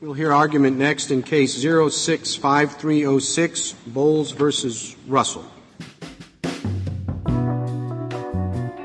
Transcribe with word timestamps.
We'll 0.00 0.12
hear 0.12 0.32
argument 0.32 0.78
next 0.78 1.10
in 1.10 1.24
case 1.24 1.60
065306, 1.60 3.72
Bowles 3.88 4.30
versus 4.30 4.94
Russell. 5.08 5.44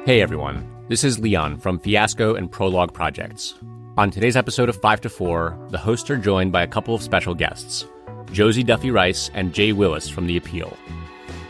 Hey 0.08 0.22
everyone, 0.22 0.68
this 0.90 1.04
is 1.04 1.20
Leon 1.20 1.60
from 1.60 1.78
Fiasco 1.78 2.34
and 2.34 2.52
Prologue 2.52 2.96
Projects. 2.96 3.54
On 3.96 4.10
today's 4.10 4.36
episode 4.36 4.70
of 4.70 4.82
5 4.82 5.02
to 5.02 5.10
4, 5.10 5.68
the 5.70 5.78
hosts 5.78 6.10
are 6.10 6.18
joined 6.18 6.52
by 6.52 6.64
a 6.64 6.68
couple 6.68 6.96
of 6.96 7.04
special 7.04 7.36
guests 7.36 7.86
Josie 8.32 8.64
Duffy 8.64 8.90
Rice 8.90 9.30
and 9.36 9.54
Jay 9.54 9.72
Willis 9.72 10.10
from 10.10 10.26
The 10.26 10.38
Appeal. 10.38 10.76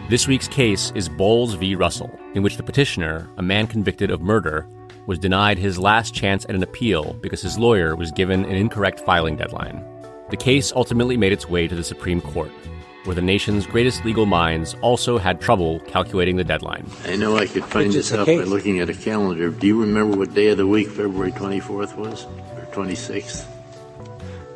This 0.09 0.27
week's 0.27 0.49
case 0.49 0.91
is 0.93 1.07
Bowles 1.07 1.53
v. 1.53 1.77
Russell, 1.77 2.11
in 2.35 2.43
which 2.43 2.57
the 2.57 2.63
petitioner, 2.63 3.29
a 3.37 3.41
man 3.41 3.67
convicted 3.67 4.11
of 4.11 4.19
murder, 4.19 4.67
was 5.05 5.19
denied 5.19 5.57
his 5.57 5.79
last 5.79 6.13
chance 6.13 6.45
at 6.45 6.55
an 6.55 6.63
appeal 6.63 7.13
because 7.21 7.41
his 7.41 7.57
lawyer 7.57 7.95
was 7.95 8.11
given 8.11 8.45
an 8.45 8.55
incorrect 8.55 8.99
filing 8.99 9.35
deadline. 9.35 9.83
The 10.29 10.37
case 10.37 10.71
ultimately 10.75 11.17
made 11.17 11.31
its 11.31 11.49
way 11.49 11.67
to 11.67 11.75
the 11.75 11.83
Supreme 11.83 12.21
Court, 12.21 12.51
where 13.03 13.15
the 13.15 13.21
nation's 13.21 13.67
greatest 13.67 14.05
legal 14.05 14.25
minds 14.25 14.75
also 14.81 15.17
had 15.17 15.41
trouble 15.41 15.79
calculating 15.81 16.37
the 16.37 16.43
deadline. 16.43 16.89
I 17.05 17.15
know 17.15 17.37
I 17.37 17.47
could 17.47 17.65
find 17.65 17.91
this 17.91 18.11
is 18.11 18.13
out 18.13 18.27
by 18.27 18.35
looking 18.35 18.79
at 18.79 18.89
a 18.89 18.93
calendar. 18.93 19.49
Do 19.49 19.67
you 19.67 19.79
remember 19.81 20.17
what 20.17 20.33
day 20.33 20.47
of 20.47 20.57
the 20.57 20.67
week 20.67 20.87
February 20.87 21.31
24th 21.31 21.95
was? 21.97 22.25
Or 22.55 22.67
26th? 22.71 23.45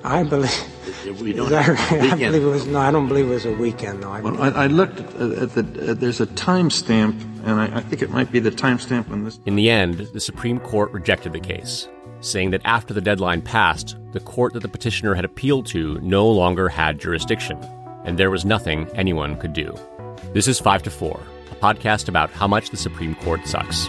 I 0.03 0.23
believe. 0.23 0.76
We 1.11 1.33
don't 1.33 1.45
Is 1.45 1.51
that 1.51 1.63
have 1.63 1.91
right? 1.91 2.11
a 2.11 2.13
I 2.13 2.15
believe 2.17 2.43
it 2.43 2.45
was. 2.45 2.67
No, 2.67 2.79
I 2.79 2.91
don't 2.91 3.07
believe 3.07 3.25
it 3.25 3.33
was 3.33 3.45
a 3.45 3.53
weekend 3.53 4.03
though. 4.03 4.11
I 4.11 4.21
Well, 4.21 4.41
I, 4.41 4.49
I 4.49 4.67
looked 4.67 4.99
at, 4.99 5.15
at 5.21 5.53
the, 5.53 5.91
uh, 5.91 5.93
there's 5.93 6.19
a 6.19 6.27
timestamp, 6.27 7.19
and 7.45 7.59
I, 7.61 7.77
I 7.77 7.81
think 7.81 8.01
it 8.01 8.09
might 8.09 8.31
be 8.31 8.39
the 8.39 8.51
timestamp 8.51 9.09
on 9.09 9.23
this. 9.23 9.39
In 9.45 9.55
the 9.55 9.69
end, 9.69 9.99
the 10.13 10.19
Supreme 10.19 10.59
Court 10.59 10.91
rejected 10.91 11.33
the 11.33 11.39
case, 11.39 11.87
saying 12.19 12.51
that 12.51 12.61
after 12.65 12.93
the 12.93 13.01
deadline 13.01 13.41
passed, 13.41 13.95
the 14.11 14.19
court 14.19 14.53
that 14.53 14.61
the 14.61 14.67
petitioner 14.67 15.13
had 15.13 15.25
appealed 15.25 15.65
to 15.67 15.99
no 16.01 16.27
longer 16.29 16.67
had 16.67 16.99
jurisdiction, 16.99 17.57
and 18.03 18.17
there 18.17 18.31
was 18.31 18.43
nothing 18.45 18.87
anyone 18.93 19.37
could 19.37 19.53
do. 19.53 19.73
This 20.33 20.47
is 20.47 20.59
5 20.59 20.83
to 20.83 20.89
4, 20.89 21.19
a 21.51 21.55
podcast 21.55 22.09
about 22.09 22.31
how 22.31 22.47
much 22.47 22.69
the 22.69 22.77
Supreme 22.77 23.15
Court 23.15 23.45
sucks. 23.47 23.87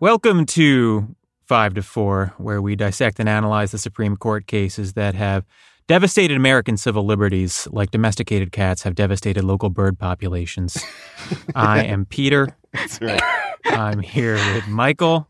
Welcome 0.00 0.46
to 0.46 1.16
5 1.48 1.74
to 1.74 1.82
4, 1.82 2.34
where 2.36 2.60
we 2.60 2.76
dissect 2.76 3.18
and 3.18 3.28
analyze 3.28 3.70
the 3.72 3.78
Supreme 3.78 4.16
Court 4.16 4.46
cases 4.46 4.92
that 4.92 5.14
have 5.14 5.46
devastated 5.86 6.36
American 6.36 6.76
civil 6.76 7.06
liberties, 7.06 7.66
like 7.72 7.90
domesticated 7.90 8.52
cats 8.52 8.82
have 8.82 8.94
devastated 8.94 9.42
local 9.42 9.70
bird 9.70 9.98
populations. 9.98 10.76
I 11.54 11.84
am 11.84 12.04
Peter. 12.04 12.54
That's 12.74 13.00
right. 13.00 13.22
I'm 13.64 14.00
here 14.00 14.34
with 14.54 14.68
Michael. 14.68 15.26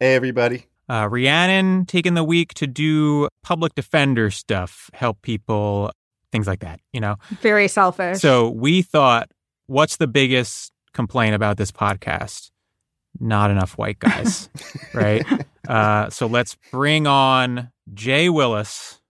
Hey, 0.00 0.14
everybody. 0.14 0.64
Uh, 0.88 1.06
Rhiannon 1.10 1.84
taking 1.84 2.14
the 2.14 2.24
week 2.24 2.54
to 2.54 2.66
do 2.66 3.28
public 3.42 3.74
defender 3.74 4.30
stuff, 4.30 4.88
help 4.94 5.20
people, 5.20 5.92
things 6.32 6.46
like 6.46 6.60
that, 6.60 6.80
you 6.94 7.00
know? 7.00 7.16
Very 7.42 7.68
selfish. 7.68 8.20
So 8.20 8.48
we 8.48 8.80
thought, 8.80 9.30
what's 9.66 9.98
the 9.98 10.06
biggest 10.06 10.72
complaint 10.94 11.34
about 11.34 11.58
this 11.58 11.70
podcast? 11.70 12.50
Not 13.20 13.50
enough 13.50 13.76
white 13.76 13.98
guys, 13.98 14.48
right? 14.94 15.24
Uh, 15.66 16.08
so 16.10 16.26
let's 16.26 16.56
bring 16.70 17.06
on 17.06 17.70
Jay 17.92 18.28
Willis. 18.28 19.00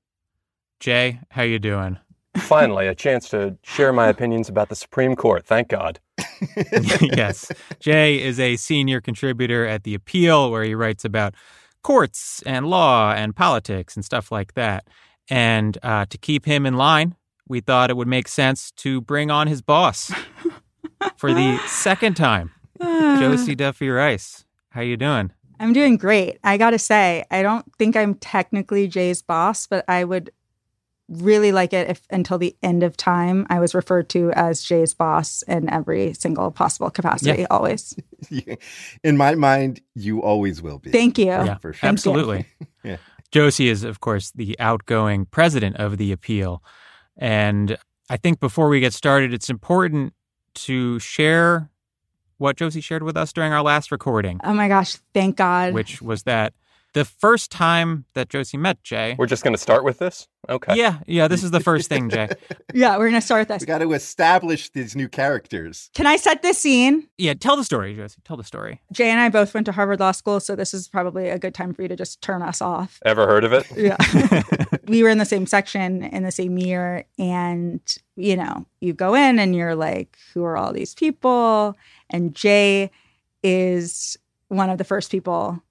Jay, 0.81 1.21
how 1.31 1.43
you 1.43 1.59
doing? 1.59 1.99
Finally, 2.37 2.87
a 2.87 2.95
chance 2.95 3.29
to 3.31 3.57
share 3.63 3.93
my 3.93 4.07
opinions 4.07 4.49
about 4.49 4.69
the 4.69 4.77
Supreme 4.77 5.17
Court. 5.17 5.45
Thank 5.45 5.69
God. 5.69 5.99
yes, 7.01 7.51
Jay 7.81 8.23
is 8.23 8.39
a 8.39 8.57
senior 8.57 9.01
contributor 9.01 9.67
at 9.67 9.85
the 9.85 9.95
Appeal, 9.95 10.51
where 10.51 10.65
he 10.65 10.75
writes 10.75 11.05
about 11.05 11.35
courts 11.83 12.43
and 12.47 12.67
law 12.67 13.13
and 13.13 13.35
politics 13.35 13.97
and 13.97 14.05
stuff 14.05 14.31
like 14.31 14.55
that. 14.55 14.87
And 15.31 15.79
uh, 15.83 16.07
to 16.07 16.19
keep 16.19 16.45
him 16.45 16.65
in 16.65 16.75
line, 16.75 17.17
we 17.49 17.61
thought 17.61 17.91
it 17.91 17.97
would 17.97 18.09
make 18.09 18.29
sense 18.29 18.71
to 18.73 19.01
bring 19.01 19.31
on 19.31 19.47
his 19.47 19.63
boss 19.63 20.13
for 21.17 21.33
the 21.33 21.59
second 21.67 22.15
time. 22.15 22.53
Josie 22.81 23.55
Duffy 23.55 23.89
Rice. 23.89 24.45
How 24.71 24.81
you 24.81 24.97
doing? 24.97 25.33
I'm 25.61 25.73
doing 25.73 25.97
great. 25.97 26.39
I 26.45 26.57
got 26.57 26.71
to 26.71 26.79
say, 26.79 27.25
I 27.31 27.43
don't 27.43 27.65
think 27.77 27.97
I'm 27.97 28.15
technically 28.15 28.87
Jay's 28.87 29.23
boss, 29.23 29.67
but 29.67 29.85
I 29.89 30.05
would 30.05 30.31
really 31.09 31.53
like 31.53 31.73
it 31.73 31.89
if 31.89 32.03
until 32.11 32.37
the 32.39 32.55
end 32.63 32.83
of 32.83 32.97
time 32.97 33.47
I 33.49 33.59
was 33.61 33.75
referred 33.75 34.11
to 34.11 34.31
as 34.33 34.63
Jay's 34.63 34.93
boss 34.95 35.43
in 35.49 35.69
every 35.71 36.13
single 36.13 36.51
possible 36.51 36.91
capacity, 36.91 37.41
Yeah. 37.41 37.47
always. 37.51 37.95
In 39.03 39.17
my 39.17 39.35
mind, 39.35 39.81
you 39.95 40.23
always 40.23 40.61
will 40.61 40.79
be. 40.79 40.91
Thank 40.91 41.17
you. 41.19 41.27
Yeah, 41.27 41.57
for 41.59 41.73
sure. 41.73 41.89
Absolutely. 41.89 42.47
Yeah. 42.85 42.99
Josie 43.33 43.69
is, 43.69 43.83
of 43.85 44.01
course, 44.01 44.31
the 44.31 44.55
outgoing 44.61 45.27
president 45.27 45.77
of 45.77 45.99
the 45.99 46.13
appeal. 46.13 46.63
And 47.17 47.77
I 48.09 48.17
think 48.17 48.39
before 48.41 48.69
we 48.69 48.79
get 48.81 48.95
started, 48.95 49.35
it's 49.35 49.51
important 49.51 50.15
to 50.55 50.99
share 51.01 51.69
what 52.39 52.57
Josie 52.57 52.81
shared 52.81 53.03
with 53.03 53.17
us 53.17 53.33
during 53.33 53.53
our 53.53 53.63
last 53.63 53.93
recording, 53.93 54.41
Oh 54.45 54.53
my 54.55 54.69
gosh, 54.69 54.97
thank 55.15 55.37
God. 55.37 55.75
which 55.75 56.01
was 56.01 56.23
that 56.25 56.55
the 56.95 57.05
first 57.05 57.51
time 57.51 58.05
that 58.15 58.29
Josie 58.29 58.57
met 58.57 58.83
Jay. 58.83 59.15
We're 59.19 59.27
just 59.27 59.45
going 59.45 59.55
to 59.55 59.61
start 59.61 59.85
with 59.85 59.99
this? 59.99 60.27
Okay. 60.49 60.77
Yeah, 60.77 61.01
yeah, 61.07 61.29
this 61.29 61.43
is 61.45 61.51
the 61.51 61.61
first 61.61 61.89
thing, 61.89 62.09
Jay. 62.09 62.29
yeah, 62.75 62.97
we're 62.97 63.11
going 63.11 63.21
to 63.21 63.27
start 63.27 63.41
with 63.41 63.49
that. 63.49 63.61
We 63.61 63.67
got 63.67 63.79
to 63.79 63.93
establish 63.93 64.71
these 64.71 64.97
new 64.97 65.09
characters. 65.09 65.91
Can 65.95 66.07
I 66.07 66.17
set 66.17 66.43
this 66.43 66.59
scene? 66.59 67.09
Yeah, 67.19 67.35
tell 67.35 67.57
the 67.57 67.65
story, 67.65 67.95
Josie. 67.95 68.21
Tell 68.25 68.37
the 68.37 68.45
story. 68.45 68.81
Jay 68.93 69.11
and 69.11 69.21
I 69.21 69.29
both 69.29 69.53
went 69.53 69.67
to 69.67 69.73
Harvard 69.73 70.01
Law 70.01 70.13
School, 70.13 70.41
so 70.41 70.57
this 70.57 70.73
is 70.73 70.89
probably 70.89 71.29
a 71.29 71.39
good 71.39 71.55
time 71.55 71.75
for 71.75 71.83
you 71.83 71.89
to 71.89 71.97
just 71.97 72.23
turn 72.23 72.43
us 72.43 72.63
off. 72.63 73.01
Ever 73.05 73.27
heard 73.27 73.45
of 73.45 73.53
it? 73.53 73.67
Yeah. 73.79 73.97
we 74.89 75.05
were 75.05 75.09
in 75.09 75.19
the 75.19 75.25
same 75.25 75.47
section 75.47 76.03
in 76.03 76.25
the 76.25 76.33
same 76.33 76.59
year. 76.59 77.05
And, 77.17 77.81
you 78.17 78.37
know, 78.37 78.67
you 78.81 78.93
go 78.93 79.15
in 79.15 79.39
and 79.39 79.55
you're 79.55 79.77
like, 79.77 80.17
who 80.35 80.43
are 80.43 80.57
all 80.57 80.73
these 80.73 80.95
people? 80.95 81.77
And 82.11 82.35
Jay 82.35 82.91
is 83.45 84.19
one 84.49 84.69
of 84.69 84.79
the 84.79 84.85
first 84.85 85.13
people 85.13 85.63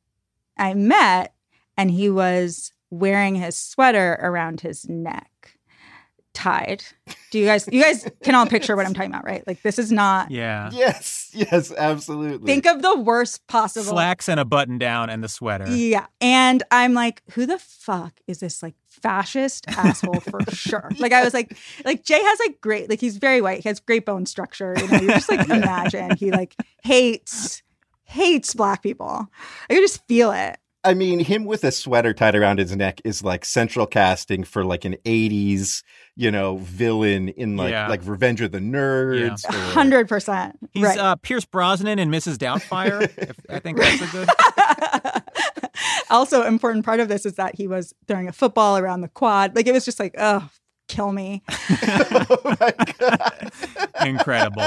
I 0.57 0.73
met. 0.73 1.33
And 1.79 1.91
he 1.91 2.09
was 2.09 2.71
wearing 2.89 3.35
his 3.35 3.55
sweater 3.55 4.17
around 4.21 4.61
his 4.61 4.89
neck, 4.89 5.59
tied. 6.33 6.83
Do 7.29 7.37
you 7.37 7.45
guys, 7.45 7.67
you 7.71 7.83
guys 7.83 8.09
can 8.23 8.33
all 8.33 8.47
picture 8.47 8.75
what 8.75 8.85
I'm 8.87 8.93
talking 8.95 9.11
about, 9.11 9.25
right? 9.25 9.45
Like, 9.45 9.61
this 9.61 9.77
is 9.77 9.91
not, 9.91 10.31
Yeah. 10.31 10.69
Yes, 10.73 11.29
yes, 11.33 11.71
absolutely. 11.71 12.47
think 12.47 12.65
of 12.65 12.81
the 12.81 12.95
worst 12.99 13.45
possible. 13.47 13.85
Slacks 13.91 14.27
and 14.27 14.39
a 14.39 14.45
button 14.45 14.77
down 14.79 15.09
and 15.11 15.23
the 15.23 15.27
sweater. 15.29 15.67
Yeah. 15.69 16.07
And 16.19 16.63
I'm 16.71 16.93
like, 16.95 17.21
who 17.31 17.45
the 17.45 17.59
fuck 17.59 18.19
is 18.25 18.39
this 18.39 18.63
like 18.63 18.73
fascist 18.87 19.67
asshole 19.67 20.21
for 20.21 20.39
sure? 20.51 20.89
Like 20.97 21.11
I 21.13 21.23
was 21.23 21.33
like, 21.33 21.55
like 21.85 22.03
Jay 22.03 22.21
has 22.23 22.39
like 22.39 22.59
great, 22.61 22.89
like 22.89 23.01
he's 23.01 23.17
very 23.17 23.41
white. 23.41 23.61
He 23.61 23.69
has 23.69 23.79
great 23.79 24.05
bone 24.05 24.25
structure. 24.25 24.73
You 24.77 24.87
know, 24.87 24.99
you 24.99 25.07
just 25.09 25.29
like 25.29 25.47
imagine 25.49 26.15
he 26.15 26.31
like 26.31 26.55
hates, 26.83 27.61
hates 28.07 28.53
black 28.53 28.81
people. 28.81 29.27
I 29.69 29.73
could 29.75 29.81
just 29.81 30.05
feel 30.07 30.31
it. 30.31 30.57
I 30.83 30.93
mean, 30.93 31.19
him 31.19 31.43
with 31.43 31.65
a 31.65 31.71
sweater 31.71 32.13
tied 32.13 32.33
around 32.35 32.59
his 32.59 32.73
neck 32.73 33.01
is 33.03 33.21
like 33.21 33.43
central 33.43 33.85
casting 33.85 34.43
for 34.45 34.63
like 34.63 34.85
an 34.85 34.95
'80s, 35.03 35.83
you 36.15 36.31
know, 36.31 36.57
villain 36.57 37.27
in 37.29 37.57
like 37.57 37.71
Yeah. 37.71 37.89
like 37.89 37.99
Revenge 38.05 38.39
of 38.41 38.51
the 38.53 38.59
Nerds. 38.59 39.43
A 39.43 39.49
or- 39.49 39.59
hundred 39.73 40.07
percent. 40.07 40.57
He's 40.71 40.83
Right. 40.83 40.97
uh, 40.97 41.15
Pierce 41.17 41.43
Brosnan 41.45 41.99
and 41.99 42.09
Mrs. 42.13 42.37
Doubtfire. 42.37 43.01
if, 43.17 43.35
I 43.49 43.59
think 43.59 43.79
that's 43.79 44.01
a 44.01 44.07
good. 44.07 44.29
also, 46.09 46.43
important 46.43 46.85
part 46.85 46.99
of 47.01 47.09
this 47.09 47.25
is 47.25 47.33
that 47.33 47.55
he 47.55 47.67
was 47.67 47.93
throwing 48.07 48.29
a 48.29 48.33
football 48.33 48.77
around 48.77 49.01
the 49.01 49.09
quad. 49.09 49.55
Like 49.57 49.67
it 49.67 49.73
was 49.73 49.83
just 49.83 49.99
like, 49.99 50.15
oh, 50.17 50.47
kill 50.87 51.11
me. 51.11 51.43
oh 51.49 52.55
my 52.61 52.73
god! 52.99 53.51
Incredible. 54.05 54.63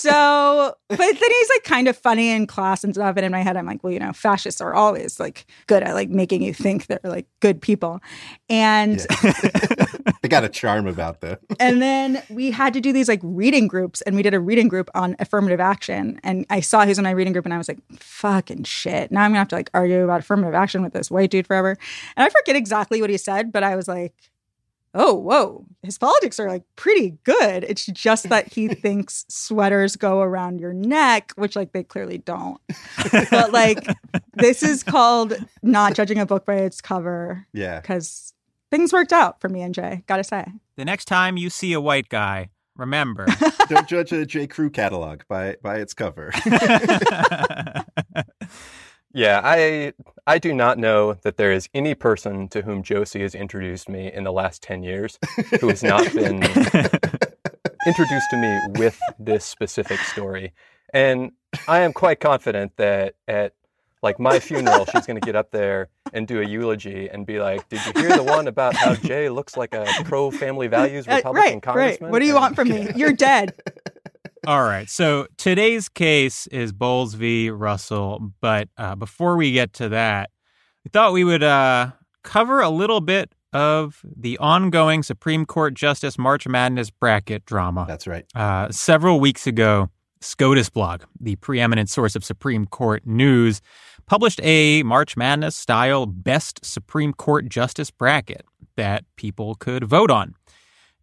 So, 0.00 0.74
but 0.88 0.98
then 0.98 1.14
he's 1.14 1.48
like 1.50 1.64
kind 1.64 1.88
of 1.88 1.96
funny 1.96 2.30
in 2.30 2.46
class 2.46 2.84
and 2.84 2.94
stuff. 2.94 3.16
And 3.16 3.26
in 3.26 3.32
my 3.32 3.42
head, 3.42 3.56
I'm 3.56 3.66
like, 3.66 3.84
well, 3.84 3.92
you 3.92 3.98
know, 3.98 4.12
fascists 4.12 4.60
are 4.60 4.74
always 4.74 5.20
like 5.20 5.46
good 5.66 5.82
at 5.82 5.94
like 5.94 6.08
making 6.08 6.42
you 6.42 6.54
think 6.54 6.86
they're 6.86 7.00
like 7.04 7.26
good 7.40 7.60
people. 7.60 8.00
And 8.48 8.98
they 10.22 10.28
got 10.28 10.44
a 10.44 10.48
charm 10.48 10.86
about 10.86 11.20
them. 11.20 11.38
and 11.60 11.82
then 11.82 12.22
we 12.30 12.50
had 12.50 12.72
to 12.74 12.80
do 12.80 12.92
these 12.92 13.08
like 13.08 13.20
reading 13.22 13.68
groups, 13.68 14.00
and 14.02 14.16
we 14.16 14.22
did 14.22 14.34
a 14.34 14.40
reading 14.40 14.68
group 14.68 14.90
on 14.94 15.16
affirmative 15.18 15.60
action. 15.60 16.18
And 16.22 16.46
I 16.50 16.60
saw 16.60 16.82
he 16.82 16.88
was 16.88 16.98
in 16.98 17.04
my 17.04 17.10
reading 17.10 17.32
group, 17.32 17.44
and 17.44 17.54
I 17.54 17.58
was 17.58 17.68
like, 17.68 17.80
fucking 17.92 18.64
shit. 18.64 19.12
Now 19.12 19.22
I'm 19.22 19.30
gonna 19.30 19.40
have 19.40 19.48
to 19.48 19.56
like 19.56 19.70
argue 19.74 20.02
about 20.04 20.20
affirmative 20.20 20.54
action 20.54 20.82
with 20.82 20.92
this 20.92 21.10
white 21.10 21.30
dude 21.30 21.46
forever. 21.46 21.76
And 22.16 22.24
I 22.24 22.28
forget 22.28 22.56
exactly 22.56 23.00
what 23.00 23.10
he 23.10 23.18
said, 23.18 23.52
but 23.52 23.62
I 23.62 23.76
was 23.76 23.86
like, 23.88 24.14
oh, 24.94 25.14
whoa, 25.14 25.64
his 25.82 25.98
politics 25.98 26.40
are 26.40 26.48
like 26.48 26.64
pretty 26.76 27.16
good. 27.24 27.64
It's 27.64 27.86
just 27.86 28.28
that 28.28 28.52
he 28.52 28.68
thinks 28.74 29.24
sweaters 29.28 29.96
go 29.96 30.20
around 30.20 30.60
your 30.60 30.72
neck, 30.72 31.32
which 31.36 31.56
like 31.56 31.72
they 31.72 31.84
clearly 31.84 32.18
don't. 32.18 32.60
but 33.30 33.52
like, 33.52 33.86
this 34.34 34.62
is 34.62 34.82
called 34.82 35.34
not 35.62 35.94
judging 35.94 36.18
a 36.18 36.26
book 36.26 36.44
by 36.44 36.56
its 36.56 36.80
cover 36.80 37.46
Yeah. 37.52 37.80
because 37.80 38.34
things 38.70 38.92
worked 38.92 39.12
out 39.12 39.40
for 39.40 39.48
me 39.48 39.62
and 39.62 39.74
Jay, 39.74 40.02
gotta 40.06 40.24
say. 40.24 40.44
The 40.76 40.84
next 40.84 41.04
time 41.06 41.36
you 41.36 41.50
see 41.50 41.72
a 41.72 41.80
white 41.80 42.08
guy, 42.08 42.50
remember. 42.76 43.26
Don't 43.68 43.86
judge 43.86 44.12
a 44.12 44.24
J. 44.26 44.46
Crew 44.46 44.70
catalog 44.70 45.22
by 45.28 45.56
by 45.62 45.76
its 45.76 45.92
cover. 45.94 46.32
Yeah, 49.12 49.40
I 49.42 49.92
I 50.26 50.38
do 50.38 50.54
not 50.54 50.78
know 50.78 51.14
that 51.22 51.36
there 51.36 51.50
is 51.52 51.68
any 51.74 51.94
person 51.94 52.48
to 52.48 52.62
whom 52.62 52.82
Josie 52.82 53.22
has 53.22 53.34
introduced 53.34 53.88
me 53.88 54.12
in 54.12 54.22
the 54.24 54.32
last 54.32 54.62
10 54.62 54.82
years 54.84 55.18
who 55.60 55.68
has 55.68 55.82
not 55.82 56.12
been 56.12 56.42
introduced 57.86 58.30
to 58.30 58.36
me 58.36 58.58
with 58.78 58.98
this 59.18 59.44
specific 59.44 59.98
story. 60.00 60.52
And 60.92 61.32
I 61.66 61.80
am 61.80 61.92
quite 61.92 62.20
confident 62.20 62.76
that 62.76 63.14
at 63.26 63.54
like 64.02 64.18
my 64.18 64.38
funeral, 64.40 64.86
she's 64.86 65.06
going 65.06 65.20
to 65.20 65.24
get 65.26 65.36
up 65.36 65.50
there 65.50 65.88
and 66.14 66.26
do 66.26 66.40
a 66.40 66.44
eulogy 66.44 67.08
and 67.10 67.26
be 67.26 67.38
like, 67.38 67.68
"Did 67.68 67.80
you 67.86 67.92
hear 68.00 68.16
the 68.16 68.22
one 68.22 68.48
about 68.48 68.74
how 68.74 68.94
Jay 68.94 69.28
looks 69.28 69.56
like 69.58 69.74
a 69.74 69.86
pro 70.04 70.30
family 70.30 70.68
values 70.68 71.06
Uh, 71.06 71.16
Republican 71.16 71.52
right, 71.54 71.62
congressman?" 71.62 72.06
right. 72.06 72.10
What 72.12 72.20
do 72.20 72.24
you 72.26 72.34
And- 72.36 72.40
want 72.42 72.56
from 72.56 72.68
me? 72.70 72.88
You're 72.96 73.12
dead. 73.12 73.54
All 74.50 74.64
right. 74.64 74.90
So 74.90 75.28
today's 75.38 75.88
case 75.88 76.48
is 76.48 76.72
Bowles 76.72 77.14
v. 77.14 77.50
Russell. 77.50 78.32
But 78.40 78.68
uh, 78.76 78.96
before 78.96 79.36
we 79.36 79.52
get 79.52 79.72
to 79.74 79.90
that, 79.90 80.30
we 80.84 80.88
thought 80.88 81.12
we 81.12 81.22
would 81.22 81.44
uh, 81.44 81.92
cover 82.24 82.60
a 82.60 82.68
little 82.68 83.00
bit 83.00 83.32
of 83.52 84.00
the 84.04 84.36
ongoing 84.38 85.04
Supreme 85.04 85.46
Court 85.46 85.74
Justice 85.74 86.18
March 86.18 86.48
Madness 86.48 86.90
bracket 86.90 87.44
drama. 87.44 87.84
That's 87.86 88.08
right. 88.08 88.24
Uh, 88.34 88.72
several 88.72 89.20
weeks 89.20 89.46
ago, 89.46 89.88
SCOTUS 90.20 90.68
blog, 90.68 91.04
the 91.20 91.36
preeminent 91.36 91.88
source 91.88 92.16
of 92.16 92.24
Supreme 92.24 92.66
Court 92.66 93.06
news, 93.06 93.60
published 94.06 94.40
a 94.42 94.82
March 94.82 95.16
Madness 95.16 95.54
style 95.54 96.06
best 96.06 96.64
Supreme 96.64 97.12
Court 97.12 97.48
justice 97.48 97.92
bracket 97.92 98.44
that 98.74 99.04
people 99.14 99.54
could 99.54 99.84
vote 99.84 100.10
on. 100.10 100.34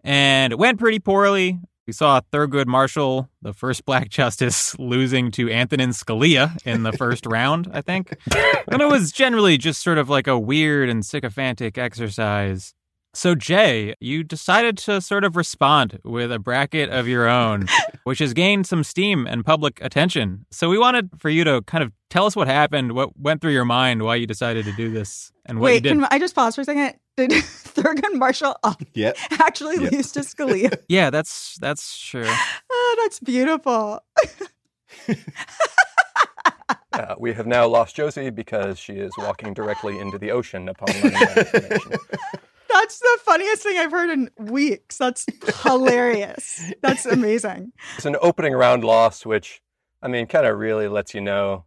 And 0.03 0.51
it 0.51 0.59
went 0.59 0.79
pretty 0.79 0.99
poorly. 0.99 1.61
We 1.87 1.93
saw 1.93 2.19
Thurgood 2.33 2.67
Marshall, 2.67 3.29
the 3.41 3.53
first 3.53 3.85
black 3.85 4.09
justice, 4.19 4.77
losing 4.77 5.31
to 5.31 5.49
Antonin 5.49 5.91
Scalia 5.91 6.57
in 6.65 6.83
the 6.83 6.91
first 6.91 7.25
round, 7.25 7.69
I 7.73 7.81
think. 7.81 8.17
And 8.69 8.81
it 8.81 8.89
was 8.89 9.13
generally 9.13 9.57
just 9.57 9.81
sort 9.81 9.97
of 9.97 10.09
like 10.09 10.27
a 10.27 10.37
weird 10.37 10.89
and 10.89 11.05
sycophantic 11.05 11.77
exercise. 11.77 12.73
So, 13.13 13.35
Jay, 13.35 13.95
you 14.01 14.23
decided 14.23 14.77
to 14.79 14.99
sort 14.99 15.23
of 15.23 15.37
respond 15.37 15.99
with 16.03 16.29
a 16.31 16.39
bracket 16.39 16.89
of 16.89 17.07
your 17.07 17.27
own, 17.27 17.67
which 18.03 18.19
has 18.19 18.33
gained 18.33 18.67
some 18.67 18.83
steam 18.83 19.25
and 19.25 19.45
public 19.45 19.79
attention. 19.81 20.45
So, 20.51 20.69
we 20.69 20.77
wanted 20.77 21.09
for 21.17 21.29
you 21.29 21.45
to 21.45 21.61
kind 21.63 21.85
of 21.85 21.93
tell 22.09 22.25
us 22.25 22.35
what 22.35 22.47
happened, 22.47 22.91
what 22.91 23.17
went 23.17 23.41
through 23.41 23.53
your 23.53 23.65
mind, 23.65 24.03
why 24.03 24.15
you 24.15 24.27
decided 24.27 24.65
to 24.65 24.73
do 24.73 24.91
this, 24.91 25.31
and 25.45 25.59
what 25.59 25.69
you 25.69 25.79
did. 25.79 25.83
Wait, 25.85 25.95
did. 25.95 26.03
can 26.03 26.07
I 26.11 26.19
just 26.19 26.35
pause 26.35 26.53
for 26.53 26.61
a 26.61 26.65
second? 26.65 26.99
Did 27.17 27.31
Thurgood 27.31 28.13
Marshall 28.13 28.55
uh, 28.63 28.75
Yep. 28.93 29.17
actually 29.39 29.77
Yep. 29.81 29.91
lose 29.91 30.11
to 30.13 30.19
Scalia? 30.21 30.77
yeah, 30.87 31.09
that's 31.09 31.57
that's 31.59 31.97
true. 31.99 32.27
oh, 32.69 32.95
that's 33.03 33.19
beautiful. 33.19 34.03
Uh, 36.93 37.13
we 37.19 37.31
have 37.31 37.45
now 37.45 37.67
lost 37.67 37.95
Josie 37.95 38.31
because 38.31 38.79
she 38.79 38.93
is 38.93 39.11
walking 39.19 39.53
directly 39.53 39.99
into 39.99 40.17
the 40.17 40.31
ocean 40.31 40.67
upon 40.67 40.87
learning 40.95 41.11
that 41.19 41.37
information. 41.37 41.91
That's 42.73 42.97
the 42.99 43.17
funniest 43.23 43.61
thing 43.61 43.77
I've 43.77 43.91
heard 43.91 44.09
in 44.09 44.29
weeks. 44.39 44.97
That's 44.97 45.25
hilarious. 45.63 46.59
That's 46.81 47.05
amazing. 47.05 47.71
It's 47.97 48.05
an 48.07 48.15
opening 48.19 48.53
round 48.53 48.83
loss, 48.83 49.27
which 49.27 49.61
I 50.01 50.07
mean, 50.07 50.25
kind 50.25 50.47
of 50.47 50.57
really 50.57 50.87
lets 50.87 51.13
you 51.13 51.21
know, 51.21 51.65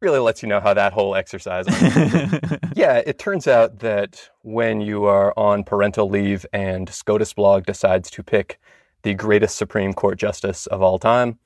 really 0.00 0.18
lets 0.18 0.42
you 0.42 0.48
know 0.48 0.60
how 0.60 0.74
that 0.74 0.92
whole 0.92 1.14
exercise. 1.14 1.66
yeah, 2.76 3.02
it 3.06 3.18
turns 3.18 3.46
out 3.46 3.78
that 3.80 4.28
when 4.42 4.80
you 4.80 5.04
are 5.04 5.32
on 5.38 5.64
parental 5.64 6.08
leave 6.08 6.44
and 6.52 6.88
SCOTUS 6.88 7.32
blog 7.32 7.64
decides 7.64 8.10
to 8.10 8.22
pick 8.22 8.60
the 9.02 9.14
greatest 9.14 9.56
Supreme 9.56 9.94
Court 9.94 10.18
justice 10.18 10.66
of 10.66 10.82
all 10.82 10.98
time, 10.98 11.38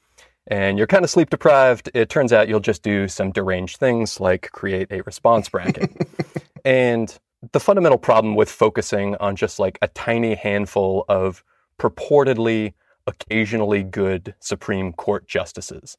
and 0.46 0.78
you're 0.78 0.86
kind 0.86 1.04
of 1.04 1.10
sleep 1.10 1.30
deprived, 1.30 1.90
it 1.94 2.08
turns 2.08 2.32
out 2.32 2.48
you'll 2.48 2.60
just 2.60 2.82
do 2.82 3.06
some 3.06 3.30
deranged 3.30 3.76
things 3.76 4.18
like 4.18 4.50
create 4.52 4.90
a 4.90 5.02
response 5.02 5.48
bracket. 5.48 5.92
and 6.64 7.18
the 7.52 7.60
fundamental 7.60 7.98
problem 7.98 8.34
with 8.34 8.50
focusing 8.50 9.16
on 9.16 9.36
just 9.36 9.58
like 9.58 9.78
a 9.80 9.88
tiny 9.88 10.34
handful 10.34 11.04
of 11.08 11.44
purportedly 11.78 12.74
occasionally 13.06 13.82
good 13.82 14.34
Supreme 14.40 14.92
Court 14.92 15.26
justices 15.26 15.96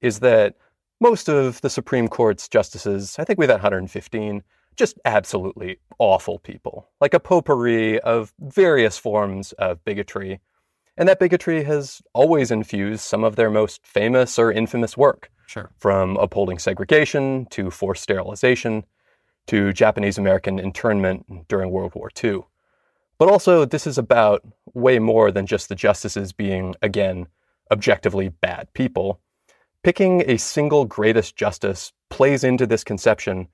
is 0.00 0.20
that 0.20 0.56
most 1.02 1.28
of 1.28 1.60
the 1.62 1.68
Supreme 1.68 2.06
Court's 2.06 2.48
justices, 2.48 3.16
I 3.18 3.24
think 3.24 3.38
we 3.38 3.44
have 3.46 3.54
115, 3.54 4.42
just 4.76 4.98
absolutely 5.04 5.78
awful 5.98 6.38
people, 6.38 6.88
like 7.00 7.12
a 7.12 7.20
potpourri 7.20 7.98
of 8.00 8.32
various 8.38 8.96
forms 8.96 9.52
of 9.52 9.84
bigotry. 9.84 10.40
And 10.96 11.08
that 11.08 11.18
bigotry 11.18 11.64
has 11.64 12.02
always 12.14 12.52
infused 12.52 13.02
some 13.02 13.24
of 13.24 13.34
their 13.34 13.50
most 13.50 13.84
famous 13.84 14.38
or 14.38 14.52
infamous 14.52 14.96
work, 14.96 15.30
sure. 15.46 15.70
from 15.76 16.16
upholding 16.18 16.58
segregation 16.58 17.46
to 17.50 17.70
forced 17.70 18.04
sterilization 18.04 18.84
to 19.48 19.72
Japanese 19.72 20.18
American 20.18 20.60
internment 20.60 21.48
during 21.48 21.70
World 21.70 21.96
War 21.96 22.10
II. 22.22 22.42
But 23.18 23.28
also, 23.28 23.64
this 23.64 23.88
is 23.88 23.98
about 23.98 24.44
way 24.72 25.00
more 25.00 25.32
than 25.32 25.46
just 25.46 25.68
the 25.68 25.74
justices 25.74 26.32
being, 26.32 26.76
again, 26.80 27.26
objectively 27.72 28.28
bad 28.28 28.72
people. 28.72 29.20
Picking 29.82 30.22
a 30.30 30.36
single 30.36 30.84
greatest 30.84 31.34
justice 31.34 31.92
plays 32.08 32.44
into 32.44 32.66
this 32.66 32.84
conception 32.84 33.48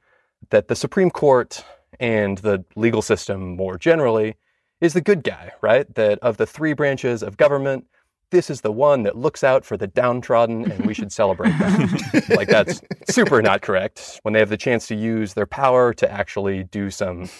that 0.51 0.69
the 0.69 0.77
Supreme 0.77 1.11
Court 1.11 1.65
and 1.99 2.39
the 2.39 2.65
legal 2.77 3.01
system 3.01 3.57
more 3.57 3.79
generally 3.79 4.37
is 4.81 4.93
the 4.93 5.01
good 5.01 5.25
guy, 5.25 5.53
right? 5.63 5.93
That 5.95 6.19
of 6.21 6.37
the 6.37 6.47
three 6.47 6.75
branches 6.75 7.23
of 7.23 7.39
government, 7.39 7.87
this 8.31 8.51
is 8.51 8.61
the 8.61 8.71
one 8.71 9.05
that 9.05 9.17
looks 9.17 9.43
out 9.43 9.65
for 9.65 9.79
the 9.79 9.87
downtrodden 9.87 10.71
and 10.71 10.85
we 10.85 10.93
should 10.93 11.13
celebrate 11.13 11.53
that. 11.59 12.27
like, 12.37 12.49
that's 12.49 12.83
super 13.09 13.41
not 13.41 13.63
correct. 13.63 14.21
When 14.23 14.35
they 14.35 14.41
have 14.41 14.51
the 14.51 14.59
chance 14.59 14.87
to 14.89 14.95
use 14.95 15.33
their 15.33 15.47
power 15.47 15.95
to 15.95 16.11
actually 16.13 16.65
do 16.65 16.91
some 16.91 17.31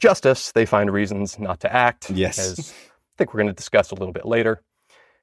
justice, 0.00 0.52
they 0.52 0.66
find 0.66 0.92
reasons 0.92 1.38
not 1.38 1.60
to 1.60 1.72
act. 1.72 2.10
Yes. 2.10 2.38
As 2.38 2.70
I 2.70 3.16
think 3.16 3.32
we're 3.32 3.38
going 3.38 3.54
to 3.54 3.54
discuss 3.54 3.90
a 3.90 3.94
little 3.94 4.12
bit 4.12 4.26
later. 4.26 4.60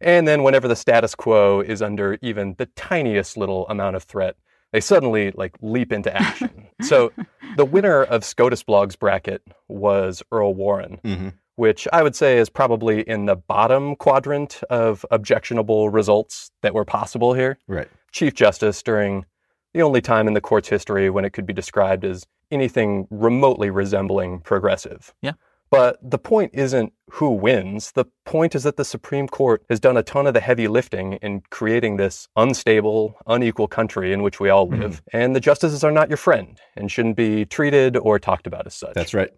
And 0.01 0.27
then 0.27 0.43
whenever 0.43 0.67
the 0.67 0.75
status 0.75 1.15
quo 1.15 1.61
is 1.61 1.81
under 1.81 2.17
even 2.21 2.55
the 2.57 2.65
tiniest 2.75 3.37
little 3.37 3.67
amount 3.69 3.95
of 3.95 4.03
threat, 4.03 4.35
they 4.71 4.81
suddenly 4.81 5.31
like 5.31 5.55
leap 5.61 5.91
into 5.91 6.15
action. 6.21 6.67
so 6.81 7.11
the 7.57 7.65
winner 7.65 8.03
of 8.03 8.23
SCOTUS 8.23 8.63
Blog's 8.63 8.95
bracket 8.95 9.41
was 9.67 10.23
Earl 10.31 10.53
Warren, 10.53 10.99
hmm 11.03 11.29
which 11.57 11.87
I 11.93 12.01
would 12.01 12.15
say 12.15 12.39
is 12.39 12.49
probably 12.49 13.01
in 13.01 13.25
the 13.25 13.35
bottom 13.35 13.95
quadrant 13.95 14.63
of 14.71 15.05
objectionable 15.11 15.89
results 15.89 16.49
that 16.63 16.73
were 16.73 16.85
possible 16.85 17.33
here. 17.33 17.59
Right. 17.67 17.87
Chief 18.11 18.33
Justice 18.33 18.81
during 18.81 19.25
the 19.73 19.83
only 19.83 20.01
time 20.01 20.27
in 20.27 20.33
the 20.33 20.41
court's 20.41 20.69
history 20.69 21.09
when 21.11 21.23
it 21.23 21.33
could 21.33 21.45
be 21.45 21.53
described 21.53 22.03
as 22.03 22.25
anything 22.49 23.05
remotely 23.11 23.69
resembling 23.69 24.39
progressive. 24.39 25.13
Yeah. 25.21 25.33
But 25.71 25.97
the 26.03 26.17
point 26.17 26.51
isn't 26.53 26.91
who 27.09 27.29
wins. 27.31 27.93
The 27.93 28.05
point 28.25 28.55
is 28.55 28.63
that 28.63 28.75
the 28.75 28.83
Supreme 28.83 29.27
Court 29.27 29.63
has 29.69 29.79
done 29.79 29.95
a 29.95 30.03
ton 30.03 30.27
of 30.27 30.33
the 30.33 30.41
heavy 30.41 30.67
lifting 30.67 31.13
in 31.13 31.43
creating 31.49 31.95
this 31.95 32.27
unstable, 32.35 33.15
unequal 33.25 33.69
country 33.69 34.11
in 34.11 34.21
which 34.21 34.41
we 34.41 34.49
all 34.49 34.67
live. 34.67 35.01
And 35.13 35.33
the 35.33 35.39
justices 35.39 35.83
are 35.83 35.91
not 35.91 36.09
your 36.09 36.17
friend 36.17 36.59
and 36.75 36.91
shouldn't 36.91 37.15
be 37.15 37.45
treated 37.45 37.95
or 37.95 38.19
talked 38.19 38.47
about 38.47 38.67
as 38.67 38.75
such. 38.75 38.93
That's 38.93 39.13
right. 39.13 39.29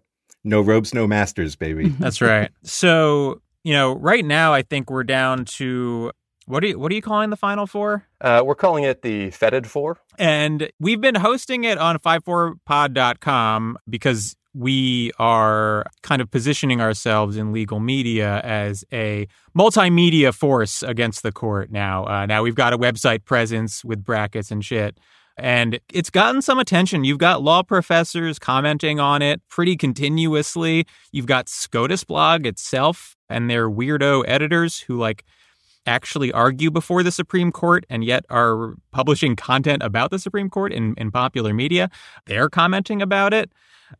No 0.42 0.60
robes, 0.60 0.92
no 0.92 1.06
masters, 1.06 1.54
baby. 1.54 1.88
That's 2.00 2.20
right. 2.20 2.50
So, 2.64 3.40
you 3.62 3.74
know, 3.74 3.94
right 3.94 4.24
now 4.24 4.52
I 4.52 4.62
think 4.62 4.90
we're 4.90 5.04
down 5.04 5.44
to 5.56 6.10
what 6.46 6.62
are 6.62 6.66
you 6.66 6.78
what 6.78 6.92
are 6.92 6.94
you 6.94 7.02
calling 7.02 7.30
the 7.30 7.36
final 7.36 7.66
four? 7.66 8.04
Uh, 8.20 8.42
we're 8.44 8.54
calling 8.54 8.84
it 8.84 9.02
the 9.02 9.30
Fetid 9.30 9.66
Four. 9.66 9.98
And 10.18 10.70
we've 10.78 11.00
been 11.00 11.14
hosting 11.14 11.64
it 11.64 11.78
on 11.78 11.98
54pod.com 11.98 13.78
because 13.88 14.36
we 14.54 15.10
are 15.18 15.84
kind 16.02 16.22
of 16.22 16.30
positioning 16.30 16.80
ourselves 16.80 17.36
in 17.36 17.52
legal 17.52 17.80
media 17.80 18.40
as 18.40 18.84
a 18.92 19.26
multimedia 19.56 20.32
force 20.32 20.82
against 20.82 21.22
the 21.22 21.32
court 21.32 21.70
now. 21.70 22.06
Uh, 22.06 22.26
now 22.26 22.42
we've 22.42 22.54
got 22.54 22.72
a 22.72 22.78
website 22.78 23.24
presence 23.24 23.84
with 23.84 24.04
brackets 24.04 24.50
and 24.50 24.64
shit. 24.64 24.98
And 25.36 25.80
it's 25.92 26.10
gotten 26.10 26.42
some 26.42 26.60
attention. 26.60 27.02
You've 27.02 27.18
got 27.18 27.42
law 27.42 27.64
professors 27.64 28.38
commenting 28.38 29.00
on 29.00 29.20
it 29.20 29.42
pretty 29.48 29.76
continuously. 29.76 30.86
You've 31.10 31.26
got 31.26 31.48
SCOTUS 31.48 32.04
blog 32.04 32.46
itself 32.46 33.16
and 33.28 33.50
their 33.50 33.68
weirdo 33.68 34.24
editors 34.28 34.78
who 34.78 34.96
like 34.96 35.24
actually 35.86 36.32
argue 36.32 36.70
before 36.70 37.02
the 37.02 37.10
Supreme 37.12 37.52
Court 37.52 37.84
and 37.90 38.04
yet 38.04 38.24
are 38.30 38.74
publishing 38.90 39.36
content 39.36 39.82
about 39.82 40.10
the 40.10 40.18
Supreme 40.18 40.48
Court 40.50 40.72
in, 40.72 40.94
in 40.96 41.10
popular 41.10 41.52
media. 41.52 41.90
They're 42.26 42.48
commenting 42.48 43.02
about 43.02 43.34
it. 43.34 43.52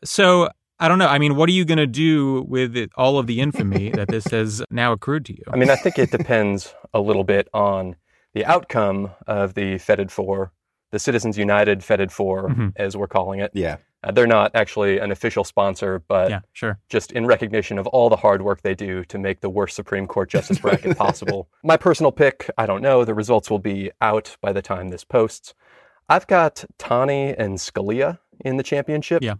So 0.02 0.48
I 0.80 0.88
don't 0.88 0.98
know. 0.98 1.06
I 1.08 1.18
mean, 1.18 1.36
what 1.36 1.48
are 1.48 1.52
you 1.52 1.64
going 1.64 1.78
to 1.78 1.86
do 1.86 2.42
with 2.48 2.76
it, 2.76 2.90
all 2.96 3.18
of 3.18 3.26
the 3.26 3.40
infamy 3.40 3.90
that 3.94 4.08
this 4.08 4.24
has 4.26 4.62
now 4.70 4.92
accrued 4.92 5.24
to 5.26 5.32
you? 5.32 5.42
I 5.52 5.56
mean, 5.56 5.70
I 5.70 5.76
think 5.76 5.98
it 5.98 6.10
depends 6.10 6.74
a 6.92 7.00
little 7.00 7.24
bit 7.24 7.48
on 7.54 7.96
the 8.32 8.44
outcome 8.44 9.10
of 9.26 9.54
the 9.54 9.78
Fetid 9.78 10.10
Four, 10.10 10.52
the 10.90 10.98
Citizens 10.98 11.38
United 11.38 11.84
Fetid 11.84 12.10
4 12.10 12.48
Mhm. 12.48 12.72
as 12.76 12.96
we're 12.96 13.06
calling 13.06 13.40
it. 13.40 13.52
Yeah. 13.54 13.76
Uh, 14.04 14.12
they're 14.12 14.26
not 14.26 14.50
actually 14.54 14.98
an 14.98 15.10
official 15.10 15.44
sponsor, 15.44 16.02
but 16.08 16.30
yeah, 16.30 16.40
sure. 16.52 16.78
just 16.88 17.12
in 17.12 17.26
recognition 17.26 17.78
of 17.78 17.86
all 17.88 18.10
the 18.10 18.16
hard 18.16 18.42
work 18.42 18.60
they 18.62 18.74
do 18.74 19.04
to 19.06 19.18
make 19.18 19.40
the 19.40 19.48
worst 19.48 19.74
Supreme 19.74 20.06
Court 20.06 20.28
justice 20.28 20.58
bracket 20.58 20.96
possible. 20.98 21.48
My 21.62 21.76
personal 21.76 22.12
pick, 22.12 22.50
I 22.58 22.66
don't 22.66 22.82
know. 22.82 23.04
The 23.04 23.14
results 23.14 23.50
will 23.50 23.58
be 23.58 23.90
out 24.00 24.36
by 24.42 24.52
the 24.52 24.62
time 24.62 24.90
this 24.90 25.04
posts. 25.04 25.54
I've 26.08 26.26
got 26.26 26.64
Taney 26.78 27.34
and 27.36 27.56
Scalia 27.56 28.18
in 28.44 28.58
the 28.58 28.62
championship. 28.62 29.22
Yeah. 29.22 29.34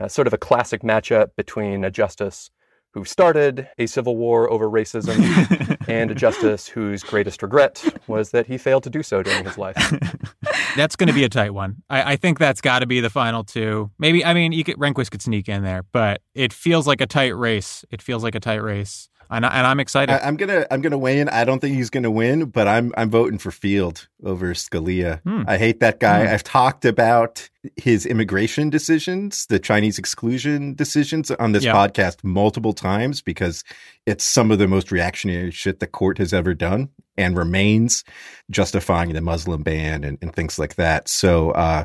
Uh, 0.00 0.08
sort 0.08 0.26
of 0.26 0.32
a 0.32 0.38
classic 0.38 0.82
matchup 0.82 1.30
between 1.36 1.84
a 1.84 1.90
justice 1.90 2.50
who 2.92 3.04
started 3.04 3.68
a 3.78 3.86
civil 3.86 4.16
war 4.16 4.50
over 4.50 4.68
racism 4.68 5.78
and 5.88 6.10
a 6.10 6.14
justice 6.14 6.66
whose 6.66 7.02
greatest 7.02 7.42
regret 7.42 7.84
was 8.08 8.30
that 8.30 8.46
he 8.46 8.58
failed 8.58 8.82
to 8.82 8.90
do 8.90 9.02
so 9.02 9.22
during 9.22 9.44
his 9.44 9.56
life. 9.56 9.76
That's 10.76 10.96
going 10.96 11.08
to 11.08 11.12
be 11.12 11.24
a 11.24 11.28
tight 11.28 11.54
one. 11.54 11.82
I, 11.88 12.12
I 12.12 12.16
think 12.16 12.38
that's 12.38 12.60
got 12.60 12.80
to 12.80 12.86
be 12.86 13.00
the 13.00 13.10
final 13.10 13.44
two. 13.44 13.90
Maybe 13.98 14.24
I 14.24 14.34
mean, 14.34 14.52
you 14.52 14.64
could 14.64 14.76
Rehnquist 14.76 15.10
could 15.10 15.22
sneak 15.22 15.48
in 15.48 15.62
there, 15.62 15.82
but 15.92 16.22
it 16.34 16.52
feels 16.52 16.86
like 16.86 17.00
a 17.00 17.06
tight 17.06 17.36
race. 17.36 17.84
It 17.90 18.02
feels 18.02 18.22
like 18.22 18.34
a 18.34 18.40
tight 18.40 18.62
race, 18.62 19.08
and, 19.30 19.46
I, 19.46 19.48
and 19.50 19.66
I'm 19.66 19.80
excited. 19.80 20.12
I, 20.12 20.26
am 20.28 20.36
gonna 20.36 20.66
I'm 20.70 20.80
gonna 20.80 20.98
weigh 20.98 21.20
in. 21.20 21.28
I 21.28 21.44
don't 21.44 21.60
think 21.60 21.76
he's 21.76 21.90
gonna 21.90 22.10
win, 22.10 22.46
but 22.46 22.66
I'm 22.68 22.92
I'm 22.96 23.10
voting 23.10 23.38
for 23.38 23.50
Field 23.50 24.08
over 24.24 24.52
Scalia. 24.54 25.22
Hmm. 25.22 25.42
I 25.46 25.56
hate 25.58 25.80
that 25.80 26.00
guy. 26.00 26.26
Hmm. 26.26 26.34
I've 26.34 26.44
talked 26.44 26.84
about 26.84 27.48
his 27.76 28.06
immigration 28.06 28.70
decisions, 28.70 29.46
the 29.46 29.58
Chinese 29.58 29.98
exclusion 29.98 30.74
decisions 30.74 31.30
on 31.30 31.52
this 31.52 31.64
Yeah. 31.64 31.74
podcast 31.74 32.24
multiple 32.24 32.72
times 32.72 33.22
because 33.22 33.64
it's 34.06 34.24
some 34.24 34.50
of 34.50 34.58
the 34.58 34.68
most 34.68 34.90
reactionary 34.90 35.50
shit 35.50 35.80
the 35.80 35.86
court 35.86 36.18
has 36.18 36.32
ever 36.32 36.54
done 36.54 36.88
and 37.16 37.36
remains 37.36 38.02
justifying 38.50 39.12
the 39.12 39.20
Muslim 39.20 39.62
ban 39.62 40.04
and, 40.04 40.18
and 40.22 40.34
things 40.34 40.58
like 40.58 40.76
that. 40.76 41.08
So 41.08 41.50
uh 41.50 41.84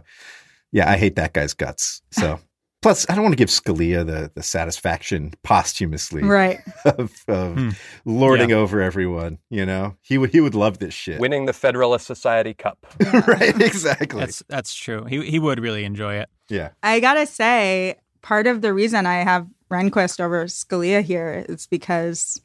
yeah, 0.72 0.90
I 0.90 0.98
hate 0.98 1.16
that 1.16 1.34
guy's 1.34 1.54
guts. 1.54 2.02
So 2.12 2.40
plus 2.86 3.06
I 3.10 3.16
don't 3.16 3.24
want 3.24 3.34
to 3.34 3.38
give 3.38 3.50
Scalia 3.50 4.06
the 4.06 4.30
the 4.36 4.44
satisfaction 4.44 5.34
posthumously 5.44 6.22
Right. 6.24 6.60
of, 6.86 7.12
of 7.28 7.54
Hmm. 7.56 7.70
lording 8.06 8.52
over 8.52 8.80
everyone. 8.82 9.40
You 9.50 9.66
know, 9.66 9.96
he 10.02 10.18
would 10.20 10.32
he 10.32 10.40
would 10.42 10.54
love 10.56 10.78
this 10.78 10.94
shit. 10.94 11.20
Winning 11.20 11.46
the 11.48 11.54
Federalist 11.54 12.06
Society 12.06 12.54
Cup. 12.54 12.78
right? 13.28 13.60
Exactly. 13.62 14.20
that's 14.20 14.44
that's 14.48 14.74
true. 14.76 15.06
He 15.06 15.24
he 15.26 15.40
would 15.40 15.60
really 15.60 15.84
enjoy 15.84 16.16
it. 16.16 16.30
yeah. 16.50 16.70
I 16.84 17.00
gotta 17.00 17.26
say, 17.26 17.96
part 18.22 18.46
of 18.48 18.62
the 18.62 18.72
reason 18.74 19.06
I 19.08 19.24
have 19.24 19.48
Rehnquist 19.72 20.20
over 20.20 20.46
Scalia 20.46 21.02
here 21.02 21.44
is 21.50 21.66
because 21.68 22.40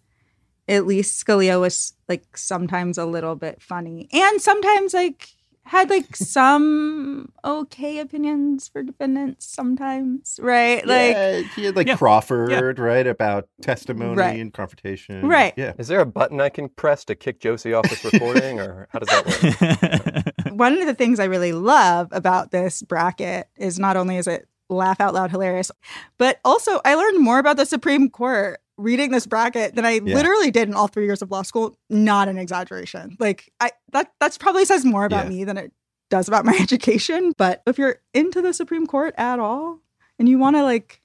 at 0.68 0.86
least 0.86 1.22
Scalia 1.24 1.60
was 1.60 1.92
like 2.08 2.24
sometimes 2.36 2.96
a 2.96 3.04
little 3.04 3.34
bit 3.36 3.60
funny 3.60 4.08
and 4.12 4.40
sometimes 4.40 4.94
like 4.94 5.28
had 5.64 5.88
like 5.90 6.16
some 6.16 7.30
okay 7.44 7.98
opinions 7.98 8.66
for 8.68 8.82
defendants 8.82 9.46
sometimes, 9.46 10.38
right? 10.42 10.84
Like 10.86 11.12
yeah, 11.12 11.40
he 11.54 11.64
had 11.64 11.76
like 11.76 11.86
Yeah. 11.86 11.96
Crawford, 11.96 12.78
right, 12.78 13.06
about 13.06 13.48
testimony 13.62 14.16
Right. 14.16 14.40
and 14.40 14.52
confrontation. 14.52 15.26
Right. 15.26 15.54
Yeah. 15.56 15.74
Is 15.78 15.88
there 15.88 16.00
a 16.00 16.06
button 16.06 16.40
I 16.40 16.48
can 16.48 16.68
press 16.68 17.04
to 17.06 17.14
kick 17.14 17.40
Josie 17.40 17.72
off 17.74 17.88
this 17.88 18.04
recording, 18.04 18.58
or 18.58 18.88
how 18.90 18.98
does 18.98 19.08
that 19.08 20.34
work? 20.46 20.52
one 20.56 20.78
of 20.78 20.86
the 20.86 20.94
things 20.94 21.20
I 21.20 21.24
really 21.26 21.52
love 21.52 22.08
about 22.10 22.50
this 22.50 22.82
bracket 22.82 23.48
is 23.56 23.78
not 23.78 23.96
only 23.96 24.16
is 24.16 24.26
it 24.26 24.48
laugh 24.68 25.00
out 25.00 25.14
loud 25.14 25.30
hilarious, 25.30 25.70
but 26.16 26.38
also 26.44 26.80
I 26.84 26.94
learned 26.94 27.18
more 27.18 27.38
about 27.38 27.56
the 27.56 27.66
Supreme 27.66 28.08
Court 28.08 28.59
reading 28.80 29.10
this 29.10 29.26
bracket 29.26 29.74
than 29.74 29.84
I 29.84 30.00
Yeah. 30.04 30.14
literally 30.14 30.50
did 30.50 30.68
in 30.68 30.74
all 30.74 30.88
three 30.88 31.04
years 31.04 31.22
of 31.22 31.30
law 31.30 31.42
school. 31.42 31.76
Not 31.88 32.28
an 32.28 32.38
exaggeration. 32.38 33.16
Like 33.20 33.52
I 33.60 33.72
that 33.92 34.12
that's 34.20 34.38
probably 34.38 34.64
says 34.64 34.84
more 34.84 35.04
about 35.04 35.24
Yeah. 35.26 35.30
me 35.30 35.44
than 35.44 35.56
it 35.56 35.72
does 36.08 36.26
about 36.28 36.44
my 36.44 36.56
education. 36.60 37.32
But 37.36 37.62
if 37.66 37.78
you're 37.78 38.00
into 38.14 38.42
the 38.42 38.52
Supreme 38.52 38.86
Court 38.86 39.14
at 39.16 39.38
all 39.38 39.80
and 40.18 40.28
you 40.28 40.38
want 40.38 40.56
to 40.56 40.62
like 40.62 41.00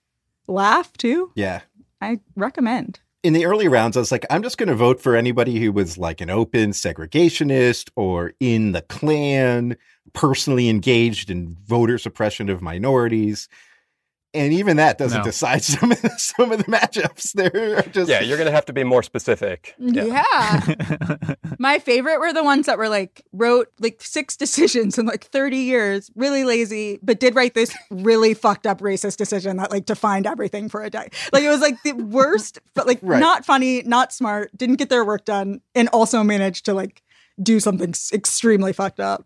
laugh 0.48 0.91
too, 0.98 1.32
Yeah. 1.36 1.62
I 2.01 2.20
recommend. 2.36 3.00
In 3.24 3.34
the 3.34 3.46
early 3.48 3.67
rounds, 3.67 3.98
I 3.98 4.01
was 4.01 4.12
like, 4.12 4.24
I'm 4.29 4.44
just 4.44 4.60
going 4.60 4.70
to 4.70 4.75
vote 4.75 5.01
for 5.01 5.15
anybody 5.15 5.60
who 5.60 5.72
was 5.72 5.98
like 5.98 6.22
an 6.22 6.29
open 6.29 6.72
segregationist 6.72 7.89
or 7.96 8.34
in 8.39 8.72
the 8.74 8.84
Klan, 8.84 9.77
personally 10.13 10.70
engaged 10.70 11.32
in 11.32 11.58
voter 11.65 11.98
suppression 11.98 12.50
of 12.50 12.62
minorities. 12.62 13.50
And 14.36 14.51
even 14.54 14.77
that 14.77 14.98
doesn't 14.98 15.20
No. 15.20 15.24
decide 15.24 15.63
some 15.63 15.92
of 15.92 16.01
the, 16.01 16.10
some 16.18 16.51
of 16.51 16.58
the 16.60 16.65
matchups. 16.65 17.32
They're 17.34 17.82
just 17.84 18.10
yeah, 18.10 18.20
you're 18.22 18.38
going 18.38 18.48
to 18.48 18.51
have 18.51 18.65
to 18.65 18.74
be 18.74 18.84
more 18.84 19.01
specific. 19.04 19.74
yeah. 19.80 20.75
My 21.60 21.80
favorite 21.80 22.20
were 22.20 22.34
the 22.34 22.44
ones 22.44 22.65
that 22.65 22.77
were 22.77 22.89
like 22.89 23.24
wrote 23.34 23.70
like 23.80 24.01
six 24.01 24.36
decisions 24.46 24.98
in 24.98 25.06
like 25.06 25.24
30 25.25 25.58
years, 25.58 26.12
really 26.15 26.44
lazy, 26.44 27.00
but 27.01 27.20
did 27.20 27.36
write 27.36 27.54
this 27.54 27.75
really 27.89 28.34
fucked 28.34 28.68
up 28.68 28.82
racist 28.82 29.18
decision 29.18 29.58
that 29.58 29.72
like 29.72 29.86
defined 29.86 30.27
everything 30.27 30.70
for 30.70 30.84
a 30.84 30.89
day. 30.89 31.10
Like 31.32 31.44
it 31.44 31.50
was 31.50 31.62
like 31.62 31.82
the 31.84 31.94
worst, 31.94 32.60
but 32.74 32.88
like 32.88 33.00
Right. 33.01 33.20
not 33.20 33.46
funny, 33.46 33.82
not 33.84 34.12
smart, 34.13 34.56
didn't 34.58 34.75
get 34.75 34.89
their 34.89 35.06
work 35.06 35.25
done, 35.25 35.62
and 35.74 35.88
also 35.89 36.24
managed 36.24 36.65
to 36.65 36.74
like 36.74 37.01
do 37.42 37.60
something 37.60 37.94
extremely 38.13 38.74
fucked 38.74 39.00
up. 39.00 39.25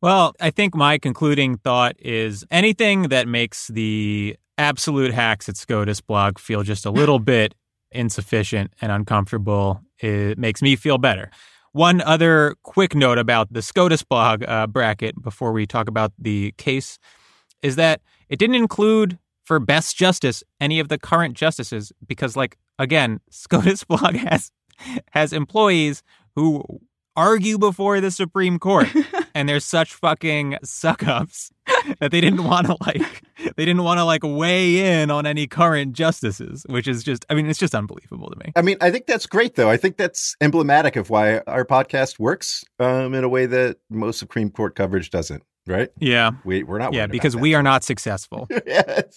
Well, 0.00 0.32
I 0.40 0.50
think 0.50 0.76
my 0.76 0.98
concluding 0.98 1.56
thought 1.56 1.96
is 1.98 2.44
anything 2.52 3.08
that 3.08 3.26
makes 3.26 3.66
the 3.66 4.36
absolute 4.56 5.12
hacks 5.12 5.48
at 5.48 5.56
SCOTUS 5.56 6.00
blog 6.00 6.38
feel 6.38 6.62
just 6.62 6.86
a 6.86 6.90
little 6.90 7.18
bit 7.34 7.54
insufficient 7.90 8.72
and 8.80 8.92
uncomfortable, 8.92 9.80
it 9.98 10.38
makes 10.38 10.62
me 10.62 10.76
feel 10.76 10.98
better. 10.98 11.30
One 11.72 12.00
other 12.02 12.54
quick 12.62 12.94
note 12.94 13.18
about 13.18 13.52
the 13.52 13.60
SCOTUS 13.60 14.04
blog 14.04 14.44
uh, 14.46 14.68
bracket 14.68 15.20
before 15.20 15.52
we 15.52 15.66
talk 15.66 15.88
about 15.88 16.12
the 16.16 16.52
case 16.58 16.98
is 17.62 17.74
that 17.76 18.00
it 18.28 18.38
didn't 18.38 18.56
include 18.56 19.18
for 19.44 19.58
best 19.58 19.96
justice 19.96 20.44
any 20.60 20.78
of 20.78 20.88
the 20.88 20.98
current 20.98 21.36
justices 21.36 21.92
because, 22.06 22.36
like, 22.36 22.56
again, 22.78 23.20
SCOTUS 23.30 23.82
blog 23.82 24.14
has 24.14 24.52
has 25.10 25.32
employees 25.32 26.04
who 26.36 26.62
argue 27.18 27.58
before 27.58 28.00
the 28.00 28.12
Supreme 28.12 28.60
Court 28.60 28.88
and 29.34 29.48
they're 29.48 29.58
such 29.58 29.92
fucking 29.92 30.56
suck 30.62 31.06
ups 31.06 31.50
that 31.98 32.12
they 32.12 32.20
didn't 32.20 32.44
want 32.44 32.68
to 32.68 32.76
like 32.86 33.22
they 33.56 33.64
didn't 33.64 33.82
want 33.82 33.98
to 33.98 34.04
like 34.04 34.22
weigh 34.22 35.02
in 35.02 35.10
on 35.10 35.26
any 35.26 35.48
current 35.48 35.94
justices, 35.94 36.64
which 36.68 36.86
is 36.86 37.02
just 37.02 37.26
I 37.28 37.34
mean 37.34 37.50
it's 37.50 37.58
just 37.58 37.74
unbelievable 37.74 38.30
to 38.30 38.38
me. 38.38 38.52
I 38.54 38.62
mean, 38.62 38.76
I 38.80 38.90
think 38.90 39.06
that's 39.06 39.26
great, 39.26 39.56
though. 39.56 39.68
I 39.68 39.76
think 39.76 39.96
that's 39.96 40.36
emblematic 40.40 40.96
of 40.96 41.10
why 41.10 41.38
our 41.40 41.64
podcast 41.64 42.20
works 42.20 42.64
um, 42.78 43.14
in 43.14 43.24
a 43.24 43.28
way 43.28 43.46
that 43.46 43.78
most 43.90 44.18
Supreme 44.18 44.50
Court 44.50 44.76
coverage 44.76 45.10
doesn't. 45.10 45.42
Right? 45.68 45.90
Yeah. 45.98 46.32
We 46.44 46.62
we're 46.62 46.78
not. 46.78 46.94
Yeah, 46.94 47.06
because 47.06 47.34
about 47.34 47.42
we 47.42 47.54
are 47.54 47.62
not 47.62 47.84
successful. 47.84 48.46
that. 48.50 49.14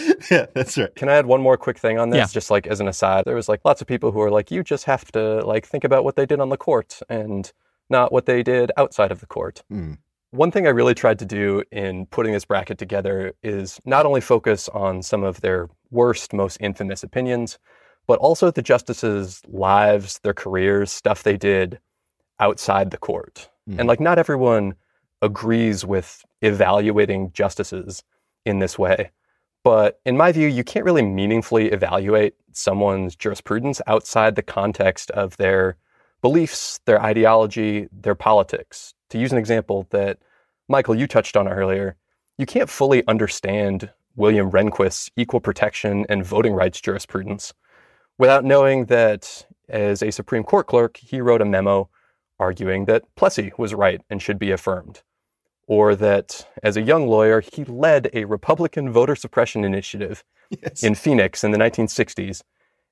yeah, 0.00 0.12
yeah, 0.30 0.46
that's 0.54 0.78
right. 0.78 0.94
Can 0.94 1.08
I 1.08 1.14
add 1.14 1.26
one 1.26 1.42
more 1.42 1.56
quick 1.56 1.78
thing 1.78 1.98
on 1.98 2.10
this? 2.10 2.18
Yeah. 2.18 2.26
Just 2.32 2.50
like 2.50 2.66
as 2.66 2.80
an 2.80 2.88
aside, 2.88 3.24
there 3.26 3.34
was 3.34 3.48
like 3.48 3.60
lots 3.64 3.80
of 3.80 3.86
people 3.86 4.10
who 4.10 4.20
are 4.20 4.30
like, 4.30 4.50
you 4.50 4.62
just 4.62 4.84
have 4.84 5.04
to 5.12 5.44
like 5.46 5.66
think 5.66 5.84
about 5.84 6.02
what 6.04 6.16
they 6.16 6.24
did 6.24 6.40
on 6.40 6.48
the 6.48 6.56
court 6.56 7.00
and 7.08 7.52
not 7.90 8.12
what 8.12 8.24
they 8.26 8.42
did 8.42 8.72
outside 8.76 9.12
of 9.12 9.20
the 9.20 9.26
court. 9.26 9.62
Hmm. 9.68 9.94
One 10.30 10.52
thing 10.52 10.66
I 10.66 10.70
really 10.70 10.94
tried 10.94 11.18
to 11.18 11.26
do 11.26 11.64
in 11.72 12.06
putting 12.06 12.32
this 12.32 12.44
bracket 12.44 12.78
together 12.78 13.32
is 13.42 13.80
not 13.84 14.06
only 14.06 14.20
focus 14.20 14.68
on 14.68 15.02
some 15.02 15.24
of 15.24 15.40
their 15.40 15.68
worst, 15.90 16.32
most 16.32 16.56
infamous 16.60 17.02
opinions, 17.02 17.58
but 18.06 18.20
also 18.20 18.50
the 18.50 18.62
justices' 18.62 19.42
lives, 19.48 20.20
their 20.22 20.32
careers, 20.32 20.92
stuff 20.92 21.24
they 21.24 21.36
did 21.36 21.80
outside 22.38 22.92
the 22.92 22.96
court. 22.96 23.50
Mhm. 23.68 23.80
And 23.80 23.88
like, 23.88 24.00
not 24.00 24.18
everyone 24.20 24.74
agrees 25.22 25.84
with 25.84 26.24
evaluating 26.42 27.32
justices 27.32 28.02
in 28.44 28.58
this 28.58 28.78
way. 28.78 29.10
But 29.62 30.00
in 30.06 30.16
my 30.16 30.32
view, 30.32 30.48
you 30.48 30.64
can't 30.64 30.84
really 30.84 31.02
meaningfully 31.02 31.68
evaluate 31.68 32.34
someone's 32.52 33.14
jurisprudence 33.14 33.80
outside 33.86 34.34
the 34.34 34.42
context 34.42 35.10
of 35.10 35.36
their 35.36 35.76
beliefs, 36.22 36.80
their 36.86 37.02
ideology, 37.02 37.88
their 37.92 38.14
politics. 38.14 38.94
To 39.10 39.18
use 39.18 39.32
an 39.32 39.38
example 39.38 39.86
that 39.90 40.18
Michael, 40.68 40.94
you 40.94 41.06
touched 41.06 41.36
on 41.36 41.48
earlier, 41.48 41.96
you 42.38 42.46
can't 42.46 42.70
fully 42.70 43.06
understand 43.06 43.90
William 44.16 44.50
Rehnquist's 44.50 45.10
equal 45.16 45.40
protection 45.40 46.06
and 46.08 46.24
voting 46.24 46.54
rights 46.54 46.80
jurisprudence 46.80 47.52
without 48.18 48.44
knowing 48.44 48.84
that 48.86 49.46
as 49.68 50.02
a 50.02 50.10
Supreme 50.10 50.44
Court 50.44 50.66
clerk, 50.66 50.98
he 50.98 51.20
wrote 51.20 51.40
a 51.40 51.46
memo 51.46 51.88
arguing 52.38 52.84
that 52.84 53.04
Plessy 53.16 53.52
was 53.56 53.74
right 53.74 54.00
and 54.10 54.20
should 54.20 54.38
be 54.38 54.50
affirmed, 54.50 55.02
or 55.70 55.94
that 55.94 56.44
as 56.64 56.76
a 56.76 56.82
young 56.82 57.06
lawyer, 57.06 57.40
he 57.40 57.62
led 57.64 58.10
a 58.12 58.24
Republican 58.24 58.90
voter 58.92 59.14
suppression 59.14 59.62
initiative 59.64 60.24
Yes. 60.50 60.82
in 60.82 60.96
Phoenix 60.96 61.44
in 61.44 61.52
the 61.52 61.58
1960s. 61.58 62.42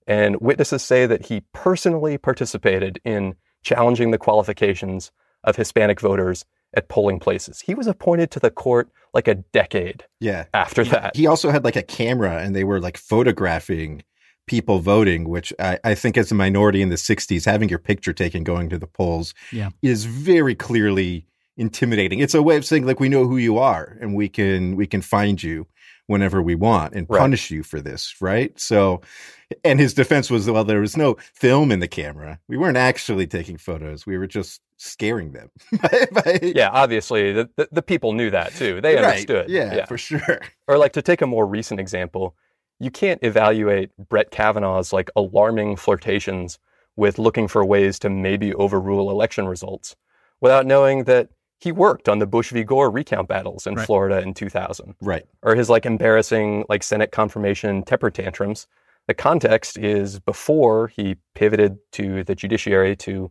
And 0.07 0.37
witnesses 0.41 0.81
say 0.81 1.05
that 1.07 1.27
he 1.27 1.43
personally 1.53 2.17
participated 2.19 3.01
in 3.05 3.35
challenging 3.65 4.13
the 4.13 4.17
qualifications 4.19 5.11
of 5.43 5.57
Hispanic 5.57 6.01
voters 6.01 6.45
at 6.73 6.89
polling 6.89 7.19
places. 7.19 7.61
He 7.63 7.75
was 7.75 7.89
appointed 7.89 8.31
to 8.31 8.39
the 8.39 8.53
court 8.53 8.91
like 9.13 9.27
a 9.27 9.35
decade 9.35 10.05
yeah. 10.21 10.45
after 10.55 10.85
that. 10.85 11.17
He 11.17 11.27
also 11.27 11.51
had 11.51 11.65
like 11.65 11.75
a 11.75 11.83
camera 11.83 12.39
and 12.45 12.55
they 12.55 12.63
were 12.63 12.81
like 12.81 12.97
photographing 12.97 14.05
people 14.47 14.79
voting, 14.79 15.29
which 15.29 15.53
I, 15.59 15.81
I 15.83 15.95
think 15.97 16.17
as 16.17 16.31
a 16.31 16.37
minority 16.37 16.81
in 16.81 16.91
the 16.91 16.95
60s, 16.95 17.45
having 17.45 17.69
your 17.69 17.81
picture 17.81 18.13
taken 18.13 18.45
going 18.45 18.69
to 18.71 18.79
the 18.79 18.87
polls 18.87 19.35
Yeah. 19.51 19.71
is 19.83 20.05
very 20.05 20.55
clearly 20.55 21.27
intimidating. 21.59 22.21
It's 22.21 22.35
a 22.35 22.43
way 22.43 22.57
of 22.57 22.65
saying 22.65 22.87
like 22.87 23.01
we 23.01 23.09
know 23.11 23.27
who 23.27 23.37
you 23.37 23.59
are 23.59 23.99
and 24.01 24.15
we 24.15 24.29
can 24.29 24.77
we 24.77 24.87
can 24.87 25.03
find 25.03 25.43
you 25.43 25.67
whenever 26.07 26.41
we 26.41 26.55
want 26.55 26.95
and 26.95 27.07
Right. 27.11 27.19
punish 27.21 27.51
you 27.51 27.63
for 27.63 27.83
this, 27.83 28.15
right? 28.21 28.59
So, 28.59 29.03
and 29.63 29.79
his 29.79 29.93
defense 29.93 30.31
was, 30.31 30.49
well, 30.49 30.65
there 30.65 30.81
was 30.81 30.97
no 30.97 31.19
film 31.35 31.71
in 31.71 31.81
the 31.81 31.89
camera. 31.89 32.39
We 32.49 32.57
weren't 32.57 32.79
actually 32.79 33.27
taking 33.27 33.59
photos. 33.59 34.07
We 34.07 34.17
were 34.17 34.27
just 34.27 34.63
scaring 34.79 35.33
them. 35.33 35.51
by- 35.83 36.07
by- 36.13 36.39
Yeah, 36.43 36.71
obviously 36.71 37.33
the, 37.35 37.51
the, 37.57 37.69
the 37.73 37.83
people 37.83 38.15
knew 38.15 38.31
that 38.31 38.55
too. 38.55 38.81
They 38.81 38.95
Right. 38.95 39.05
understood. 39.05 39.51
Yeah, 39.51 39.85
for 39.85 39.99
sure. 39.99 40.41
Or 40.67 40.79
like 40.79 40.95
to 40.95 41.03
take 41.03 41.21
a 41.21 41.27
more 41.27 41.47
recent 41.47 41.79
example, 41.79 42.35
you 42.81 42.91
can't 42.91 43.23
evaluate 43.23 43.91
Brett 44.09 44.31
Kavanaugh's 44.31 44.95
like 44.95 45.11
alarming 45.15 45.77
flirtations 45.77 46.59
with 46.97 47.19
looking 47.19 47.49
for 47.49 47.63
ways 47.67 47.99
to 47.99 48.09
maybe 48.09 48.55
overrule 48.55 49.11
election 49.11 49.47
results 49.47 49.95
without 50.41 50.65
knowing 50.65 51.05
that 51.05 51.29
he 51.59 51.73
worked 51.73 52.09
on 52.09 52.19
the 52.21 52.27
Bush 52.27 52.51
v. 52.53 52.63
Gore 52.63 52.91
recount 52.91 53.29
battles 53.29 53.67
in 53.67 53.75
Right. 53.75 53.87
Florida 53.87 54.21
in 54.21 54.33
2000 54.35 54.95
Right. 55.01 55.27
or 55.43 55.55
his 55.55 55.69
like 55.69 55.85
embarrassing 55.87 56.65
like 56.69 56.83
Senate 56.83 57.11
confirmation 57.13 57.83
temper 57.83 58.11
tantrums. 58.11 58.67
The 59.09 59.15
context 59.15 59.79
is 59.79 60.21
before 60.21 60.89
he 60.89 61.17
pivoted 61.35 61.79
to 61.93 62.23
the 62.25 62.35
judiciary 62.35 62.95
to 62.97 63.31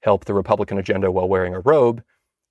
help 0.00 0.24
the 0.24 0.34
Republican 0.34 0.78
agenda 0.78 1.10
while 1.10 1.28
wearing 1.28 1.54
a 1.54 1.60
robe. 1.60 2.02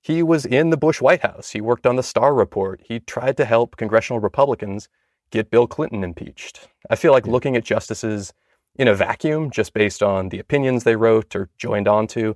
He 0.02 0.22
was 0.22 0.44
in 0.44 0.70
the 0.70 0.76
Bush 0.76 1.00
White 1.00 1.22
House. 1.22 1.50
He 1.50 1.60
worked 1.60 1.86
on 1.86 1.96
the 1.96 2.02
Starr 2.02 2.34
Report. 2.34 2.80
He 2.84 3.00
tried 3.00 3.36
to 3.38 3.44
help 3.44 3.76
congressional 3.76 4.20
Republicans 4.20 4.88
get 5.30 5.50
Bill 5.50 5.66
Clinton 5.66 6.04
impeached. 6.04 6.68
I 6.90 6.96
feel 6.96 7.12
like 7.12 7.26
looking 7.26 7.56
at 7.56 7.64
justices 7.64 8.32
in 8.76 8.88
a 8.88 8.94
vacuum, 8.94 9.50
just 9.50 9.72
based 9.74 10.02
on 10.02 10.28
the 10.28 10.38
opinions 10.38 10.84
they 10.84 10.96
wrote 10.96 11.34
or 11.36 11.50
joined 11.56 11.88
onto, 11.88 12.34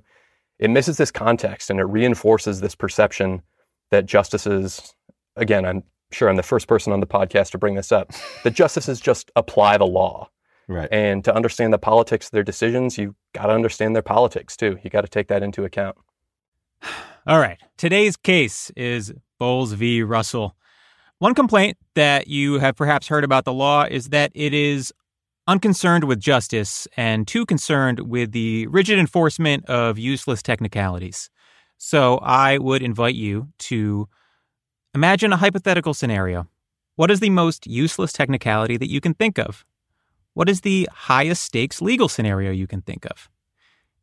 it 0.59 0.69
misses 0.69 0.97
this 0.97 1.11
context 1.11 1.69
and 1.69 1.79
it 1.79 1.85
reinforces 1.85 2.61
this 2.61 2.75
perception 2.75 3.41
that 3.91 4.05
justices, 4.05 4.93
again, 5.35 5.65
I'm 5.65 5.83
sure 6.11 6.29
I'm 6.29 6.35
the 6.35 6.43
first 6.43 6.67
person 6.67 6.93
on 6.93 6.99
the 6.99 7.07
podcast 7.07 7.51
to 7.51 7.57
bring 7.57 7.75
this 7.75 7.91
up, 7.91 8.11
that 8.43 8.53
justices 8.53 8.99
just 8.99 9.31
apply 9.35 9.77
the 9.77 9.85
law. 9.85 10.29
Right. 10.67 10.89
And 10.91 11.23
to 11.23 11.33
understand 11.33 11.71
the 11.71 11.77
politics 11.77 12.27
of 12.27 12.31
their 12.31 12.43
decisions, 12.43 12.97
you 12.97 13.15
got 13.33 13.45
to 13.45 13.53
understand 13.53 13.95
their 13.95 14.01
politics 14.01 14.57
too. 14.57 14.77
You 14.83 14.89
got 14.89 15.01
to 15.01 15.07
take 15.07 15.29
that 15.29 15.41
into 15.41 15.63
account. 15.63 15.95
All 17.27 17.39
right. 17.39 17.57
Today's 17.77 18.17
case 18.17 18.71
is 18.75 19.13
Bowles 19.39 19.73
v. 19.73 20.03
Russell. 20.03 20.55
One 21.19 21.33
complaint 21.33 21.77
that 21.95 22.27
you 22.27 22.59
have 22.59 22.75
perhaps 22.75 23.07
heard 23.07 23.23
about 23.23 23.45
the 23.45 23.53
law 23.53 23.85
is 23.89 24.09
that 24.09 24.31
it 24.35 24.53
is 24.53 24.93
unconcerned 25.47 26.03
with 26.03 26.19
justice 26.19 26.87
and 26.97 27.27
too 27.27 27.45
concerned 27.45 28.01
with 28.01 28.31
the 28.33 28.67
rigid 28.67 28.99
enforcement 28.99 29.65
of 29.65 29.97
useless 29.97 30.41
technicalities. 30.41 31.29
So 31.77 32.17
I 32.17 32.57
would 32.57 32.81
invite 32.81 33.15
you 33.15 33.47
to 33.59 34.09
imagine 34.93 35.31
a 35.31 35.37
hypothetical 35.37 35.93
scenario. 35.93 36.47
What 36.95 37.11
is 37.11 37.19
the 37.19 37.29
most 37.29 37.65
useless 37.67 38.11
technicality 38.11 38.77
that 38.77 38.89
you 38.89 38.99
can 38.99 39.13
think 39.13 39.37
of? 39.37 39.63
What 40.33 40.49
is 40.49 40.61
the 40.61 40.89
highest 40.91 41.43
stakes 41.43 41.81
legal 41.81 42.09
scenario 42.09 42.51
you 42.51 42.67
can 42.67 42.81
think 42.81 43.05
of? 43.05 43.29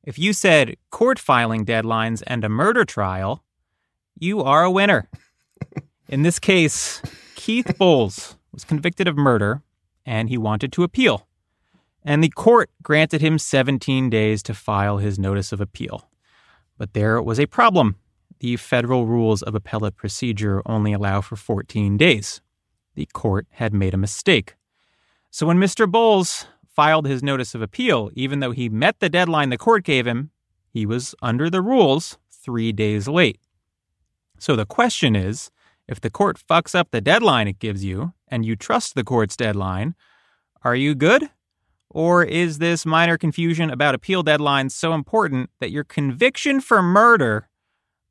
If 0.03 0.19
you 0.19 0.33
said 0.33 0.77
court 0.91 1.19
filing 1.19 1.65
deadlines 1.65 2.23
and 2.27 2.45
a 2.45 2.49
murder 2.49 2.85
trial, 2.85 3.45
you 4.19 4.43
are 4.43 4.63
a 4.63 4.71
winner. 4.71 5.09
In 6.09 6.23
this 6.23 6.39
case, 6.39 7.03
Keith 7.35 7.77
Bowles 7.79 8.37
was 8.53 8.65
convicted 8.65 9.09
of 9.09 9.17
murder 9.17 9.63
and 10.07 10.29
he 10.29 10.39
wanted 10.39 10.73
to 10.73 10.83
appeal. 10.83 11.27
And 12.04 12.23
the 12.23 12.28
court 12.28 12.70
granted 12.82 13.20
him 13.20 13.38
17 13.38 14.11
days 14.11 14.42
to 14.44 14.54
file 14.54 14.99
his 14.99 15.18
notice 15.18 15.52
of 15.52 15.61
appeal. 15.61 16.11
But 16.76 16.92
there 16.92 17.20
was 17.23 17.40
a 17.40 17.46
problem. 17.46 17.96
The 18.40 18.56
federal 18.56 19.06
rules 19.06 19.42
of 19.42 19.54
appellate 19.54 19.96
procedure 19.96 20.61
only 20.66 20.92
allow 20.92 21.23
for 21.23 21.37
14 21.37 21.96
days. 21.96 22.42
The 22.94 23.08
court 23.12 23.46
had 23.52 23.73
made 23.73 23.94
a 23.94 23.99
mistake. 23.99 24.54
So 25.30 25.46
when 25.46 25.58
Mr. 25.58 25.90
Bowles 25.90 26.46
filed 26.68 27.06
his 27.06 27.23
notice 27.23 27.54
of 27.54 27.62
appeal, 27.62 28.11
even 28.14 28.40
though 28.40 28.50
he 28.50 28.68
met 28.68 29.00
the 29.00 29.08
deadline 29.08 29.49
the 29.49 29.56
court 29.56 29.84
gave 29.84 30.06
him, 30.06 30.30
he 30.68 30.84
was 30.84 31.14
under 31.23 31.49
the 31.49 31.62
rules 31.62 32.18
three 32.30 32.73
days 32.73 33.08
late. 33.08 33.40
So 34.38 34.56
the 34.56 34.66
question 34.66 35.16
is 35.16 35.50
if 35.88 36.00
the 36.00 36.11
court 36.11 36.38
fucks 36.38 36.75
up 36.75 36.90
the 36.90 37.00
deadline 37.00 37.49
it 37.49 37.58
gives 37.58 37.84
you 37.84 38.12
and 38.28 38.44
you 38.44 38.56
trust 38.56 38.94
the 38.94 39.04
court's 39.04 39.37
deadline, 39.37 39.94
are 40.62 40.76
you 40.76 40.94
good? 40.94 41.30
Or 41.95 42.25
is 42.25 42.59
this 42.59 42.85
minor 42.85 43.17
confusion 43.17 43.71
about 43.71 43.95
appeal 43.95 44.25
deadlines 44.25 44.73
so 44.73 44.95
important 44.95 45.49
that 45.61 45.71
your 45.71 45.85
conviction 45.85 46.61
for 46.61 46.83
murder 46.83 47.49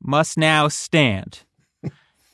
must 0.02 0.38
now 0.38 0.68
stand? 0.68 1.42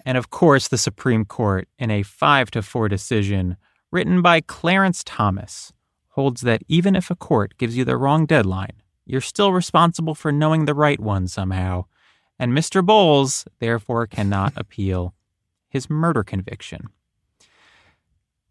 and 0.06 0.16
of 0.16 0.30
course, 0.30 0.68
the 0.68 0.78
Supreme 0.78 1.24
Court, 1.24 1.66
in 1.76 1.90
a 1.90 2.04
5 2.04 2.52
to 2.52 2.62
4 2.62 2.88
decision 2.88 3.56
written 3.90 4.22
by 4.22 4.40
Clarence 4.40 5.02
Thomas, 5.04 5.72
holds 6.10 6.42
that 6.42 6.62
even 6.68 6.94
if 6.94 7.10
a 7.10 7.16
court 7.16 7.58
gives 7.58 7.76
you 7.76 7.84
the 7.84 7.96
wrong 7.96 8.26
deadline, 8.26 8.80
you're 9.04 9.20
still 9.20 9.52
responsible 9.52 10.14
for 10.14 10.30
knowing 10.30 10.66
the 10.66 10.74
right 10.74 11.00
one 11.00 11.26
somehow. 11.26 11.84
And 12.38 12.52
Mr. 12.52 12.86
Bowles, 12.86 13.44
therefore, 13.58 14.06
cannot 14.06 14.52
appeal 14.54 15.14
his 15.68 15.90
murder 15.90 16.22
conviction. 16.22 16.90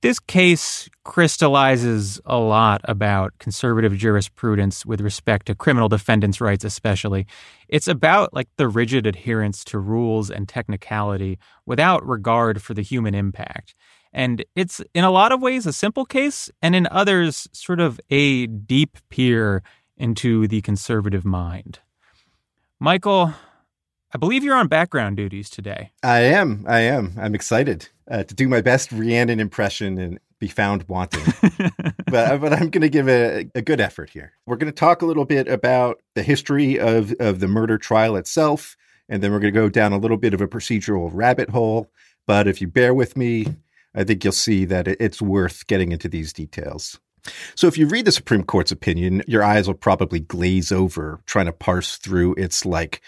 This 0.01 0.19
case 0.19 0.89
crystallizes 1.03 2.21
a 2.25 2.37
lot 2.37 2.79
about 2.85 3.33
conservative 3.37 3.97
jurisprudence 3.97 4.85
with 4.85 5.01
respect 5.01 5.47
to 5.47 5.55
criminal 5.55 5.89
defendants' 5.89 6.39
rights, 6.39 6.63
especially. 6.63 7.27
It's 7.67 7.87
about 7.89 8.33
like 8.33 8.47
the 8.55 8.69
rigid 8.69 9.05
adherence 9.05 9.65
to 9.65 9.77
rules 9.77 10.31
and 10.31 10.47
technicality 10.47 11.37
without 11.65 12.07
regard 12.07 12.61
for 12.61 12.73
the 12.73 12.81
human 12.81 13.13
impact. 13.13 13.75
And 14.13 14.45
it's 14.55 14.81
in 14.93 15.03
a 15.03 15.11
lot 15.11 15.33
of 15.33 15.41
ways 15.41 15.65
a 15.65 15.73
simple 15.73 16.05
case, 16.05 16.49
and 16.61 16.75
in 16.75 16.87
others, 16.89 17.49
sort 17.51 17.81
of 17.81 17.99
a 18.09 18.47
deep 18.47 18.97
peer 19.09 19.63
into 19.97 20.47
the 20.47 20.61
conservative 20.61 21.25
mind. 21.25 21.79
Michael, 22.79 23.33
I 24.11 24.17
believe 24.17 24.43
you're 24.43 24.55
on 24.55 24.67
background 24.67 25.17
duties 25.17 25.49
today. 25.49 25.91
I 26.01 26.21
am. 26.21 26.65
I 26.67 26.79
am. 26.79 27.13
I'm 27.19 27.35
excited 27.35 27.89
uh, 28.09 28.23
to 28.23 28.33
do 28.33 28.47
my 28.47 28.61
best 28.61 28.91
Rhiannon 28.91 29.39
impression 29.39 29.99
and 29.99 30.19
be 30.39 30.47
found 30.47 30.83
wanting. 30.87 31.23
but 32.07 32.41
but 32.41 32.53
I'm 32.53 32.69
going 32.69 32.81
to 32.81 32.89
give 32.89 33.07
a, 33.07 33.49
a 33.53 33.61
good 33.61 33.79
effort 33.79 34.09
here. 34.09 34.33
We're 34.47 34.55
going 34.55 34.71
to 34.71 34.75
talk 34.77 35.01
a 35.01 35.05
little 35.05 35.25
bit 35.25 35.47
about 35.47 36.01
the 36.15 36.23
history 36.23 36.79
of 36.79 37.13
of 37.19 37.39
the 37.39 37.47
murder 37.47 37.77
trial 37.77 38.15
itself, 38.15 38.75
and 39.07 39.21
then 39.21 39.31
we're 39.31 39.39
going 39.39 39.53
to 39.53 39.59
go 39.59 39.69
down 39.69 39.93
a 39.93 39.99
little 39.99 40.17
bit 40.17 40.33
of 40.33 40.41
a 40.41 40.47
procedural 40.47 41.11
rabbit 41.13 41.49
hole. 41.49 41.91
But 42.25 42.47
if 42.47 42.61
you 42.61 42.67
bear 42.67 42.93
with 42.93 43.15
me, 43.15 43.45
I 43.93 44.03
think 44.03 44.23
you'll 44.23 44.33
see 44.33 44.65
that 44.65 44.87
it's 44.87 45.21
worth 45.21 45.67
getting 45.67 45.91
into 45.91 46.09
these 46.09 46.33
details. 46.33 46.99
So 47.55 47.67
if 47.67 47.77
you 47.77 47.87
read 47.87 48.05
the 48.05 48.11
Supreme 48.11 48.43
Court's 48.43 48.71
opinion, 48.71 49.23
your 49.27 49.43
eyes 49.43 49.67
will 49.67 49.75
probably 49.75 50.19
glaze 50.19 50.71
over 50.71 51.21
trying 51.25 51.45
to 51.45 51.53
parse 51.53 51.97
through 51.97 52.35
its 52.35 52.65
like 52.65 53.01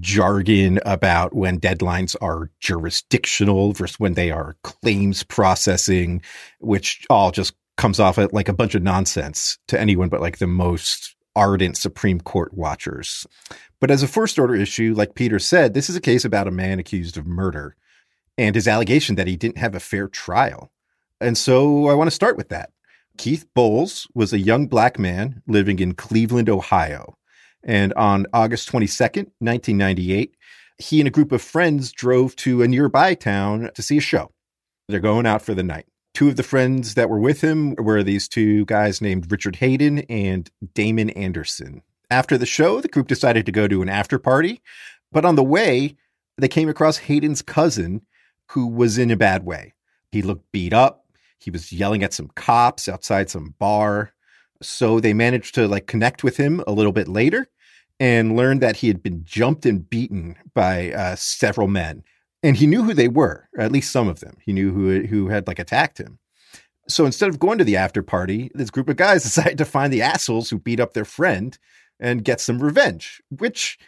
jargon 0.00 0.80
about 0.84 1.34
when 1.34 1.60
deadlines 1.60 2.16
are 2.20 2.50
jurisdictional 2.60 3.72
versus 3.72 4.00
when 4.00 4.14
they 4.14 4.30
are 4.30 4.56
claims 4.62 5.22
processing, 5.22 6.22
which 6.60 7.06
all 7.10 7.30
just 7.30 7.54
comes 7.76 8.00
off 8.00 8.18
at 8.18 8.32
like 8.32 8.48
a 8.48 8.54
bunch 8.54 8.74
of 8.74 8.82
nonsense 8.82 9.58
to 9.68 9.78
anyone 9.78 10.08
but 10.08 10.20
like 10.20 10.38
the 10.38 10.46
most 10.46 11.14
ardent 11.34 11.76
Supreme 11.76 12.20
Court 12.20 12.54
watchers. 12.54 13.26
But 13.80 13.90
as 13.90 14.02
a 14.02 14.08
first 14.08 14.38
order 14.38 14.54
issue, 14.54 14.94
like 14.96 15.14
Peter 15.14 15.38
said, 15.38 15.74
this 15.74 15.90
is 15.90 15.96
a 15.96 16.00
case 16.00 16.24
about 16.24 16.48
a 16.48 16.50
man 16.50 16.78
accused 16.78 17.18
of 17.18 17.26
murder 17.26 17.76
and 18.38 18.54
his 18.54 18.66
allegation 18.66 19.16
that 19.16 19.26
he 19.26 19.36
didn't 19.36 19.58
have 19.58 19.74
a 19.74 19.80
fair 19.80 20.08
trial. 20.08 20.72
And 21.20 21.36
so 21.36 21.88
I 21.88 21.94
want 21.94 22.08
to 22.08 22.14
start 22.14 22.36
with 22.36 22.48
that. 22.50 22.70
Keith 23.16 23.46
Bowles 23.54 24.06
was 24.14 24.32
a 24.32 24.38
young 24.38 24.66
black 24.66 24.98
man 24.98 25.42
living 25.46 25.78
in 25.78 25.94
Cleveland, 25.94 26.48
Ohio. 26.48 27.16
And 27.64 27.92
on 27.94 28.26
August 28.32 28.70
22nd, 28.70 29.30
1998, 29.40 30.36
he 30.78 31.00
and 31.00 31.08
a 31.08 31.10
group 31.10 31.32
of 31.32 31.42
friends 31.42 31.90
drove 31.90 32.36
to 32.36 32.62
a 32.62 32.68
nearby 32.68 33.14
town 33.14 33.70
to 33.74 33.82
see 33.82 33.98
a 33.98 34.00
show. 34.00 34.30
They're 34.88 35.00
going 35.00 35.26
out 35.26 35.42
for 35.42 35.54
the 35.54 35.62
night. 35.62 35.86
Two 36.14 36.28
of 36.28 36.36
the 36.36 36.42
friends 36.42 36.94
that 36.94 37.10
were 37.10 37.18
with 37.18 37.42
him 37.42 37.74
were 37.76 38.02
these 38.02 38.28
two 38.28 38.64
guys 38.66 39.00
named 39.00 39.30
Richard 39.30 39.56
Hayden 39.56 40.00
and 40.08 40.50
Damon 40.74 41.10
Anderson. 41.10 41.82
After 42.10 42.38
the 42.38 42.46
show, 42.46 42.80
the 42.80 42.88
group 42.88 43.08
decided 43.08 43.46
to 43.46 43.52
go 43.52 43.66
to 43.66 43.82
an 43.82 43.88
after 43.88 44.18
party, 44.18 44.62
but 45.10 45.24
on 45.24 45.34
the 45.34 45.42
way, 45.42 45.96
they 46.38 46.48
came 46.48 46.68
across 46.68 46.98
Hayden's 46.98 47.42
cousin, 47.42 48.02
who 48.50 48.66
was 48.68 48.96
in 48.96 49.10
a 49.10 49.16
bad 49.16 49.44
way. 49.44 49.74
He 50.12 50.22
looked 50.22 50.50
beat 50.52 50.72
up. 50.72 51.05
He 51.38 51.50
was 51.50 51.72
yelling 51.72 52.02
at 52.02 52.12
some 52.12 52.28
cops 52.34 52.88
outside 52.88 53.30
some 53.30 53.54
bar. 53.58 54.12
So 54.62 55.00
they 55.00 55.12
managed 55.12 55.54
to 55.56 55.68
like 55.68 55.86
connect 55.86 56.24
with 56.24 56.36
him 56.36 56.62
a 56.66 56.72
little 56.72 56.92
bit 56.92 57.08
later 57.08 57.48
and 58.00 58.36
learned 58.36 58.60
that 58.62 58.76
he 58.76 58.88
had 58.88 59.02
been 59.02 59.24
jumped 59.24 59.66
and 59.66 59.88
beaten 59.88 60.36
by 60.54 60.92
uh, 60.92 61.16
several 61.16 61.68
men. 61.68 62.02
And 62.42 62.56
he 62.56 62.66
knew 62.66 62.82
who 62.82 62.94
they 62.94 63.08
were, 63.08 63.48
at 63.58 63.72
least 63.72 63.90
some 63.90 64.08
of 64.08 64.20
them. 64.20 64.36
He 64.44 64.52
knew 64.52 64.72
who 64.72 65.06
who 65.06 65.28
had 65.28 65.46
like 65.46 65.58
attacked 65.58 65.98
him. 65.98 66.18
So 66.88 67.04
instead 67.04 67.28
of 67.28 67.38
going 67.38 67.58
to 67.58 67.64
the 67.64 67.76
after 67.76 68.02
party, 68.02 68.50
this 68.54 68.70
group 68.70 68.88
of 68.88 68.96
guys 68.96 69.22
decided 69.24 69.58
to 69.58 69.64
find 69.64 69.92
the 69.92 70.02
assholes 70.02 70.50
who 70.50 70.58
beat 70.58 70.80
up 70.80 70.92
their 70.92 71.04
friend 71.04 71.58
and 71.98 72.24
get 72.24 72.40
some 72.40 72.62
revenge, 72.62 73.22
which 73.30 73.78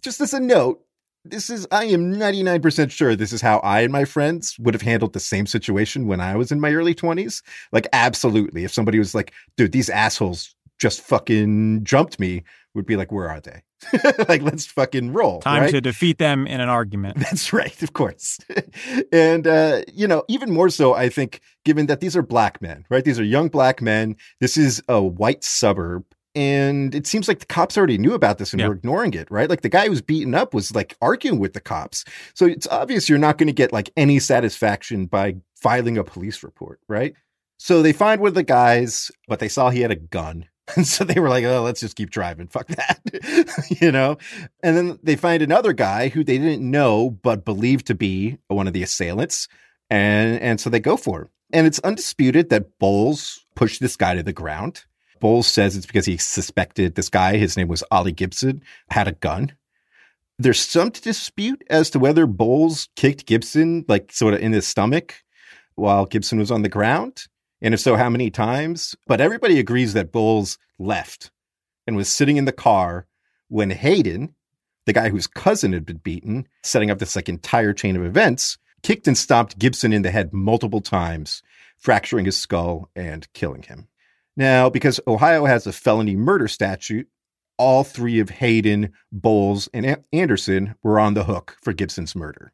just 0.00 0.20
as 0.20 0.32
a 0.32 0.40
note, 0.40 0.84
this 1.24 1.50
is, 1.50 1.66
I 1.70 1.84
am 1.84 2.14
99% 2.14 2.90
sure 2.90 3.14
this 3.14 3.32
is 3.32 3.40
how 3.40 3.58
I 3.58 3.80
and 3.80 3.92
my 3.92 4.04
friends 4.04 4.56
would 4.58 4.74
have 4.74 4.82
handled 4.82 5.12
the 5.12 5.20
same 5.20 5.46
situation 5.46 6.06
when 6.06 6.20
I 6.20 6.36
was 6.36 6.50
in 6.50 6.60
my 6.60 6.72
early 6.72 6.94
20s. 6.94 7.42
Like, 7.70 7.86
absolutely. 7.92 8.64
If 8.64 8.72
somebody 8.72 8.98
was 8.98 9.14
like, 9.14 9.32
dude, 9.56 9.72
these 9.72 9.88
assholes 9.88 10.54
just 10.78 11.00
fucking 11.00 11.84
jumped 11.84 12.18
me, 12.18 12.42
would 12.74 12.86
be 12.86 12.96
like, 12.96 13.12
where 13.12 13.28
are 13.28 13.40
they? 13.40 13.62
like, 14.28 14.42
let's 14.42 14.66
fucking 14.66 15.12
roll. 15.12 15.40
Time 15.40 15.62
right? 15.62 15.70
to 15.70 15.80
defeat 15.80 16.18
them 16.18 16.46
in 16.46 16.60
an 16.60 16.68
argument. 16.68 17.16
That's 17.20 17.52
right, 17.52 17.82
of 17.82 17.92
course. 17.92 18.38
and, 19.12 19.46
uh, 19.46 19.82
you 19.92 20.06
know, 20.06 20.24
even 20.28 20.50
more 20.50 20.70
so, 20.70 20.94
I 20.94 21.08
think, 21.08 21.40
given 21.64 21.86
that 21.86 22.00
these 22.00 22.16
are 22.16 22.22
black 22.22 22.62
men, 22.62 22.84
right? 22.88 23.04
These 23.04 23.18
are 23.18 23.24
young 23.24 23.48
black 23.48 23.82
men. 23.82 24.16
This 24.40 24.56
is 24.56 24.82
a 24.88 25.02
white 25.02 25.44
suburb. 25.44 26.04
And 26.34 26.94
it 26.94 27.06
seems 27.06 27.28
like 27.28 27.40
the 27.40 27.46
cops 27.46 27.76
already 27.76 27.98
knew 27.98 28.14
about 28.14 28.38
this 28.38 28.52
and 28.52 28.60
Yeah. 28.60 28.68
were 28.68 28.74
ignoring 28.74 29.12
it, 29.14 29.30
right? 29.30 29.50
Like 29.50 29.60
the 29.62 29.68
guy 29.68 29.84
who 29.84 29.90
was 29.90 30.00
beaten 30.02 30.34
up 30.34 30.54
was 30.54 30.74
like 30.74 30.96
arguing 31.02 31.38
with 31.38 31.52
the 31.52 31.60
cops. 31.60 32.04
So 32.34 32.46
it's 32.46 32.66
obvious 32.68 33.08
you're 33.08 33.18
not 33.18 33.36
going 33.38 33.48
to 33.48 33.52
get 33.52 33.72
like 33.72 33.90
any 33.96 34.18
satisfaction 34.18 35.06
by 35.06 35.36
filing 35.56 35.98
a 35.98 36.04
police 36.04 36.42
report, 36.42 36.80
right? 36.88 37.14
So 37.58 37.82
they 37.82 37.92
find 37.92 38.20
one 38.20 38.28
of 38.28 38.34
the 38.34 38.42
guys, 38.42 39.10
but 39.28 39.38
they 39.40 39.48
saw 39.48 39.70
he 39.70 39.80
had 39.82 39.90
a 39.90 39.96
gun. 39.96 40.46
And 40.76 40.86
so 40.86 41.02
they 41.02 41.18
were 41.20 41.28
like, 41.28 41.44
oh, 41.44 41.62
let's 41.62 41.80
just 41.80 41.96
keep 41.96 42.08
driving. 42.10 42.46
Fuck 42.46 42.68
that. 42.68 43.00
you 43.80 43.90
know? 43.90 44.16
And 44.62 44.76
then 44.76 44.98
they 45.02 45.16
find 45.16 45.42
another 45.42 45.72
guy 45.72 46.08
who 46.08 46.22
they 46.22 46.38
didn't 46.38 46.62
know, 46.70 47.10
but 47.10 47.44
believed 47.44 47.88
to 47.88 47.96
be 47.96 48.38
one 48.46 48.68
of 48.68 48.72
the 48.72 48.82
assailants. 48.84 49.48
And, 49.90 50.40
and 50.40 50.60
so 50.60 50.70
they 50.70 50.78
go 50.78 50.96
for 50.96 51.22
him. 51.22 51.28
And 51.52 51.66
it's 51.66 51.80
undisputed 51.80 52.48
that 52.50 52.78
Bowles 52.78 53.44
pushed 53.56 53.80
this 53.80 53.96
guy 53.96 54.14
to 54.14 54.22
the 54.22 54.32
ground. 54.32 54.84
Bowles 55.22 55.46
says 55.46 55.76
it's 55.76 55.86
because 55.86 56.06
he 56.06 56.16
suspected 56.16 56.96
this 56.96 57.08
guy, 57.08 57.36
his 57.36 57.56
name 57.56 57.68
was 57.68 57.84
Ollie 57.92 58.10
Gibson, 58.10 58.60
had 58.90 59.06
a 59.06 59.12
gun. 59.12 59.52
There's 60.36 60.58
some 60.58 60.90
dispute 60.90 61.62
as 61.70 61.90
to 61.90 62.00
whether 62.00 62.26
Bowles 62.26 62.88
kicked 62.96 63.26
Gibson, 63.26 63.84
like 63.86 64.10
sort 64.10 64.34
of 64.34 64.40
in 64.40 64.52
his 64.52 64.66
stomach, 64.66 65.22
while 65.76 66.06
Gibson 66.06 66.40
was 66.40 66.50
on 66.50 66.62
the 66.62 66.68
ground. 66.68 67.26
And 67.60 67.72
if 67.72 67.78
so, 67.78 67.94
how 67.94 68.10
many 68.10 68.30
times? 68.30 68.96
But 69.06 69.20
everybody 69.20 69.60
agrees 69.60 69.92
that 69.92 70.10
Bowles 70.10 70.58
left 70.80 71.30
and 71.86 71.94
was 71.94 72.08
sitting 72.08 72.36
in 72.36 72.44
the 72.44 72.50
car 72.50 73.06
when 73.46 73.70
Hayden, 73.70 74.34
the 74.86 74.92
guy 74.92 75.08
whose 75.08 75.28
cousin 75.28 75.72
had 75.72 75.86
been 75.86 75.98
beaten, 75.98 76.48
setting 76.64 76.90
up 76.90 76.98
this 76.98 77.14
like 77.14 77.28
entire 77.28 77.72
chain 77.72 77.94
of 77.94 78.04
events, 78.04 78.58
kicked 78.82 79.06
and 79.06 79.16
stomped 79.16 79.56
Gibson 79.56 79.92
in 79.92 80.02
the 80.02 80.10
head 80.10 80.32
multiple 80.32 80.80
times, 80.80 81.44
fracturing 81.78 82.24
his 82.24 82.36
skull 82.36 82.90
and 82.96 83.32
killing 83.34 83.62
him. 83.62 83.86
Now, 84.36 84.70
because 84.70 85.00
Ohio 85.06 85.44
has 85.44 85.66
a 85.66 85.72
felony 85.72 86.16
murder 86.16 86.48
statute, 86.48 87.08
all 87.58 87.84
three 87.84 88.18
of 88.18 88.30
Hayden, 88.30 88.92
Bowles, 89.10 89.68
and 89.74 90.02
Anderson 90.12 90.74
were 90.82 90.98
on 90.98 91.14
the 91.14 91.24
hook 91.24 91.56
for 91.62 91.72
Gibson's 91.72 92.16
murder. 92.16 92.52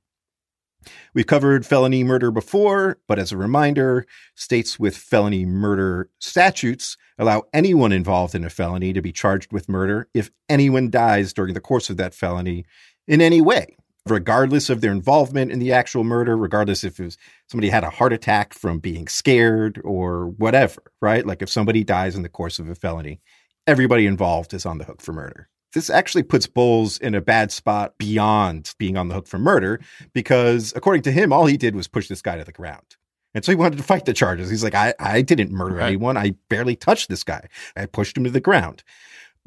We've 1.14 1.26
covered 1.26 1.66
felony 1.66 2.04
murder 2.04 2.30
before, 2.30 2.98
but 3.06 3.18
as 3.18 3.32
a 3.32 3.36
reminder, 3.36 4.06
states 4.34 4.78
with 4.78 4.96
felony 4.96 5.44
murder 5.44 6.08
statutes 6.18 6.96
allow 7.18 7.44
anyone 7.52 7.92
involved 7.92 8.34
in 8.34 8.44
a 8.44 8.50
felony 8.50 8.92
to 8.92 9.02
be 9.02 9.12
charged 9.12 9.52
with 9.52 9.68
murder 9.68 10.08
if 10.14 10.30
anyone 10.48 10.90
dies 10.90 11.32
during 11.32 11.54
the 11.54 11.60
course 11.60 11.90
of 11.90 11.96
that 11.96 12.14
felony 12.14 12.64
in 13.06 13.20
any 13.20 13.40
way, 13.40 13.76
regardless 14.10 14.70
of 14.70 14.80
their 14.80 14.92
involvement 14.92 15.50
in 15.50 15.58
the 15.58 15.72
actual 15.72 16.04
murder, 16.04 16.36
regardless 16.36 16.84
if 16.84 16.98
it 17.00 17.04
was 17.04 17.18
somebody 17.48 17.68
had 17.68 17.84
a 17.84 17.90
heart 17.90 18.12
attack 18.12 18.54
from 18.54 18.78
being 18.78 19.08
scared 19.08 19.80
or 19.84 20.28
whatever, 20.28 20.82
right? 21.00 21.26
Like 21.26 21.42
if 21.42 21.50
somebody 21.50 21.84
dies 21.84 22.16
in 22.16 22.22
the 22.22 22.28
course 22.28 22.58
of 22.58 22.68
a 22.68 22.74
felony, 22.74 23.20
everybody 23.66 24.06
involved 24.06 24.54
is 24.54 24.66
on 24.66 24.78
the 24.78 24.84
hook 24.84 25.00
for 25.00 25.12
murder. 25.12 25.48
This 25.74 25.90
actually 25.90 26.22
puts 26.22 26.46
Bowles 26.46 26.96
in 26.98 27.14
a 27.14 27.20
bad 27.20 27.52
spot 27.52 27.98
beyond 27.98 28.74
being 28.78 28.96
on 28.96 29.08
the 29.08 29.14
hook 29.14 29.26
for 29.26 29.38
murder 29.38 29.80
because, 30.14 30.72
according 30.74 31.02
to 31.02 31.12
him, 31.12 31.32
all 31.32 31.44
he 31.44 31.58
did 31.58 31.74
was 31.76 31.86
push 31.88 32.08
this 32.08 32.22
guy 32.22 32.38
to 32.38 32.44
the 32.44 32.52
ground. 32.52 32.96
And 33.34 33.44
so 33.44 33.52
he 33.52 33.56
wanted 33.56 33.76
to 33.76 33.82
fight 33.82 34.06
the 34.06 34.14
charges. 34.14 34.48
He's 34.48 34.64
like, 34.64 34.74
I, 34.74 34.94
I 34.98 35.20
didn't 35.20 35.50
murder 35.52 35.76
Right. 35.76 35.88
anyone. 35.88 36.16
I 36.16 36.34
barely 36.48 36.74
touched 36.74 37.10
this 37.10 37.22
guy. 37.22 37.48
I 37.76 37.84
pushed 37.84 38.16
him 38.16 38.24
to 38.24 38.30
the 38.30 38.40
ground. 38.40 38.82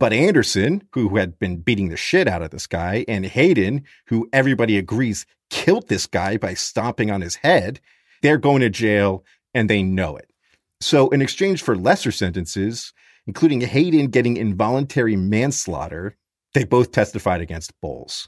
But 0.01 0.13
Anderson, 0.13 0.81
who 0.93 1.17
had 1.17 1.37
been 1.37 1.57
beating 1.57 1.89
the 1.89 1.95
shit 1.95 2.27
out 2.27 2.41
of 2.41 2.49
this 2.49 2.65
guy, 2.65 3.05
and 3.07 3.23
Hayden, 3.23 3.83
who 4.07 4.27
everybody 4.33 4.79
agrees 4.79 5.27
killed 5.51 5.89
this 5.89 6.07
guy 6.07 6.37
by 6.37 6.55
stomping 6.55 7.11
on 7.11 7.21
his 7.21 7.35
head, 7.35 7.79
they're 8.23 8.39
going 8.39 8.61
to 8.61 8.69
jail 8.71 9.23
and 9.53 9.69
they 9.69 9.83
know 9.83 10.17
it. 10.17 10.31
So, 10.79 11.09
in 11.09 11.21
exchange 11.21 11.61
for 11.61 11.75
lesser 11.75 12.11
sentences, 12.11 12.93
including 13.27 13.61
Hayden 13.61 14.07
getting 14.07 14.37
involuntary 14.37 15.15
manslaughter, 15.15 16.17
they 16.55 16.63
both 16.63 16.91
testified 16.91 17.41
against 17.41 17.79
Bowles. 17.79 18.27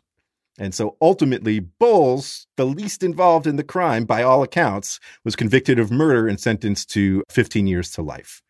And 0.59 0.75
so 0.75 0.95
ultimately, 1.01 1.59
Bowles, 1.59 2.45
the 2.55 2.67
least 2.67 3.01
involved 3.01 3.47
in 3.47 3.55
the 3.55 3.63
crime 3.63 4.05
by 4.05 4.21
all 4.21 4.43
accounts, 4.43 4.99
was 5.25 5.35
convicted 5.35 5.79
of 5.79 5.89
murder 5.89 6.27
and 6.27 6.39
sentenced 6.39 6.91
to 6.91 7.23
15 7.31 7.65
years 7.65 7.89
to 7.93 8.03
life. 8.03 8.43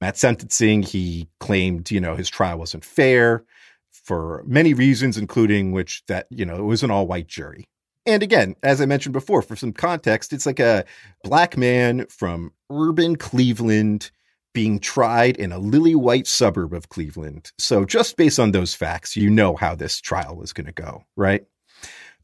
At 0.00 0.16
sentencing, 0.18 0.82
he 0.82 1.28
claimed, 1.40 1.90
you 1.90 2.00
know, 2.00 2.14
his 2.14 2.28
trial 2.28 2.58
wasn't 2.58 2.84
fair 2.84 3.44
for 3.90 4.44
many 4.46 4.74
reasons, 4.74 5.16
including 5.16 5.72
which 5.72 6.04
that, 6.06 6.26
you 6.30 6.44
know, 6.44 6.56
it 6.56 6.62
was 6.62 6.82
an 6.82 6.90
all 6.90 7.06
white 7.06 7.26
jury. 7.26 7.64
And 8.04 8.22
again, 8.22 8.54
as 8.62 8.80
I 8.80 8.86
mentioned 8.86 9.14
before, 9.14 9.42
for 9.42 9.56
some 9.56 9.72
context, 9.72 10.32
it's 10.32 10.46
like 10.46 10.60
a 10.60 10.84
black 11.24 11.56
man 11.56 12.06
from 12.06 12.52
urban 12.70 13.16
Cleveland 13.16 14.10
being 14.54 14.78
tried 14.78 15.36
in 15.36 15.50
a 15.50 15.58
lily 15.58 15.94
white 15.94 16.26
suburb 16.26 16.72
of 16.72 16.88
Cleveland. 16.88 17.50
So 17.58 17.84
just 17.84 18.16
based 18.16 18.38
on 18.38 18.52
those 18.52 18.74
facts, 18.74 19.16
you 19.16 19.28
know 19.28 19.56
how 19.56 19.74
this 19.74 20.00
trial 20.00 20.36
was 20.36 20.52
going 20.52 20.66
to 20.66 20.72
go, 20.72 21.04
right? 21.16 21.44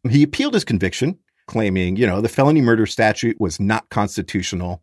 He 0.08 0.22
appealed 0.22 0.54
his 0.54 0.64
conviction, 0.64 1.18
claiming, 1.46 1.96
you 1.96 2.06
know, 2.06 2.20
the 2.20 2.28
felony 2.28 2.62
murder 2.62 2.86
statute 2.86 3.40
was 3.40 3.58
not 3.60 3.88
constitutional. 3.90 4.82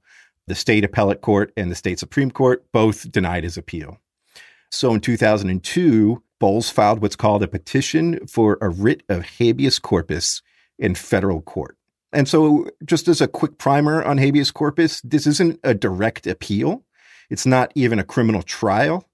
The 0.50 0.56
state 0.56 0.84
appellate 0.84 1.22
court 1.22 1.54
and 1.56 1.70
the 1.70 1.76
state 1.76 2.00
Supreme 2.00 2.32
Court 2.32 2.66
both 2.72 3.12
denied 3.12 3.44
his 3.44 3.56
appeal. 3.56 4.00
So 4.72 4.96
in 4.96 5.00
2002, 5.00 6.24
Bowles 6.40 6.72
filed 6.72 7.04
what's 7.04 7.16
called 7.16 7.44
a 7.44 7.48
petition 7.48 8.26
for 8.26 8.58
a 8.60 8.68
writ 8.68 9.04
of 9.10 9.24
habeas 9.38 9.78
corpus 9.78 10.42
in 10.80 10.96
federal 10.96 11.44
court. 11.44 11.78
And 12.12 12.28
so, 12.28 12.68
just 12.84 13.08
as 13.08 13.22
a 13.22 13.28
quick 13.28 13.60
primer 13.60 14.04
on 14.04 14.18
habeas 14.18 14.50
corpus, 14.50 15.02
this 15.02 15.28
isn't 15.28 15.60
a 15.64 15.76
direct 15.76 16.26
appeal. 16.26 16.84
It's 17.30 17.46
not 17.46 17.72
even 17.76 18.00
a 18.00 18.04
criminal 18.04 18.42
trial. 18.42 19.08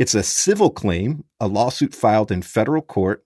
It's 0.00 0.16
a 0.16 0.24
civil 0.24 0.70
claim, 0.70 1.22
a 1.38 1.46
lawsuit 1.46 1.94
filed 1.94 2.32
in 2.32 2.42
federal 2.42 2.82
court 2.82 3.24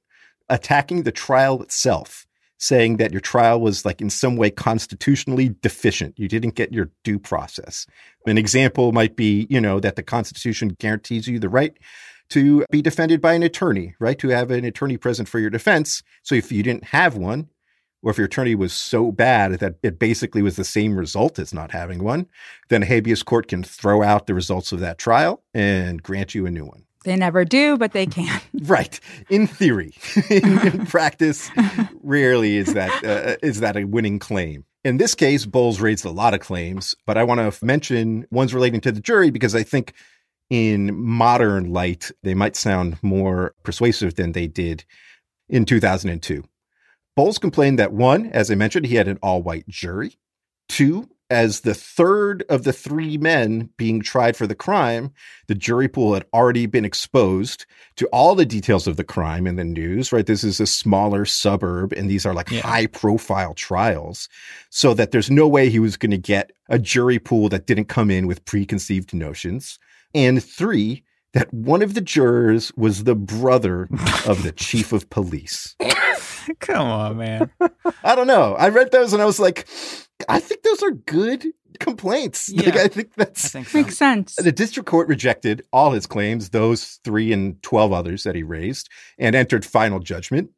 attacking 0.50 1.04
the 1.04 1.12
trial 1.12 1.62
itself, 1.62 2.26
saying 2.58 2.96
that 2.96 3.12
your 3.12 3.20
trial 3.20 3.60
was 3.60 3.84
like 3.84 4.00
in 4.00 4.10
some 4.10 4.36
way 4.36 4.50
constitutionally 4.50 5.54
deficient. 5.60 6.18
You 6.18 6.28
didn't 6.28 6.54
get 6.54 6.72
your 6.72 6.90
due 7.02 7.18
process. 7.18 7.86
An 8.26 8.38
example 8.38 8.92
might 8.92 9.16
be, 9.16 9.46
you 9.50 9.60
know, 9.60 9.80
that 9.80 9.96
the 9.96 10.02
Constitution 10.02 10.76
guarantees 10.78 11.28
you 11.28 11.38
the 11.38 11.48
right 11.48 11.76
to 12.30 12.64
be 12.70 12.80
defended 12.80 13.20
by 13.20 13.34
an 13.34 13.42
attorney, 13.42 13.94
right? 13.98 14.18
To 14.18 14.28
have 14.28 14.50
an 14.50 14.64
attorney 14.64 14.96
present 14.96 15.28
for 15.28 15.38
your 15.38 15.50
defense. 15.50 16.02
So 16.22 16.34
if 16.34 16.50
you 16.50 16.62
didn't 16.62 16.84
have 16.84 17.16
one, 17.16 17.48
or 18.02 18.10
if 18.10 18.18
your 18.18 18.26
attorney 18.26 18.54
was 18.54 18.72
so 18.72 19.10
bad 19.10 19.52
that 19.60 19.76
it 19.82 19.98
basically 19.98 20.42
was 20.42 20.56
the 20.56 20.64
same 20.64 20.96
result 20.96 21.38
as 21.38 21.54
not 21.54 21.70
having 21.70 22.04
one, 22.04 22.26
then 22.68 22.82
a 22.82 22.86
habeas 22.86 23.22
court 23.22 23.48
can 23.48 23.62
throw 23.62 24.02
out 24.02 24.26
the 24.26 24.34
results 24.34 24.72
of 24.72 24.80
that 24.80 24.98
trial 24.98 25.42
and 25.54 26.02
grant 26.02 26.34
you 26.34 26.44
a 26.46 26.50
new 26.50 26.66
one. 26.66 26.84
They 27.04 27.16
never 27.16 27.44
do, 27.44 27.76
but 27.76 27.92
they 27.92 28.06
can. 28.06 28.40
Right. 28.64 28.98
In 29.28 29.46
theory, 29.46 29.92
in, 30.30 30.58
in 30.66 30.86
practice, 30.96 31.50
rarely 32.02 32.56
is 32.56 32.72
that 32.72 33.04
uh, 33.04 33.36
is 33.46 33.60
that 33.60 33.76
a 33.76 33.84
winning 33.84 34.18
claim. 34.18 34.64
In 34.84 34.96
this 34.96 35.14
case, 35.14 35.44
Bowles 35.44 35.80
raised 35.80 36.06
a 36.06 36.10
lot 36.10 36.32
of 36.32 36.40
claims, 36.40 36.94
but 37.06 37.18
I 37.18 37.24
want 37.24 37.40
to 37.40 37.64
mention 37.64 38.26
ones 38.30 38.54
relating 38.54 38.80
to 38.82 38.92
the 38.92 39.00
jury 39.00 39.30
because 39.30 39.54
I 39.54 39.64
think 39.64 39.92
in 40.48 40.96
modern 40.98 41.72
light 41.72 42.10
they 42.22 42.32
might 42.32 42.56
sound 42.56 42.96
more 43.02 43.54
persuasive 43.64 44.14
than 44.14 44.32
they 44.32 44.46
did 44.46 44.84
in 45.48 45.66
2002. 45.66 46.44
Bowles 47.16 47.38
complained 47.38 47.78
that 47.78 47.92
one, 47.92 48.26
as 48.26 48.50
I 48.50 48.54
mentioned, 48.54 48.86
he 48.86 48.96
had 48.96 49.08
an 49.08 49.18
all-white 49.22 49.68
jury. 49.68 50.18
Two, 50.68 51.08
as 51.30 51.60
the 51.60 51.74
third 51.74 52.44
of 52.48 52.64
the 52.64 52.72
three 52.72 53.16
men 53.16 53.70
being 53.76 54.00
tried 54.02 54.36
for 54.36 54.46
the 54.46 54.54
crime, 54.54 55.10
the 55.48 55.54
jury 55.54 55.88
pool 55.88 56.14
had 56.14 56.24
already 56.34 56.66
been 56.66 56.84
exposed 56.84 57.64
to 57.96 58.06
all 58.08 58.34
the 58.34 58.44
details 58.46 58.86
of 58.86 58.96
the 58.96 59.04
crime 59.04 59.46
in 59.46 59.56
the 59.56 59.64
news, 59.64 60.12
right? 60.12 60.26
This 60.26 60.44
is 60.44 60.60
a 60.60 60.66
smaller 60.66 61.24
suburb 61.24 61.92
and 61.92 62.10
these 62.10 62.26
are 62.26 62.34
like 62.34 62.50
Yeah. 62.50 62.60
high 62.60 62.86
profile 62.86 63.54
trials. 63.54 64.28
So 64.70 64.92
that 64.94 65.10
there's 65.12 65.30
no 65.30 65.48
way 65.48 65.70
he 65.70 65.78
was 65.78 65.96
going 65.96 66.10
to 66.10 66.18
get 66.18 66.52
a 66.68 66.78
jury 66.78 67.18
pool 67.18 67.48
that 67.48 67.66
didn't 67.66 67.86
come 67.86 68.10
in 68.10 68.26
with 68.26 68.44
preconceived 68.44 69.14
notions. 69.14 69.78
And 70.14 70.42
three, 70.44 71.04
that 71.32 71.52
one 71.52 71.82
of 71.82 71.94
the 71.94 72.00
jurors 72.00 72.70
was 72.76 73.04
the 73.04 73.16
brother 73.16 73.88
of 74.26 74.42
the 74.42 74.52
chief 74.56 74.92
of 74.92 75.08
police. 75.10 75.74
Come 76.60 76.86
on, 76.86 77.16
man. 77.16 77.50
I 78.04 78.14
don't 78.14 78.26
know. 78.26 78.54
I 78.54 78.68
read 78.68 78.92
those 78.92 79.12
and 79.12 79.22
I 79.22 79.24
was 79.24 79.40
like, 79.40 79.66
I 80.28 80.40
think 80.40 80.62
those 80.62 80.82
are 80.82 80.92
good 80.92 81.46
complaints. 81.80 82.50
Like, 82.54 82.74
Yeah. 82.74 82.82
I 82.82 82.88
think 82.88 83.14
that's 83.14 83.44
I 83.46 83.48
think 83.48 83.68
so. 83.68 83.78
Makes 83.78 83.96
sense. 83.96 84.34
the 84.36 84.52
district 84.52 84.88
court 84.88 85.08
rejected 85.08 85.62
all 85.72 85.90
his 85.92 86.06
claims, 86.06 86.50
those 86.50 87.00
three 87.04 87.32
and 87.32 87.60
12 87.62 87.92
others 87.92 88.22
that 88.24 88.34
he 88.36 88.42
raised, 88.42 88.88
and 89.18 89.34
entered 89.34 89.64
final 89.64 89.98
judgment. 89.98 90.50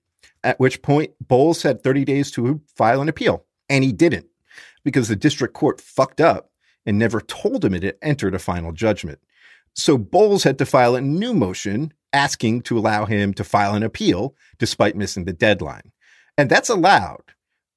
at 0.45 0.61
which 0.61 0.83
point 0.83 1.13
Bowles 1.21 1.63
had 1.63 1.83
30 1.83 2.05
days 2.05 2.31
to 2.33 2.61
file 2.77 3.01
an 3.01 3.09
appeal, 3.09 3.45
and 3.69 3.83
he 3.83 3.93
didn't 3.93 4.27
because 4.85 5.09
the 5.09 5.17
district 5.17 5.55
court 5.55 5.81
fucked 5.81 6.21
up 6.21 6.51
and 6.85 6.99
never 6.99 7.21
told 7.21 7.65
him 7.65 7.75
it 7.75 7.83
had 7.83 7.97
entered 8.03 8.35
a 8.35 8.39
final 8.39 8.71
judgment. 8.73 9.19
So 9.75 9.99
Bowles 9.99 10.45
had 10.45 10.59
to 10.59 10.67
file 10.67 10.95
a 10.95 11.01
new 11.01 11.35
motion 11.35 11.93
asking 12.13 12.63
to 12.63 12.79
allow 12.79 13.05
him 13.07 13.35
to 13.35 13.43
file 13.45 13.75
an 13.75 13.83
appeal 13.83 14.35
despite 14.59 14.95
missing 14.97 15.25
the 15.25 15.33
deadline. 15.33 15.91
And 16.39 16.49
that's 16.49 16.69
allowed. 16.69 17.25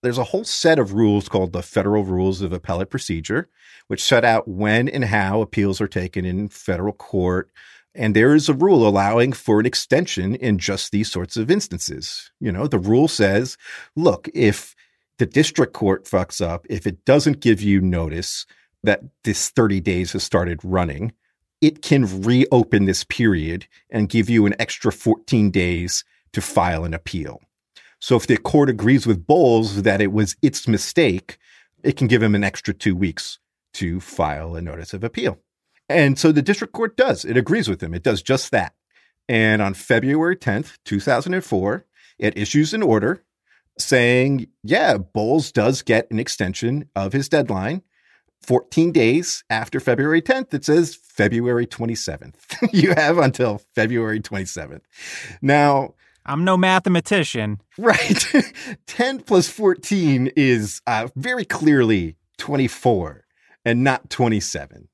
There's 0.02 0.18
a 0.18 0.24
whole 0.26 0.46
set 0.46 0.80
of 0.80 0.94
rules 0.94 1.28
called 1.28 1.52
the 1.52 1.62
Federal 1.62 2.06
Rules 2.06 2.42
of 2.42 2.54
Appellate 2.54 2.90
Procedure, 2.90 3.50
which 3.88 4.04
set 4.04 4.24
out 4.24 4.48
when 4.48 4.88
and 4.88 5.04
how 5.04 5.42
appeals 5.42 5.82
are 5.82 5.88
taken 5.88 6.24
in 6.24 6.48
federal 6.48 6.94
court. 6.94 7.52
And 7.94 8.16
there 8.16 8.34
is 8.34 8.48
a 8.48 8.54
rule 8.54 8.88
allowing 8.88 9.34
for 9.34 9.60
an 9.60 9.66
extension 9.66 10.36
in 10.36 10.58
just 10.58 10.92
these 10.92 11.12
sorts 11.12 11.36
of 11.36 11.52
instances. 11.52 12.32
You 12.40 12.52
know, 12.52 12.66
the 12.66 12.80
rule 12.80 13.10
says, 13.10 13.58
look, 13.98 14.30
if 14.34 14.74
the 15.18 15.26
district 15.26 15.74
court 15.74 16.06
fucks 16.06 16.40
up, 16.40 16.66
if 16.70 16.88
it 16.88 17.04
doesn't 17.04 17.42
give 17.42 17.62
you 17.62 17.82
notice 17.82 18.46
that 18.84 19.02
this 19.26 19.50
30 19.50 19.82
days 19.82 20.14
has 20.14 20.24
started 20.24 20.62
running, 20.64 21.12
it 21.60 21.82
can 21.82 22.22
reopen 22.22 22.86
this 22.86 23.04
period 23.04 23.68
and 23.90 24.08
give 24.08 24.30
you 24.30 24.46
an 24.46 24.56
extra 24.60 24.94
14 24.94 25.52
days 25.52 26.06
to 26.32 26.42
file 26.42 26.86
an 26.86 26.94
appeal. 26.94 27.42
So 28.00 28.16
if 28.16 28.28
the 28.28 28.38
court 28.38 28.70
agrees 28.70 29.06
with 29.06 29.28
Bowles 29.28 29.84
that 29.84 30.02
it 30.02 30.12
was 30.12 30.36
its 30.42 30.68
mistake, 30.68 31.38
it 31.84 31.98
can 31.98 32.08
give 32.08 32.24
him 32.24 32.36
an 32.36 32.44
extra 32.44 32.74
two 32.74 32.96
weeks 32.96 33.40
to 33.74 34.00
file 34.00 34.56
a 34.56 34.62
notice 34.62 34.94
of 34.94 35.04
appeal. 35.04 35.38
And 35.88 36.18
so 36.18 36.32
the 36.32 36.42
district 36.42 36.74
court 36.74 36.96
does. 36.96 37.26
It 37.26 37.38
agrees 37.38 37.68
with 37.68 37.82
him. 37.82 37.94
It 37.94 38.04
does 38.04 38.22
just 38.22 38.52
that. 38.52 38.74
And 39.28 39.62
on 39.62 39.74
February 39.74 40.36
10th, 40.36 40.78
2004, 40.86 41.86
it 42.18 42.38
issues 42.38 42.74
an 42.74 42.84
order 42.84 43.24
saying, 43.78 44.48
yeah, 44.64 44.98
Bowles 44.98 45.52
does 45.52 45.82
get 45.82 46.10
an 46.12 46.20
extension 46.20 46.90
of 46.96 47.14
his 47.14 47.30
deadline. 47.30 47.82
14 48.42 48.92
days 48.92 49.44
after 49.50 49.80
February 49.80 50.22
10th, 50.22 50.54
it 50.54 50.66
says 50.66 50.96
February 50.96 51.68
27th. 51.68 52.36
you 52.74 52.94
have 52.94 53.18
until 53.18 53.62
February 53.76 54.22
27th. 54.22 54.82
Now, 55.42 55.96
I'm 56.30 56.44
no 56.46 56.56
mathematician. 56.58 57.60
Right. 57.78 58.24
10 58.88 59.22
plus 59.22 59.50
14 59.50 60.32
is 60.36 60.82
uh, 60.88 61.08
very 61.16 61.44
clearly 61.44 62.16
24 62.38 63.26
and 63.66 63.84
not 63.84 64.10
27. 64.10 64.88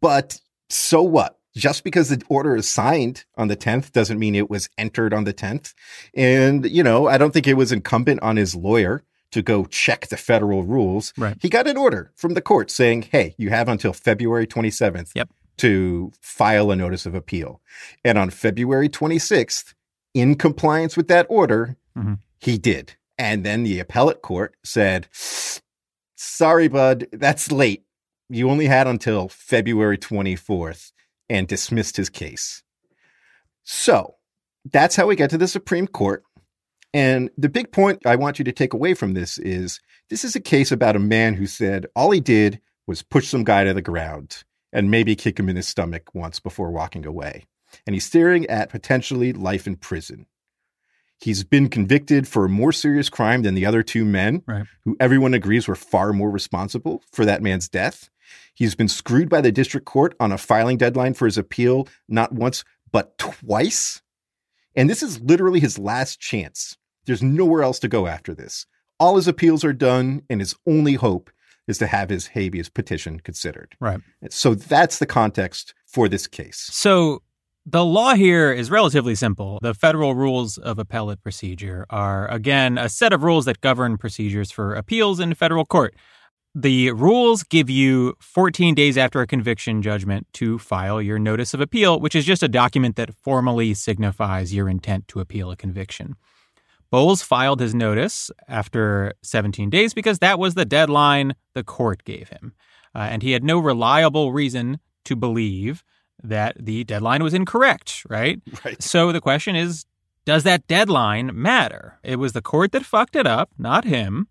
But 0.00 0.40
so 0.68 1.02
what? 1.02 1.38
Just 1.56 1.82
because 1.84 2.10
the 2.10 2.22
order 2.28 2.54
is 2.54 2.68
signed 2.68 3.24
on 3.36 3.48
the 3.48 3.56
10th 3.56 3.92
doesn't 3.92 4.18
mean 4.18 4.34
it 4.34 4.50
was 4.50 4.68
entered 4.78 5.12
on 5.14 5.24
the 5.24 5.32
10th. 5.34 5.72
And, 6.14 6.68
you 6.70 6.82
know, 6.82 7.08
I 7.08 7.18
don't 7.18 7.32
think 7.32 7.46
it 7.48 7.54
was 7.54 7.72
incumbent 7.72 8.22
on 8.22 8.36
his 8.36 8.54
lawyer 8.54 9.02
to 9.32 9.42
go 9.42 9.64
check 9.64 10.08
the 10.08 10.16
federal 10.16 10.62
rules. 10.62 11.12
Right. 11.16 11.36
He 11.40 11.48
got 11.48 11.66
an 11.66 11.76
order 11.76 12.12
from 12.14 12.34
the 12.34 12.40
court 12.42 12.70
saying, 12.70 13.02
hey, 13.10 13.34
you 13.38 13.50
have 13.50 13.68
until 13.68 13.92
February 13.92 14.46
27th 14.46 15.10
Yep. 15.14 15.30
to 15.58 16.12
file 16.20 16.70
a 16.70 16.76
notice 16.76 17.06
of 17.06 17.14
appeal. 17.14 17.60
And 18.04 18.18
on 18.18 18.30
February 18.30 18.88
26th, 18.88 19.74
in 20.14 20.34
compliance 20.36 20.96
with 20.96 21.08
that 21.08 21.26
order, 21.28 21.76
Mhm. 21.96 22.18
he 22.40 22.58
did. 22.58 22.96
And 23.18 23.44
then 23.44 23.64
the 23.64 23.80
appellate 23.80 24.22
court 24.22 24.54
said, 24.64 25.08
sorry, 26.16 26.68
bud, 26.68 27.06
that's 27.12 27.50
late. 27.50 27.84
You 28.28 28.50
only 28.50 28.66
had 28.66 28.86
until 28.86 29.28
February 29.28 29.98
24th 29.98 30.92
and 31.28 31.48
dismissed 31.48 31.96
his 31.96 32.10
case. 32.10 32.62
So 33.64 34.16
that's 34.70 34.96
how 34.96 35.06
we 35.06 35.16
get 35.16 35.30
to 35.30 35.38
the 35.38 35.48
Supreme 35.48 35.86
Court. 35.86 36.22
And 36.94 37.30
the 37.36 37.48
big 37.48 37.70
point 37.72 38.06
I 38.06 38.16
want 38.16 38.38
you 38.38 38.44
to 38.46 38.52
take 38.52 38.72
away 38.72 38.94
from 38.94 39.14
this 39.14 39.38
is 39.38 39.80
this 40.08 40.24
is 40.24 40.34
a 40.34 40.40
case 40.40 40.72
about 40.72 40.96
a 40.96 41.00
man 41.00 41.34
who 41.34 41.46
said 41.46 41.86
all 41.94 42.10
he 42.10 42.20
did 42.20 42.60
was 42.86 43.02
push 43.02 43.28
some 43.28 43.44
guy 43.44 43.64
to 43.64 43.74
the 43.74 43.82
ground 43.82 44.44
and 44.72 44.90
maybe 44.90 45.14
kick 45.14 45.38
him 45.38 45.48
in 45.48 45.56
his 45.56 45.68
stomach 45.68 46.14
once 46.14 46.40
before 46.40 46.70
walking 46.70 47.04
away. 47.04 47.46
And 47.86 47.94
he's 47.94 48.04
staring 48.06 48.46
at 48.46 48.70
potentially 48.70 49.32
life 49.32 49.66
in 49.66 49.76
prison. 49.76 50.26
He's 51.20 51.42
been 51.42 51.68
convicted 51.68 52.28
for 52.28 52.44
a 52.44 52.48
more 52.48 52.72
serious 52.72 53.08
crime 53.08 53.42
than 53.42 53.54
the 53.54 53.66
other 53.66 53.82
two 53.82 54.04
men, 54.04 54.42
Right. 54.46 54.66
who 54.84 54.96
everyone 55.00 55.34
agrees 55.34 55.66
were 55.66 55.74
far 55.74 56.12
more 56.12 56.30
responsible 56.30 57.02
for 57.12 57.24
that 57.24 57.42
man's 57.42 57.68
death. 57.68 58.08
He's 58.54 58.74
been 58.76 58.88
screwed 58.88 59.28
by 59.28 59.40
the 59.40 59.50
district 59.52 59.84
court 59.86 60.14
on 60.20 60.30
a 60.32 60.38
filing 60.38 60.76
deadline 60.76 61.14
for 61.14 61.24
his 61.26 61.36
appeal, 61.38 61.88
not 62.08 62.32
once, 62.32 62.64
but 62.92 63.18
twice. 63.18 64.00
And 64.76 64.88
this 64.88 65.02
is 65.02 65.20
literally 65.20 65.60
his 65.60 65.78
last 65.78 66.20
chance. 66.20 66.76
There's 67.06 67.22
nowhere 67.22 67.62
else 67.62 67.78
to 67.80 67.88
go 67.88 68.06
after 68.06 68.32
this. 68.34 68.66
All 69.00 69.16
his 69.16 69.26
appeals 69.28 69.64
are 69.64 69.72
done, 69.72 70.22
and 70.30 70.40
his 70.40 70.54
only 70.66 70.94
hope 70.94 71.30
is 71.66 71.78
to 71.78 71.86
have 71.86 72.10
his 72.10 72.28
habeas 72.28 72.68
petition 72.68 73.20
considered. 73.20 73.76
Right. 73.80 74.00
So 74.30 74.54
that's 74.54 74.98
the 74.98 75.06
context 75.06 75.74
for 75.84 76.08
this 76.08 76.26
case. 76.26 76.68
So 76.72 77.22
the 77.70 77.84
law 77.84 78.14
here 78.14 78.50
is 78.50 78.70
relatively 78.70 79.14
simple. 79.14 79.58
The 79.60 79.74
federal 79.74 80.14
rules 80.14 80.56
of 80.56 80.78
appellate 80.78 81.22
procedure 81.22 81.84
are, 81.90 82.26
again, 82.28 82.78
a 82.78 82.88
set 82.88 83.12
of 83.12 83.22
rules 83.22 83.44
that 83.44 83.60
govern 83.60 83.98
procedures 83.98 84.50
for 84.50 84.74
appeals 84.74 85.20
in 85.20 85.34
federal 85.34 85.66
court. 85.66 85.94
The 86.54 86.92
rules 86.92 87.42
give 87.42 87.68
you 87.68 88.14
14 88.20 88.74
days 88.74 88.96
after 88.96 89.20
a 89.20 89.26
conviction 89.26 89.82
judgment 89.82 90.26
to 90.34 90.58
file 90.58 91.02
your 91.02 91.18
notice 91.18 91.52
of 91.52 91.60
appeal, 91.60 92.00
which 92.00 92.14
is 92.14 92.24
just 92.24 92.42
a 92.42 92.48
document 92.48 92.96
that 92.96 93.14
formally 93.14 93.74
signifies 93.74 94.54
your 94.54 94.68
intent 94.68 95.06
to 95.08 95.20
appeal 95.20 95.50
a 95.50 95.56
conviction. 95.56 96.16
Bowles 96.90 97.20
filed 97.20 97.60
his 97.60 97.74
notice 97.74 98.30
after 98.48 99.12
17 99.22 99.68
days 99.68 99.92
because 99.92 100.20
that 100.20 100.38
was 100.38 100.54
the 100.54 100.64
deadline 100.64 101.34
the 101.52 101.62
court 101.62 102.02
gave 102.04 102.30
him. 102.30 102.54
Uh, 102.94 103.08
and 103.10 103.22
he 103.22 103.32
had 103.32 103.44
no 103.44 103.58
reliable 103.58 104.32
reason 104.32 104.78
to 105.04 105.14
believe 105.14 105.84
that 106.22 106.56
the 106.58 106.84
deadline 106.84 107.22
was 107.22 107.34
incorrect, 107.34 108.04
right? 108.08 108.40
Right. 108.64 108.82
So 108.82 109.12
the 109.12 109.20
question 109.20 109.56
is 109.56 109.84
does 110.24 110.42
that 110.42 110.66
deadline 110.66 111.30
matter? 111.32 111.98
It 112.02 112.16
was 112.16 112.32
the 112.34 112.42
court 112.42 112.72
that 112.72 112.84
fucked 112.84 113.16
it 113.16 113.26
up, 113.26 113.50
not 113.56 113.84
him. 113.84 114.28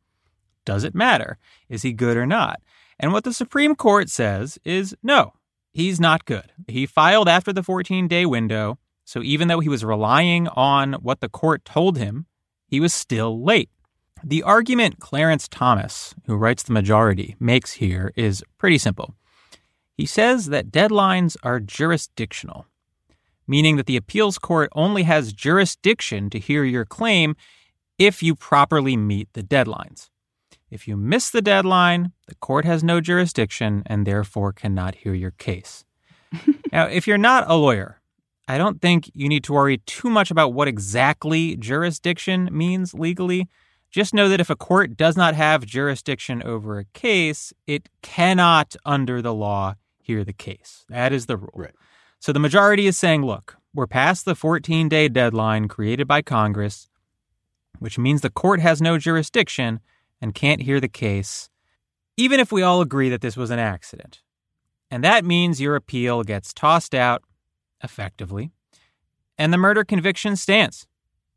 Does 0.63 0.83
it 0.83 0.93
matter? 0.93 1.37
Is 1.69 1.81
he 1.81 1.91
good 1.91 2.17
or 2.17 2.27
not? 2.27 2.61
And 2.99 3.13
what 3.13 3.23
the 3.23 3.33
Supreme 3.33 3.75
Court 3.75 4.09
says 4.09 4.59
is 4.63 4.95
no, 5.01 5.33
he's 5.71 5.99
not 5.99 6.25
good. 6.25 6.51
He 6.67 6.85
filed 6.85 7.27
after 7.27 7.51
the 7.53 7.63
14 7.63 8.07
day 8.07 8.25
window. 8.25 8.77
So 9.05 9.23
even 9.23 9.47
though 9.47 9.61
he 9.61 9.69
was 9.69 9.85
relying 9.85 10.47
on 10.49 10.93
what 10.93 11.21
the 11.21 11.29
court 11.29 11.63
told 11.63 11.97
him, 11.97 12.25
he 12.67 12.79
was 12.79 12.93
still 12.93 13.41
late. 13.43 13.69
The 14.23 14.43
argument 14.43 14.99
Clarence 14.99 15.47
Thomas, 15.47 16.13
who 16.25 16.35
writes 16.35 16.63
the 16.63 16.73
majority, 16.73 17.35
makes 17.39 17.73
here 17.73 18.11
is 18.15 18.43
pretty 18.57 18.77
simple. 18.77 19.15
He 19.97 20.05
says 20.05 20.45
that 20.47 20.69
deadlines 20.69 21.35
are 21.41 21.59
jurisdictional, 21.59 22.67
meaning 23.47 23.77
that 23.77 23.87
the 23.87 23.97
appeals 23.97 24.37
court 24.37 24.69
only 24.75 25.03
has 25.03 25.33
jurisdiction 25.33 26.29
to 26.29 26.39
hear 26.39 26.63
your 26.63 26.85
claim 26.85 27.35
if 27.97 28.21
you 28.21 28.35
properly 28.35 28.95
meet 28.95 29.27
the 29.33 29.41
deadlines. 29.41 30.09
If 30.69 30.87
you 30.87 30.97
miss 30.97 31.31
the 31.31 31.41
deadline, 31.41 32.11
the 32.27 32.35
court 32.35 32.63
has 32.63 32.83
no 32.83 33.01
jurisdiction 33.01 33.81
and 33.87 34.05
therefore 34.05 34.53
cannot 34.53 34.95
hear 34.95 35.15
your 35.15 35.31
case. 35.31 35.83
now, 36.71 36.85
if 36.85 37.07
you're 37.07 37.17
not 37.17 37.49
a 37.49 37.55
lawyer, 37.55 37.99
I 38.47 38.59
don't 38.59 38.79
think 38.79 39.09
you 39.15 39.27
need 39.27 39.43
to 39.45 39.53
worry 39.53 39.79
too 39.79 40.11
much 40.11 40.29
about 40.29 40.53
what 40.53 40.67
exactly 40.67 41.57
jurisdiction 41.57 42.49
means 42.51 42.93
legally. 42.93 43.47
Just 43.89 44.13
know 44.13 44.29
that 44.29 44.41
if 44.41 44.51
a 44.51 44.55
court 44.55 44.95
does 44.95 45.17
not 45.17 45.33
have 45.33 45.65
jurisdiction 45.65 46.43
over 46.43 46.77
a 46.77 46.85
case, 46.85 47.51
it 47.65 47.89
cannot, 48.03 48.75
under 48.85 49.21
the 49.21 49.33
law, 49.33 49.75
hear 50.07 50.23
the 50.23 50.33
case. 50.33 50.85
That 50.87 51.11
is 51.11 51.25
the 51.25 51.37
rule. 51.37 51.51
Right. 51.53 51.73
So 52.19 52.31
the 52.31 52.39
majority 52.39 52.87
is 52.87 52.97
saying, 52.97 53.23
look, 53.23 53.57
we're 53.73 53.87
past 53.87 54.25
the 54.25 54.35
14 54.35 54.87
day 54.89 55.09
deadline 55.09 55.67
created 55.67 56.07
by 56.07 56.21
Congress, 56.21 56.89
which 57.79 57.99
means 57.99 58.21
the 58.21 58.29
court 58.29 58.61
has 58.61 58.81
no 58.81 58.97
jurisdiction 58.97 59.81
and 60.21 60.33
can't 60.33 60.61
hear 60.61 60.79
the 60.79 60.87
case, 60.87 61.49
even 62.15 62.39
if 62.39 62.51
we 62.51 62.63
all 62.63 62.81
agree 62.81 63.09
that 63.09 63.21
this 63.21 63.37
was 63.37 63.51
an 63.51 63.59
accident. 63.59 64.21
And 64.89 65.03
that 65.03 65.25
means 65.25 65.61
your 65.61 65.75
appeal 65.75 66.23
gets 66.23 66.53
tossed 66.53 66.95
out 66.95 67.21
effectively, 67.83 68.51
and 69.37 69.51
the 69.51 69.57
murder 69.57 69.83
conviction 69.83 70.37
stands. 70.37 70.87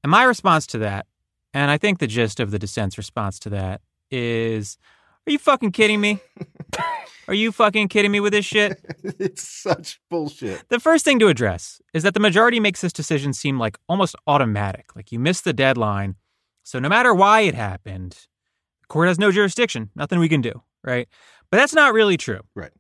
And 0.03 0.11
my 0.11 0.23
response 0.23 0.67
to 0.69 0.79
that, 0.79 1.07
and 1.53 1.71
I 1.71 1.77
think 1.77 1.99
the 1.99 2.07
gist 2.07 2.39
of 2.39 2.53
the 2.53 2.59
dissent's 2.59 2.97
response 2.97 3.39
to 3.41 3.51
that 3.51 3.81
is 4.11 4.79
Are 5.27 5.33
you 5.33 5.39
fucking 5.39 5.73
kidding 5.73 6.01
me? 6.01 6.21
Are 7.31 7.35
you 7.35 7.53
fucking 7.53 7.87
kidding 7.87 8.11
me 8.11 8.19
with 8.19 8.33
this 8.33 8.45
shit? 8.45 8.85
it's 9.05 9.49
such 9.49 10.01
bullshit. 10.11 10.69
The 10.69 10.81
first 10.81 11.05
thing 11.05 11.21
to 11.21 11.29
address 11.29 11.81
is 11.95 12.03
that 12.03 12.13
the 12.13 12.19
majority 12.19 12.59
makes 12.59 12.81
this 12.81 12.93
decision 12.93 13.33
seem 13.33 13.57
like 13.57 13.79
almost 13.89 14.17
automatic, 14.27 14.97
like 14.97 15.13
you 15.13 15.21
missed 15.21 15.45
the 15.45 15.53
deadline. 15.53 16.17
So 16.65 16.81
no 16.81 16.89
matter 16.89 17.15
why 17.15 17.43
it 17.43 17.55
happened, 17.55 18.27
the 18.81 18.89
court 18.89 19.07
has 19.07 19.21
no 19.21 19.31
jurisdiction, 19.31 19.91
nothing 19.95 20.19
we 20.19 20.29
can 20.29 20.41
do, 20.41 20.61
right? 20.83 21.07
But 21.53 21.59
that's 21.59 21.73
not 21.73 21.93
really 21.93 22.17
true. 22.17 22.41
Right. 22.57 22.73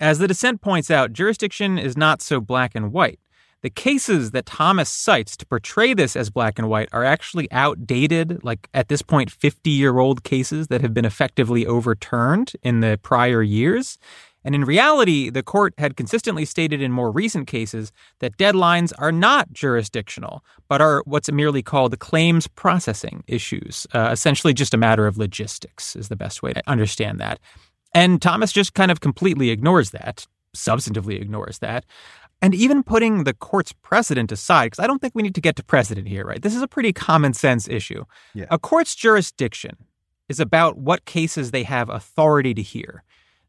As 0.00 0.18
the 0.18 0.28
dissent 0.28 0.62
points 0.62 0.90
out, 0.90 1.12
jurisdiction 1.12 1.76
is 1.76 1.94
not 1.94 2.22
so 2.22 2.40
black 2.40 2.74
and 2.74 2.90
white. 2.90 3.20
The 3.64 3.70
cases 3.70 4.32
that 4.32 4.44
Thomas 4.44 4.90
cites 4.90 5.38
to 5.38 5.46
portray 5.46 5.94
this 5.94 6.16
as 6.16 6.28
black 6.28 6.58
and 6.58 6.68
white 6.68 6.90
are 6.92 7.02
actually 7.02 7.50
outdated, 7.50 8.44
like 8.44 8.68
at 8.74 8.88
this 8.88 9.00
point, 9.00 9.30
50 9.30 9.70
year 9.70 9.98
old 9.98 10.22
cases 10.22 10.66
that 10.66 10.82
have 10.82 10.92
been 10.92 11.06
effectively 11.06 11.66
overturned 11.66 12.52
in 12.62 12.80
the 12.80 13.00
prior 13.02 13.42
years. 13.42 13.96
And 14.44 14.54
in 14.54 14.66
reality, 14.66 15.30
the 15.30 15.42
court 15.42 15.72
had 15.78 15.96
consistently 15.96 16.44
stated 16.44 16.82
in 16.82 16.92
more 16.92 17.10
recent 17.10 17.46
cases 17.46 17.90
that 18.18 18.36
deadlines 18.36 18.92
are 18.98 19.10
not 19.10 19.50
jurisdictional, 19.50 20.44
but 20.68 20.82
are 20.82 21.02
what's 21.06 21.32
merely 21.32 21.62
called 21.62 21.98
claims 21.98 22.46
processing 22.46 23.24
issues. 23.26 23.86
Uh, 23.94 24.10
essentially, 24.12 24.52
just 24.52 24.74
a 24.74 24.76
matter 24.76 25.06
of 25.06 25.16
logistics 25.16 25.96
is 25.96 26.08
the 26.08 26.16
best 26.16 26.42
way 26.42 26.52
to 26.52 26.62
understand 26.66 27.18
that. 27.18 27.40
And 27.94 28.20
Thomas 28.20 28.52
just 28.52 28.74
kind 28.74 28.90
of 28.90 29.00
completely 29.00 29.48
ignores 29.48 29.92
that, 29.92 30.26
substantively 30.54 31.18
ignores 31.18 31.60
that. 31.60 31.86
And 32.42 32.54
even 32.54 32.82
putting 32.82 33.24
the 33.24 33.32
court's 33.32 33.72
precedent 33.72 34.30
aside, 34.30 34.66
because 34.66 34.78
I 34.78 34.86
don't 34.86 35.00
think 35.00 35.14
we 35.14 35.22
need 35.22 35.34
to 35.34 35.40
get 35.40 35.56
to 35.56 35.64
precedent 35.64 36.08
here, 36.08 36.26
right? 36.26 36.42
This 36.42 36.54
is 36.54 36.62
a 36.62 36.68
pretty 36.68 36.92
common 36.92 37.32
sense 37.32 37.68
issue. 37.68 38.04
Yeah. 38.34 38.46
A 38.50 38.58
court's 38.58 38.94
jurisdiction 38.94 39.76
is 40.28 40.40
about 40.40 40.76
what 40.76 41.04
cases 41.04 41.50
they 41.50 41.62
have 41.62 41.88
authority 41.88 42.54
to 42.54 42.62
hear. 42.62 43.02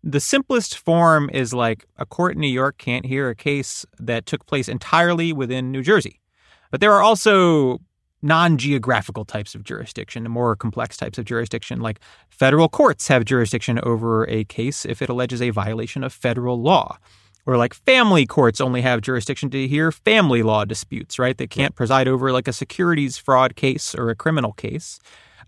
The 0.03 0.19
simplest 0.19 0.77
form 0.77 1.29
is 1.33 1.53
like 1.53 1.85
a 1.97 2.05
court 2.05 2.35
in 2.35 2.41
New 2.41 2.47
York 2.47 2.77
can't 2.77 3.05
hear 3.05 3.29
a 3.29 3.35
case 3.35 3.85
that 3.99 4.25
took 4.25 4.45
place 4.45 4.67
entirely 4.69 5.33
within 5.33 5.71
New 5.71 5.81
Jersey. 5.81 6.21
But 6.69 6.79
there 6.79 6.93
are 6.93 7.01
also 7.01 7.79
non 8.21 8.57
geographical 8.57 9.25
types 9.25 9.55
of 9.55 9.63
jurisdiction, 9.63 10.23
the 10.23 10.29
more 10.29 10.55
complex 10.55 10.97
types 10.97 11.17
of 11.17 11.25
jurisdiction, 11.25 11.79
like 11.79 11.99
federal 12.29 12.69
courts 12.69 13.07
have 13.07 13.25
jurisdiction 13.25 13.79
over 13.83 14.27
a 14.29 14.43
case 14.45 14.85
if 14.85 15.01
it 15.01 15.09
alleges 15.09 15.41
a 15.41 15.51
violation 15.51 16.03
of 16.03 16.13
federal 16.13 16.61
law 16.61 16.97
or 17.45 17.57
like 17.57 17.73
family 17.73 18.25
courts 18.25 18.59
only 18.59 18.81
have 18.81 19.01
jurisdiction 19.01 19.49
to 19.51 19.67
hear 19.67 19.91
family 19.91 20.43
law 20.43 20.65
disputes, 20.65 21.19
right? 21.19 21.37
They 21.37 21.47
can't 21.47 21.75
preside 21.75 22.07
over 22.07 22.31
like 22.31 22.47
a 22.47 22.53
securities 22.53 23.17
fraud 23.17 23.55
case 23.55 23.93
or 23.93 24.09
a 24.09 24.15
criminal 24.15 24.53
case. 24.53 24.99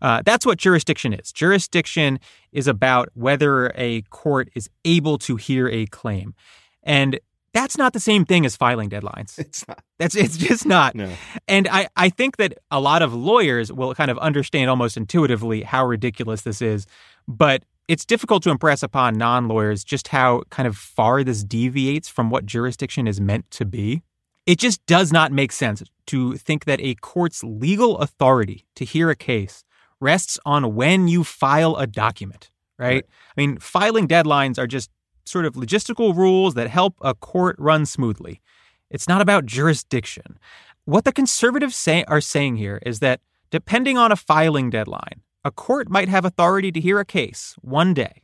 Uh, 0.01 0.21
that's 0.23 0.45
what 0.45 0.60
jurisdiction 0.60 1.13
is. 1.13 1.31
Jurisdiction 1.31 2.19
is 2.51 2.67
about 2.67 3.10
whether 3.15 3.71
a 3.75 4.03
court 4.03 4.49
is 4.55 4.69
able 4.86 5.17
to 5.17 5.36
hear 5.38 5.67
a 5.69 5.88
claim. 5.88 6.36
And 6.83 7.19
that's 7.53 7.77
not 7.77 7.93
the 7.93 7.99
same 7.99 8.23
thing 8.23 8.45
as 8.45 8.55
filing 8.55 8.89
deadlines. 8.89 9.38
It's 9.39 9.67
not. 9.67 9.83
That's 9.97 10.15
it's 10.15 10.38
just 10.38 10.65
not. 10.67 10.93
No. 10.93 11.12
And 11.47 11.67
I, 11.69 11.88
I 11.95 12.10
think 12.10 12.38
that 12.38 12.53
a 12.69 12.79
lot 12.79 13.01
of 13.01 13.15
lawyers 13.15 13.71
will 13.71 13.95
kind 13.95 14.12
of 14.12 14.19
understand 14.19 14.69
almost 14.69 14.95
intuitively 14.95 15.63
how 15.63 15.86
ridiculous 15.86 16.41
this 16.43 16.62
is. 16.62 16.86
But 17.27 17.63
it's 17.88 18.06
difficult 18.06 18.43
to 18.43 18.50
impress 18.50 18.84
upon 18.84 19.15
non 19.17 19.47
lawyers 19.47 19.84
just 19.84 20.10
how 20.10 20.43
kind 20.50 20.67
of 20.67 20.76
far 20.76 21.23
this 21.23 21.43
deviates 21.43 22.10
from 22.10 22.30
what 22.30 22.45
jurisdiction 22.45 23.08
is 23.08 23.21
meant 23.21 23.50
to 23.52 23.65
be. 23.65 24.02
It 24.45 24.60
just 24.60 24.86
does 24.86 25.12
not 25.12 25.32
make 25.32 25.52
sense 25.52 25.84
to 26.08 26.36
think 26.36 26.65
that 26.65 26.80
a 26.82 26.95
court's 26.95 27.43
legal 27.43 27.97
authority 27.97 28.65
to 28.76 28.86
hear 28.86 29.10
a 29.10 29.15
case 29.15 29.63
rests 30.00 30.39
on 30.45 30.76
when 30.76 31.08
you 31.08 31.23
file 31.23 31.76
a 31.76 31.88
document, 31.88 32.50
right? 32.78 32.88
Right. 32.88 33.06
I 33.38 33.41
mean, 33.41 33.58
filing 33.58 34.08
deadlines 34.08 34.58
are 34.58 34.67
just 34.67 34.89
sort 35.26 35.45
of 35.45 35.56
logistical 35.56 36.15
rules 36.15 36.54
that 36.54 36.69
help 36.69 36.95
a 37.02 37.13
court 37.13 37.56
run 37.60 37.86
smoothly. 37.86 38.41
It's 38.89 39.08
not 39.08 39.21
about 39.21 39.45
jurisdiction. 39.45 40.39
What 40.86 41.04
the 41.04 41.12
conservatives 41.12 41.76
say, 41.76 42.06
are 42.06 42.21
saying 42.21 42.56
here 42.56 42.80
is 42.86 43.00
that 43.00 43.19
depending 43.52 43.97
on 43.97 44.12
a 44.12 44.15
filing 44.15 44.69
deadline, 44.69 45.21
a 45.47 45.51
court 45.51 45.89
might 45.89 46.10
have 46.10 46.25
authority 46.25 46.71
to 46.71 46.79
hear 46.79 46.99
a 46.99 47.05
case 47.05 47.55
one 47.62 47.93
day 47.93 48.21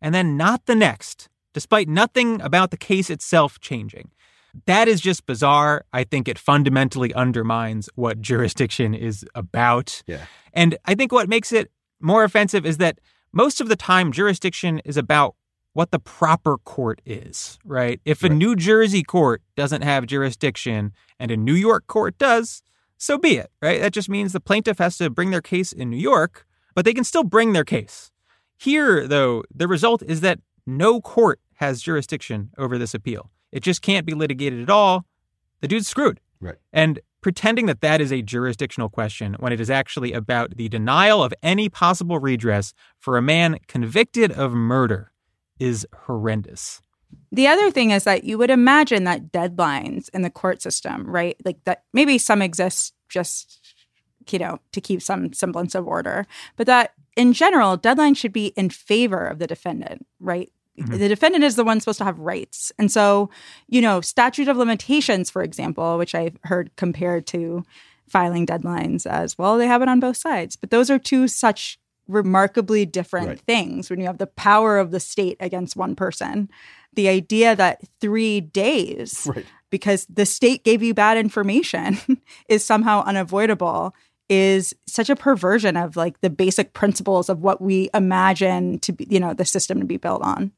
and 0.00 0.14
then 0.14 0.36
not 0.36 0.66
the 0.66 0.74
next, 0.74 1.28
despite 1.52 1.88
nothing 1.88 2.40
about 2.40 2.70
the 2.70 2.76
case 2.76 3.10
itself 3.10 3.60
changing. 3.60 4.10
That 4.66 4.88
is 4.88 5.00
just 5.00 5.26
bizarre. 5.26 5.84
I 5.92 6.04
think 6.04 6.26
it 6.28 6.38
fundamentally 6.38 7.12
undermines 7.14 7.88
what 7.94 8.20
jurisdiction 8.20 8.94
is 8.94 9.24
about. 9.34 10.02
Yeah. 10.06 10.24
And 10.52 10.78
I 10.86 10.94
think 10.94 11.12
what 11.12 11.28
makes 11.28 11.52
it 11.52 11.70
more 12.00 12.24
offensive 12.24 12.64
is 12.64 12.78
that 12.78 13.00
most 13.32 13.60
of 13.60 13.68
the 13.68 13.76
time, 13.76 14.10
jurisdiction 14.10 14.80
is 14.84 14.96
about 14.96 15.36
what 15.72 15.92
the 15.92 16.00
proper 16.00 16.58
court 16.58 17.00
is, 17.06 17.58
right? 17.64 18.00
If 18.04 18.24
a 18.24 18.28
Right. 18.28 18.36
New 18.36 18.56
Jersey 18.56 19.04
court 19.04 19.42
doesn't 19.56 19.82
have 19.82 20.06
jurisdiction 20.06 20.92
and 21.20 21.30
a 21.30 21.36
New 21.36 21.54
York 21.54 21.86
court 21.86 22.18
does, 22.18 22.64
so 22.98 23.16
be 23.18 23.36
it, 23.36 23.50
right? 23.62 23.80
That 23.80 23.92
just 23.92 24.08
means 24.08 24.32
the 24.32 24.40
plaintiff 24.40 24.78
has 24.78 24.98
to 24.98 25.10
bring 25.10 25.30
their 25.30 25.40
case 25.40 25.72
in 25.72 25.88
New 25.88 25.96
York, 25.96 26.44
but 26.74 26.84
they 26.84 26.94
can 26.94 27.04
still 27.04 27.24
bring 27.24 27.52
their 27.52 27.64
case. 27.64 28.10
Here, 28.58 29.06
though, 29.06 29.42
the 29.54 29.68
result 29.68 30.02
is 30.02 30.20
that 30.20 30.38
no 30.66 31.00
court 31.00 31.40
has 31.54 31.82
jurisdiction 31.82 32.50
over 32.58 32.78
this 32.78 32.94
appeal. 32.94 33.30
It 33.52 33.62
just 33.62 33.82
can't 33.82 34.06
be 34.06 34.14
litigated 34.14 34.62
at 34.62 34.70
all. 34.70 35.04
The 35.60 35.68
dude's 35.68 35.88
screwed. 35.88 36.20
Right. 36.40 36.56
And 36.72 37.00
pretending 37.20 37.66
that 37.66 37.80
that 37.82 38.00
is 38.00 38.12
a 38.12 38.22
jurisdictional 38.22 38.88
question 38.88 39.36
when 39.40 39.52
it 39.52 39.60
is 39.60 39.70
actually 39.70 40.12
about 40.12 40.56
the 40.56 40.68
denial 40.68 41.22
of 41.22 41.34
any 41.42 41.68
possible 41.68 42.18
redress 42.18 42.72
for 42.98 43.16
a 43.16 43.22
man 43.22 43.58
convicted 43.66 44.32
of 44.32 44.52
murder 44.52 45.12
is 45.58 45.86
horrendous. 46.04 46.80
The 47.32 47.48
other 47.48 47.70
thing 47.70 47.90
is 47.90 48.04
that 48.04 48.24
you 48.24 48.38
would 48.38 48.50
imagine 48.50 49.04
that 49.04 49.32
deadlines 49.32 50.08
in 50.14 50.22
the 50.22 50.30
court 50.30 50.62
system, 50.62 51.08
right? 51.08 51.36
Like 51.44 51.62
that 51.64 51.84
maybe 51.92 52.18
some 52.18 52.40
exist 52.40 52.94
just 53.08 53.74
you 54.30 54.38
know 54.38 54.58
to 54.72 54.80
keep 54.80 55.02
some 55.02 55.32
semblance 55.32 55.74
of 55.74 55.86
order, 55.86 56.26
but 56.56 56.66
that 56.66 56.92
in 57.16 57.32
general 57.32 57.76
deadlines 57.78 58.16
should 58.16 58.32
be 58.32 58.48
in 58.56 58.70
favor 58.70 59.26
of 59.26 59.38
the 59.38 59.46
defendant, 59.46 60.06
right? 60.20 60.50
Mhm. 60.78 60.98
The 60.98 61.08
defendant 61.08 61.44
is 61.44 61.56
the 61.56 61.64
one 61.64 61.80
supposed 61.80 61.98
to 61.98 62.04
have 62.04 62.18
rights. 62.18 62.72
And 62.78 62.90
so, 62.90 63.28
you 63.68 63.80
know, 63.82 64.00
statute 64.00 64.48
of 64.48 64.56
limitations, 64.56 65.28
for 65.28 65.42
example, 65.42 65.98
which 65.98 66.14
I've 66.14 66.36
heard 66.44 66.70
compared 66.76 67.26
to 67.28 67.64
filing 68.08 68.46
deadlines 68.46 69.04
as 69.06 69.36
well, 69.36 69.58
they 69.58 69.66
have 69.66 69.82
it 69.82 69.88
on 69.88 70.00
both 70.00 70.16
sides. 70.16 70.56
But 70.56 70.70
those 70.70 70.88
are 70.90 70.98
two 70.98 71.28
such 71.28 71.78
remarkably 72.08 72.84
different 72.86 73.28
Right. 73.28 73.40
things 73.40 73.88
when 73.90 74.00
you 74.00 74.06
have 74.06 74.18
the 74.18 74.26
power 74.26 74.78
of 74.78 74.90
the 74.90 75.00
state 75.00 75.36
against 75.38 75.76
one 75.76 75.94
person. 75.94 76.48
The 76.94 77.08
idea 77.08 77.54
that 77.54 77.82
three 78.00 78.40
days, 78.40 79.28
Right. 79.32 79.46
because 79.70 80.06
the 80.12 80.26
state 80.26 80.64
gave 80.64 80.82
you 80.82 80.92
bad 80.94 81.18
information, 81.18 81.98
is 82.48 82.64
somehow 82.64 83.04
unavoidable 83.04 83.94
is 84.30 84.72
such 84.86 85.10
a 85.10 85.16
perversion 85.16 85.76
of 85.76 85.96
like 85.96 86.20
the 86.20 86.30
basic 86.30 86.72
principles 86.72 87.28
of 87.28 87.42
what 87.42 87.60
we 87.60 87.90
imagine 87.92 88.78
to 88.78 88.92
be, 88.92 89.06
you 89.10 89.20
know, 89.20 89.34
the 89.34 89.44
system 89.44 89.80
to 89.80 89.84
be 89.84 89.96
built 89.96 90.22
on. 90.22 90.52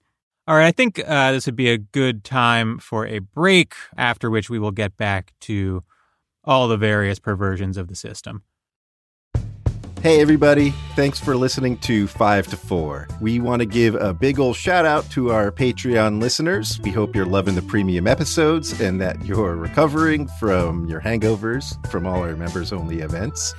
All 0.47 0.57
right, 0.57 0.67
I 0.67 0.73
think 0.73 1.01
uh, 1.07 1.33
this 1.33 1.47
would 1.47 1.57
be 1.57 1.71
a 1.71 1.79
good 1.79 2.25
time 2.25 2.79
for 2.79 3.07
a 3.07 3.21
break, 3.21 3.75
after 3.97 4.29
which 4.29 4.51
we 4.51 4.59
will 4.59 4.73
get 4.73 4.97
back 4.97 5.33
to 5.43 5.83
all 6.45 6.69
the 6.69 6.77
various 6.77 7.19
perversions 7.19 7.77
of 7.77 7.89
the 7.89 7.95
system. 7.95 8.43
Hey, 10.03 10.21
everybody. 10.21 10.71
Thanks 10.97 11.21
for 11.21 11.37
listening 11.37 11.79
to 11.79 12.09
5 12.09 12.49
to 12.49 12.57
4. 12.57 13.07
We 13.21 13.39
want 13.39 13.61
to 13.61 13.67
give 13.67 13.95
a 13.95 14.13
big 14.13 14.41
old 14.41 14.57
shout 14.57 14.85
out 14.85 15.09
to 15.11 15.31
our 15.31 15.53
Patreon 15.53 16.21
listeners. 16.21 16.81
We 16.81 16.91
hope 16.91 17.15
you're 17.15 17.25
loving 17.25 17.55
the 17.55 17.63
premium 17.63 18.09
episodes 18.09 18.81
and 18.81 19.01
that 19.01 19.25
you're 19.25 19.55
recovering 19.55 20.27
from 20.41 20.87
your 20.87 21.01
hangovers 21.01 21.79
from 21.89 22.05
all 22.05 22.19
our 22.19 22.35
members 22.35 22.73
only 22.73 22.99
events. 22.99 23.55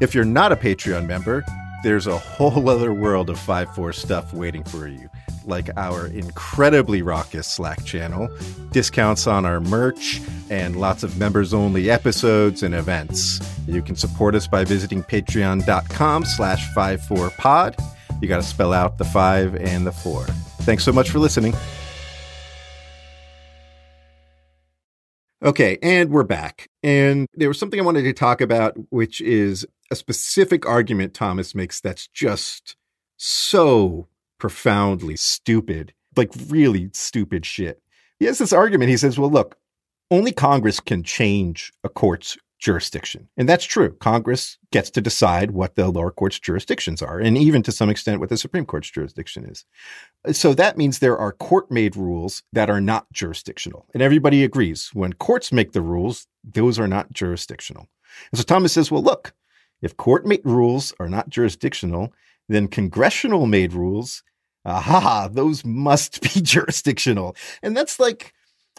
If 0.00 0.14
you're 0.14 0.24
not 0.24 0.52
a 0.52 0.56
Patreon 0.56 1.08
member, 1.08 1.44
there's 1.82 2.06
a 2.06 2.18
whole 2.18 2.70
other 2.70 2.94
world 2.94 3.28
of 3.28 3.36
5 3.40 3.74
4 3.74 3.92
stuff 3.92 4.32
waiting 4.32 4.62
for 4.62 4.86
you, 4.86 5.08
like 5.46 5.70
our 5.76 6.06
incredibly 6.06 7.02
raucous 7.02 7.46
Slack 7.46 7.84
channel, 7.84 8.28
discounts 8.72 9.26
on 9.26 9.44
our 9.44 9.60
merch, 9.60 10.20
and 10.50 10.76
lots 10.76 11.02
of 11.02 11.18
members 11.18 11.54
only 11.54 11.90
episodes 11.90 12.62
and 12.62 12.74
events. 12.74 13.40
You 13.66 13.82
can 13.82 13.96
support 13.96 14.34
us 14.34 14.46
by 14.46 14.64
visiting 14.64 15.02
patreon.com 15.02 16.24
slash 16.24 16.68
54pod. 16.74 17.80
You 18.20 18.28
got 18.28 18.36
to 18.36 18.42
spell 18.42 18.72
out 18.72 18.98
the 18.98 19.04
5 19.04 19.56
and 19.56 19.86
the 19.86 19.92
4. 19.92 20.24
Thanks 20.62 20.84
so 20.84 20.92
much 20.92 21.10
for 21.10 21.18
listening. 21.18 21.54
Okay, 25.42 25.78
and 25.82 26.10
we're 26.10 26.22
back. 26.24 26.68
And 26.82 27.26
there 27.32 27.48
was 27.48 27.58
something 27.58 27.80
I 27.80 27.82
wanted 27.82 28.02
to 28.02 28.12
talk 28.12 28.42
about, 28.42 28.76
which 28.90 29.22
is 29.22 29.66
a 29.90 29.96
specific 29.96 30.66
argument 30.66 31.14
Thomas 31.14 31.54
makes 31.54 31.80
that's 31.80 32.08
just 32.08 32.76
so 33.16 34.08
profoundly 34.40 35.16
stupid, 35.16 35.94
like 36.16 36.32
really 36.48 36.90
stupid 36.92 37.46
shit. 37.46 37.80
He 38.18 38.26
has 38.26 38.38
this 38.38 38.52
argument. 38.52 38.90
He 38.90 38.96
says, 38.96 39.18
well, 39.18 39.30
look, 39.30 39.56
only 40.10 40.32
Congress 40.32 40.80
can 40.80 41.04
change 41.04 41.72
a 41.84 41.88
court's 41.88 42.36
jurisdiction. 42.58 43.26
And 43.38 43.48
that's 43.48 43.64
true. 43.64 43.92
Congress 44.00 44.58
gets 44.70 44.90
to 44.90 45.00
decide 45.00 45.52
what 45.52 45.76
the 45.76 45.88
lower 45.88 46.10
court's 46.10 46.38
jurisdictions 46.38 47.00
are, 47.00 47.18
and 47.18 47.38
even 47.38 47.62
to 47.62 47.72
some 47.72 47.88
extent 47.88 48.20
what 48.20 48.28
the 48.28 48.36
Supreme 48.36 48.66
Court's 48.66 48.90
jurisdiction 48.90 49.46
is. 49.46 49.64
So 50.36 50.52
that 50.54 50.76
means 50.76 50.98
there 50.98 51.16
are 51.16 51.32
court 51.32 51.70
made 51.70 51.96
rules 51.96 52.42
that 52.52 52.68
are 52.68 52.80
not 52.80 53.10
jurisdictional. 53.12 53.86
And 53.94 54.02
everybody 54.02 54.44
agrees 54.44 54.90
when 54.92 55.14
courts 55.14 55.52
make 55.52 55.72
the 55.72 55.80
rules, 55.80 56.26
those 56.44 56.78
are 56.78 56.88
not 56.88 57.12
jurisdictional. 57.12 57.88
And 58.30 58.38
so 58.38 58.44
Thomas 58.44 58.74
says, 58.74 58.90
well, 58.90 59.02
look, 59.02 59.32
if 59.80 59.96
court 59.96 60.26
made 60.26 60.42
rules 60.44 60.92
are 61.00 61.08
not 61.08 61.30
jurisdictional, 61.30 62.12
then 62.50 62.68
congressional 62.68 63.46
made 63.46 63.72
rules, 63.72 64.22
aha, 64.64 65.28
those 65.30 65.64
must 65.64 66.20
be 66.22 66.40
jurisdictional. 66.42 67.34
And 67.62 67.76
that's 67.76 67.98
like, 68.00 68.32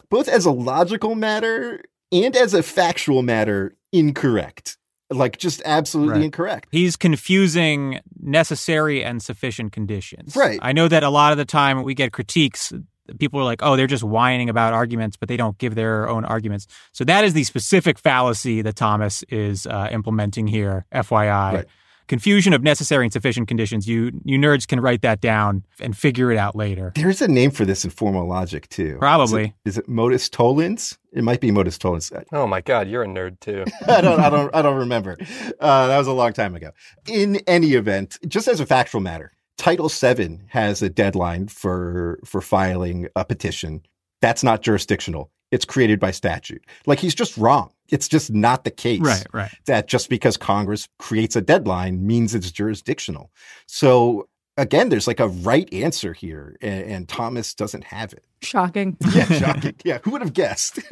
both 0.10 0.28
as 0.28 0.46
a 0.46 0.52
logical 0.52 1.16
matter 1.16 1.82
and 2.12 2.36
as 2.36 2.54
a 2.54 2.62
factual 2.64 3.22
matter, 3.22 3.76
incorrect. 3.94 4.78
Like 5.10 5.38
just 5.38 5.62
absolutely 5.66 6.14
Right. 6.16 6.24
incorrect. 6.24 6.68
He's 6.72 6.96
confusing 6.96 8.00
necessary 8.22 9.04
and 9.04 9.22
sufficient 9.22 9.72
conditions. 9.74 10.36
Right. 10.36 10.60
I 10.62 10.72
know 10.72 10.88
that 10.88 11.04
a 11.04 11.10
lot 11.10 11.32
of 11.34 11.38
the 11.38 11.46
time 11.46 11.84
we 11.84 11.94
get 11.94 12.14
critiques. 12.14 12.72
People 13.20 13.42
are 13.42 13.44
like, 13.44 13.60
oh, 13.62 13.76
they're 13.76 13.88
just 13.88 14.04
whining 14.06 14.50
about 14.50 14.74
arguments, 14.74 15.18
but 15.18 15.28
they 15.28 15.36
don't 15.36 15.58
give 15.58 15.76
their 15.76 16.08
own 16.08 16.24
arguments. 16.24 16.68
So 16.94 17.04
that 17.06 17.26
is 17.26 17.34
the 17.34 17.44
specific 17.44 18.00
fallacy 18.00 18.62
that 18.62 18.78
Thomas 18.78 19.24
is 19.24 19.68
uh, 19.68 19.90
implementing 19.92 20.48
here, 20.48 20.86
FYI. 20.94 21.54
Right. 21.54 21.66
Confusion 22.12 22.52
of 22.52 22.62
necessary 22.62 23.06
and 23.06 23.14
sufficient 23.14 23.48
conditions. 23.48 23.88
You 23.88 24.12
you 24.26 24.38
nerds 24.38 24.68
can 24.68 24.82
write 24.82 25.02
that 25.02 25.22
down 25.22 25.64
and 25.80 25.96
figure 25.98 26.30
it 26.30 26.38
out 26.38 26.58
later. 26.58 26.92
There's 26.94 27.22
a 27.22 27.28
name 27.30 27.52
for 27.52 27.64
this 27.64 27.86
in 27.86 27.90
formal 27.90 28.28
logic 28.28 28.68
too. 28.68 28.98
Probably. 29.00 29.44
Is 29.44 29.48
it, 29.48 29.54
is 29.70 29.78
it 29.78 29.88
modus 29.88 30.28
tollens? 30.28 30.98
It 31.14 31.24
might 31.24 31.40
be 31.40 31.52
modus 31.52 31.78
tollens. 31.78 32.12
Oh 32.34 32.48
my 32.48 32.60
God, 32.60 32.90
you're 32.90 33.04
a 33.04 33.08
nerd 33.08 33.40
too. 33.40 33.64
I 33.88 34.02
don't, 34.02 34.20
I 34.20 34.30
don't, 34.30 34.54
I 34.54 34.62
don't 34.62 34.76
remember. 34.76 35.16
Uh, 35.58 35.88
that 35.88 35.98
was 35.98 36.08
a 36.08 36.12
long 36.12 36.34
time 36.34 36.54
ago. 36.54 36.72
In 37.08 37.38
any 37.48 37.76
event, 37.76 38.18
just 38.28 38.50
as 38.50 38.60
a 38.60 38.66
factual 38.66 39.00
matter, 39.00 39.32
Title 39.58 39.88
VII 39.88 40.40
has 40.50 40.82
a 40.82 40.90
deadline 40.90 41.48
for 41.48 42.20
for 42.26 42.42
filing 42.42 43.08
a 43.16 43.24
petition. 43.24 43.84
That's 44.20 44.44
not 44.44 44.64
jurisdictional. 44.64 45.32
It's 45.52 45.66
created 45.66 46.00
by 46.00 46.12
statute. 46.12 46.66
Like 46.86 47.00
he's 47.00 47.16
just 47.16 47.38
wrong. 47.38 47.72
It's 47.90 48.08
just 48.08 48.32
not 48.32 48.64
the 48.64 48.72
case 48.72 49.02
Right, 49.02 49.26
right. 49.34 49.52
that 49.66 49.88
just 49.88 50.10
because 50.10 50.38
Congress 50.38 50.88
creates 50.98 51.36
a 51.36 51.42
deadline 51.42 52.06
means 52.08 52.34
it's 52.34 52.50
jurisdictional. 52.50 53.32
So 53.68 54.30
again, 54.58 54.90
there's 54.90 55.08
like 55.08 55.20
a 55.20 55.28
right 55.28 55.72
answer 55.74 56.14
here, 56.14 56.56
and, 56.62 56.84
and 56.86 57.10
Thomas 57.10 57.54
doesn't 57.54 57.86
have 57.86 58.14
it. 58.14 58.24
Shocking. 58.44 58.98
Yeah, 59.14 59.26
shocking. 59.40 59.76
yeah, 59.84 60.00
who 60.04 60.12
would 60.12 60.22
have 60.22 60.34
guessed? 60.34 60.80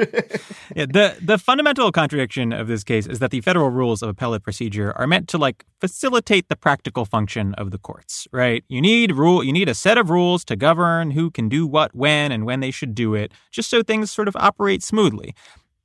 Yeah, 0.76 0.86
the 0.86 1.18
the 1.20 1.40
fundamental 1.40 1.92
contradiction 1.92 2.54
of 2.54 2.68
this 2.68 2.84
case 2.84 3.08
is 3.08 3.18
that 3.20 3.32
the 3.32 3.42
federal 3.42 3.72
rules 3.72 4.04
of 4.04 4.10
appellate 4.10 4.44
procedure 4.44 4.94
are 4.96 5.08
meant 5.08 5.28
to 5.30 5.38
like 5.40 5.66
facilitate 5.82 6.48
the 6.48 6.56
practical 6.56 7.06
function 7.06 7.56
of 7.56 7.72
the 7.72 7.80
courts, 7.80 8.28
right? 8.32 8.64
You 8.70 8.80
need 8.82 9.14
rule 9.16 9.44
you 9.44 9.52
need 9.52 9.68
a 9.68 9.74
set 9.74 9.98
of 9.98 10.12
rules 10.12 10.46
to 10.46 10.56
govern 10.56 11.12
who 11.12 11.32
can 11.32 11.50
do 11.50 11.66
what 11.66 11.96
when 11.96 12.32
and 12.32 12.46
when 12.46 12.60
they 12.60 12.70
should 12.70 12.94
do 12.94 13.16
it, 13.16 13.32
just 13.52 13.70
so 13.70 13.82
things 13.82 14.12
sort 14.12 14.28
of 14.28 14.36
operate 14.36 14.84
smoothly. 14.84 15.34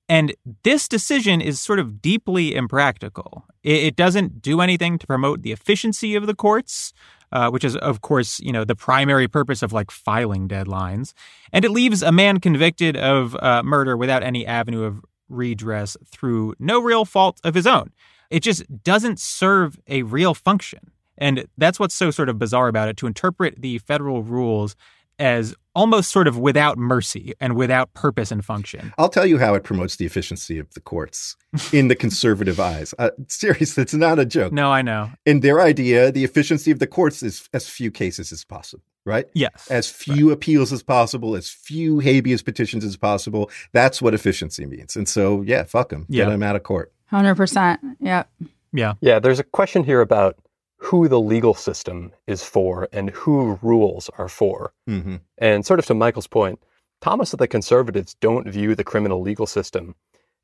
And 0.09 0.34
this 0.64 0.86
decision 0.86 1.40
is 1.40 1.61
sort 1.61 1.78
of 1.78 2.02
deeply 2.02 2.55
impractical. 2.55 3.46
It, 3.62 3.96
doesn't 3.96 4.42
do 4.42 4.61
anything 4.61 4.98
to 4.98 5.07
promote 5.07 5.42
the 5.42 5.52
efficiency 5.52 6.14
of 6.14 6.26
the 6.26 6.34
courts, 6.34 6.92
uh, 7.32 7.50
which 7.50 7.64
is, 7.64 7.76
of 7.76 8.02
course, 8.02 8.38
you 8.40 8.52
know, 8.52 8.64
the 8.64 8.74
primary 8.74 9.26
purpose 9.28 9.62
of 9.62 9.72
like 9.72 9.90
filing 9.90 10.46
deadlines. 10.46 11.14
And 11.52 11.64
it 11.64 11.70
leaves 11.70 12.02
a 12.02 12.12
man 12.12 12.40
convicted 12.40 12.96
of 12.96 13.34
uh, 13.36 13.62
murder 13.62 13.96
without 13.96 14.22
any 14.22 14.46
avenue 14.46 14.82
of 14.82 15.02
redress 15.30 15.96
through 16.07 16.55
no 16.59 16.80
real 16.80 17.07
fault 17.07 17.40
of 17.42 17.55
his 17.55 17.66
own. 17.66 17.90
It 18.30 18.40
just 18.40 18.82
doesn't 18.82 19.18
serve 19.18 19.78
a 19.88 20.02
real 20.02 20.34
function. 20.34 20.90
And 21.16 21.46
that's 21.57 21.80
what's 21.80 21.94
so 21.94 22.11
sort 22.11 22.28
of 22.28 22.38
bizarre 22.38 22.68
about 22.68 22.88
it 22.88 22.96
to 22.98 23.07
interpret 23.07 23.62
the 23.62 23.78
federal 23.78 24.22
rules 24.22 24.76
as 25.19 25.55
almost 25.75 26.11
sort 26.11 26.29
of 26.29 26.39
without 26.39 26.79
mercy 26.79 27.35
and 27.41 27.57
without 27.57 27.93
purpose 27.95 28.31
and 28.31 28.45
function. 28.45 28.93
I'll 28.99 29.09
tell 29.09 29.27
you 29.27 29.39
how 29.39 29.55
it 29.55 29.65
promotes 29.65 29.97
the 29.97 30.07
efficiency 30.07 30.59
of 30.59 30.73
the 30.75 30.81
courts 30.81 31.37
in 31.73 31.89
the 31.89 31.97
conservative 31.97 32.61
eyes. 32.61 32.95
Uh, 32.99 33.11
seriously, 33.29 33.83
it's 33.83 33.95
not 33.95 34.19
a 34.19 34.25
joke. 34.25 34.53
No, 34.53 34.71
I 34.71 34.83
know. 34.83 35.11
In 35.27 35.41
their 35.41 35.61
idea, 35.61 36.12
the 36.12 36.25
efficiency 36.25 36.71
of 36.71 36.79
the 36.79 36.87
courts 36.87 37.23
is 37.23 37.49
as 37.53 37.69
few 37.69 37.91
cases 37.91 38.33
as 38.33 38.45
possible, 38.45 38.85
right? 39.05 39.27
Yes. 39.35 39.69
As 39.71 39.89
few 39.89 40.31
appeals 40.31 40.73
as 40.73 40.83
possible, 40.83 41.35
as 41.35 41.49
few 41.49 41.99
habeas 41.99 42.43
petitions 42.43 42.85
as 42.85 42.97
possible. 42.97 43.51
That's 43.73 44.01
what 44.01 44.15
efficiency 44.15 44.67
means. 44.67 44.97
And 44.97 45.09
so, 45.09 45.43
yeah, 45.43 45.65
fuck 45.65 45.89
them. 45.89 46.07
Yeah. 46.09 46.25
Get 46.25 46.31
them 46.31 46.43
out 46.43 46.57
of 46.57 46.62
court. 46.62 46.93
100%. 47.12 47.79
Yep. 48.01 48.31
Yeah. 48.73 48.95
Yeah, 49.01 49.19
there's 49.21 49.39
a 49.39 49.45
question 49.45 49.85
here 49.85 50.01
about 50.01 50.37
who 50.85 51.09
the 51.09 51.20
legal 51.20 51.55
system 51.55 52.12
is 52.26 52.45
for 52.45 52.89
and 52.93 53.11
who 53.11 53.59
rules 53.62 54.11
are 54.18 54.28
for. 54.28 54.72
hmm 54.87 55.16
And 55.39 55.64
sort 55.64 55.78
of 55.78 55.87
to 55.87 55.95
Michael's 55.95 56.26
point, 56.26 56.61
Thomas 57.01 57.32
and 57.32 57.41
the 57.41 57.49
conservatives 57.49 58.14
don't 58.20 58.49
view 58.49 58.74
the 58.74 58.85
criminal 58.85 59.20
legal 59.20 59.47
system 59.47 59.95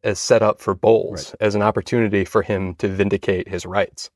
as 0.02 0.18
set 0.18 0.42
up 0.42 0.60
for 0.60 0.74
Bowles 0.74 1.34
as 1.40 1.54
an 1.54 1.62
opportunity 1.62 2.24
for 2.24 2.42
him 2.42 2.74
to 2.76 2.88
vindicate 2.88 3.48
his 3.48 3.66
rights. 3.66 4.10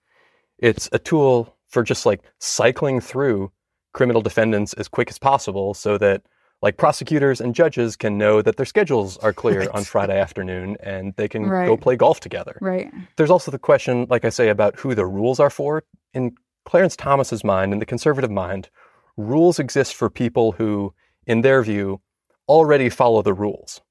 It's 0.59 0.89
a 0.93 0.99
tool 0.99 1.57
for 1.68 1.83
just 1.83 2.07
like 2.07 2.22
cycling 2.39 3.01
through 3.01 3.53
criminal 3.93 4.22
defendants 4.22 4.72
as 4.75 4.89
quick 4.89 5.11
as 5.11 5.18
possible 5.18 5.75
so 5.75 5.99
that 5.99 6.22
like 6.65 6.77
prosecutors 6.79 7.41
and 7.43 7.55
judges 7.55 7.95
can 7.95 8.17
know 8.17 8.41
that 8.43 8.57
their 8.57 8.65
schedules 8.75 9.19
are 9.19 9.33
clear 9.43 9.61
Right. 9.61 9.69
on 9.77 9.85
Friday 9.85 10.19
afternoon 10.19 10.77
and 10.81 11.12
they 11.19 11.29
can 11.29 11.43
go 11.69 11.77
play 11.77 11.95
golf 12.05 12.19
together. 12.21 12.57
Right. 12.73 12.91
There's 13.17 13.31
also 13.31 13.51
the 13.51 13.59
question, 13.71 14.07
like 14.15 14.25
I 14.25 14.31
say, 14.31 14.49
about 14.49 14.73
who 14.81 14.95
the 14.95 15.07
rules 15.19 15.39
are 15.45 15.51
for. 15.51 15.73
In 16.15 16.25
Clarence 16.65 16.97
Thomas's 16.97 17.45
mind, 17.45 17.73
in 17.75 17.79
the 17.81 17.87
conservative 17.95 18.31
mind, 18.31 18.71
rules 19.19 19.59
exist 19.59 19.95
for 19.95 20.09
people 20.09 20.53
who, 20.53 20.95
in 21.27 21.43
their 21.43 21.62
view, 21.62 22.01
already 22.49 22.89
follow 22.89 23.21
the 23.23 23.35
rules. 23.35 23.83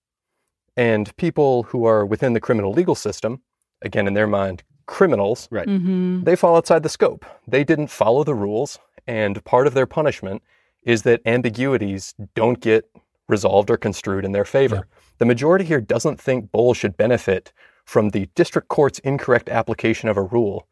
And 0.76 1.16
people 1.18 1.64
who 1.70 1.86
are 1.86 2.04
within 2.14 2.34
the 2.34 2.40
criminal 2.48 2.72
legal 2.74 2.96
system, 2.96 3.42
again, 3.84 4.08
in 4.08 4.16
their 4.16 4.28
mind, 4.42 4.64
criminals, 4.88 5.48
Right. 5.52 5.68
Mm-hmm. 5.68 6.24
they 6.24 6.36
fall 6.36 6.56
outside 6.58 6.82
the 6.84 6.90
scope. 6.98 7.24
They 7.48 7.64
didn't 7.64 7.92
follow 8.02 8.24
the 8.24 8.34
rules, 8.46 8.80
and 9.06 9.44
part 9.46 9.68
of 9.68 9.74
their 9.76 9.86
punishment 9.86 10.42
is 10.86 11.04
that 11.04 11.22
ambiguities 11.26 12.14
don't 12.36 12.60
get 12.60 12.90
resolved 13.28 13.70
or 13.70 13.78
construed 13.78 14.26
in 14.26 14.32
their 14.32 14.46
favor. 14.46 14.88
The 15.18 15.26
majority 15.26 15.66
here 15.66 15.82
doesn't 15.82 16.20
think 16.20 16.52
Bowles 16.52 16.78
should 16.78 16.98
benefit 16.98 17.54
from 17.86 18.10
the 18.10 18.28
district 18.36 18.68
court's 18.68 19.00
incorrect 19.00 19.50
application 19.50 20.10
of 20.10 20.18
a 20.18 20.22
rule 20.22 20.68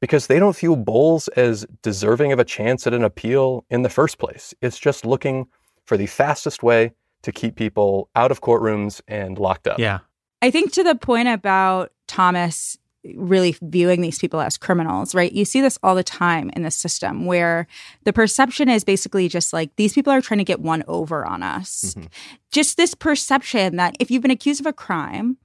because 0.00 0.26
they 0.26 0.38
don't 0.38 0.56
view 0.56 0.76
Bowles 0.76 1.28
as 1.28 1.66
deserving 1.82 2.32
of 2.32 2.38
a 2.38 2.44
chance 2.44 2.86
at 2.86 2.94
an 2.94 3.02
appeal 3.02 3.64
in 3.70 3.82
the 3.82 3.88
first 3.88 4.18
place. 4.18 4.54
It's 4.60 4.78
just 4.78 5.04
looking 5.06 5.46
for 5.84 5.96
the 5.96 6.06
fastest 6.06 6.62
way 6.62 6.92
to 7.22 7.32
keep 7.32 7.56
people 7.56 8.08
out 8.14 8.30
of 8.30 8.40
courtrooms 8.40 9.00
and 9.08 9.38
locked 9.38 9.66
up. 9.66 9.78
Yeah. 9.78 10.00
I 10.42 10.50
think 10.50 10.72
to 10.72 10.84
the 10.84 10.94
point 10.94 11.28
about 11.28 11.92
Thomas 12.06 12.76
really 13.14 13.56
viewing 13.62 14.00
these 14.00 14.18
people 14.18 14.40
as 14.40 14.56
criminals, 14.58 15.14
right? 15.14 15.32
You 15.32 15.44
see 15.44 15.60
this 15.60 15.78
all 15.82 15.94
the 15.94 16.02
time 16.04 16.50
in 16.56 16.62
the 16.62 16.70
system 16.70 17.24
where 17.26 17.66
the 18.04 18.12
perception 18.12 18.68
is 18.68 18.84
basically 18.84 19.28
just 19.28 19.52
like 19.52 19.74
these 19.76 19.92
people 19.92 20.12
are 20.12 20.20
trying 20.20 20.38
to 20.38 20.44
get 20.44 20.60
one 20.60 20.82
over 20.88 21.24
on 21.24 21.42
us. 21.42 21.94
Mhm. 21.96 22.08
Just 22.52 22.76
this 22.76 22.94
perception 22.94 23.76
that 23.76 23.96
if 24.00 24.10
you've 24.10 24.22
been 24.22 24.30
accused 24.30 24.60
of 24.60 24.66
a 24.66 24.72
crime, 24.72 25.36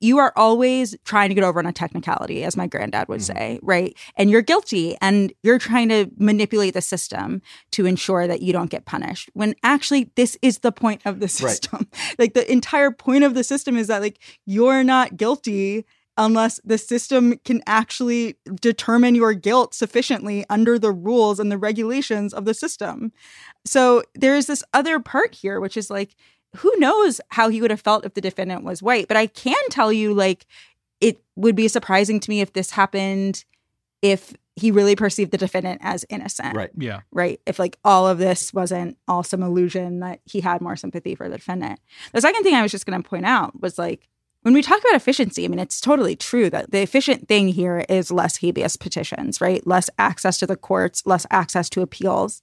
you 0.00 0.18
are 0.18 0.32
always 0.36 0.94
trying 1.04 1.30
to 1.30 1.34
get 1.34 1.44
over 1.44 1.58
on 1.58 1.66
a 1.66 1.72
technicality, 1.72 2.44
as 2.44 2.56
my 2.56 2.66
granddad 2.66 3.08
would 3.08 3.20
Mhm. 3.20 3.34
say, 3.34 3.58
right? 3.62 3.96
And 4.16 4.28
you're 4.30 4.42
guilty 4.42 4.96
and 5.00 5.32
you're 5.42 5.58
trying 5.58 5.88
to 5.88 6.10
manipulate 6.18 6.74
the 6.74 6.82
system 6.82 7.40
to 7.70 7.86
ensure 7.86 8.26
that 8.26 8.42
you 8.42 8.52
don't 8.52 8.70
get 8.70 8.84
punished. 8.84 9.30
When 9.32 9.54
actually, 9.62 10.10
this 10.16 10.36
is 10.42 10.58
the 10.58 10.72
point 10.72 11.00
of 11.06 11.20
the 11.20 11.24
Right. 11.26 11.30
system. 11.30 11.88
like 12.18 12.34
the 12.34 12.50
entire 12.50 12.90
point 12.90 13.24
of 13.24 13.34
the 13.34 13.44
system 13.44 13.76
is 13.78 13.86
that 13.86 14.02
like 14.02 14.18
you're 14.44 14.84
not 14.84 15.16
guilty 15.16 15.84
unless 16.18 16.60
the 16.64 16.76
system 16.76 17.38
can 17.44 17.62
actually 17.66 18.36
determine 18.60 19.14
your 19.14 19.32
guilt 19.32 19.72
sufficiently 19.72 20.44
under 20.50 20.78
the 20.78 20.92
rules 20.92 21.38
and 21.38 21.50
the 21.50 21.56
regulations 21.56 22.34
of 22.34 22.44
the 22.44 22.52
system. 22.52 23.12
So 23.64 24.02
there's 24.14 24.46
this 24.46 24.64
other 24.74 24.98
part 25.00 25.36
here, 25.36 25.60
which 25.60 25.76
is 25.76 25.88
like, 25.88 26.16
who 26.56 26.72
knows 26.78 27.20
how 27.30 27.48
he 27.48 27.60
would 27.62 27.70
have 27.70 27.80
felt 27.80 28.04
if 28.04 28.14
the 28.14 28.20
defendant 28.20 28.64
was 28.64 28.82
white? 28.82 29.06
But 29.06 29.16
I 29.16 29.28
can 29.28 29.56
tell 29.70 29.92
you, 29.92 30.12
like, 30.12 30.44
it 31.00 31.22
would 31.36 31.54
be 31.54 31.68
surprising 31.68 32.18
to 32.20 32.30
me 32.30 32.40
if 32.40 32.52
this 32.52 32.72
happened 32.72 33.44
if 34.02 34.34
he 34.56 34.72
really 34.72 34.96
perceived 34.96 35.30
the 35.30 35.38
defendant 35.38 35.80
as 35.84 36.04
innocent 36.08 36.56
Right. 36.56 36.70
Yeah. 36.76 37.00
right? 37.12 37.40
If 37.46 37.60
like 37.60 37.78
all 37.84 38.08
of 38.08 38.18
this 38.18 38.52
wasn't 38.52 38.96
all 39.06 39.22
some 39.22 39.42
illusion 39.42 40.00
that 40.00 40.20
he 40.24 40.40
had 40.40 40.60
more 40.60 40.74
sympathy 40.74 41.14
for 41.14 41.28
the 41.28 41.36
defendant. 41.36 41.78
The 42.12 42.20
second 42.20 42.42
thing 42.42 42.54
I 42.54 42.62
was 42.62 42.72
just 42.72 42.86
going 42.86 43.00
to 43.00 43.08
point 43.08 43.24
out 43.24 43.60
was 43.60 43.78
like 43.78 44.08
when 44.42 44.54
we 44.54 44.62
talk 44.62 44.78
about 44.80 44.94
efficiency, 44.94 45.44
I 45.44 45.48
mean, 45.48 45.58
it's 45.58 45.80
totally 45.80 46.16
true 46.16 46.48
that 46.50 46.70
the 46.70 46.80
efficient 46.80 47.28
thing 47.28 47.48
here 47.48 47.84
is 47.88 48.10
less 48.10 48.36
habeas 48.38 48.76
petitions, 48.76 49.40
right? 49.40 49.66
Less 49.66 49.90
access 49.98 50.38
to 50.38 50.46
the 50.46 50.56
courts, 50.56 51.02
less 51.06 51.26
access 51.30 51.68
to 51.70 51.82
appeals. 51.82 52.42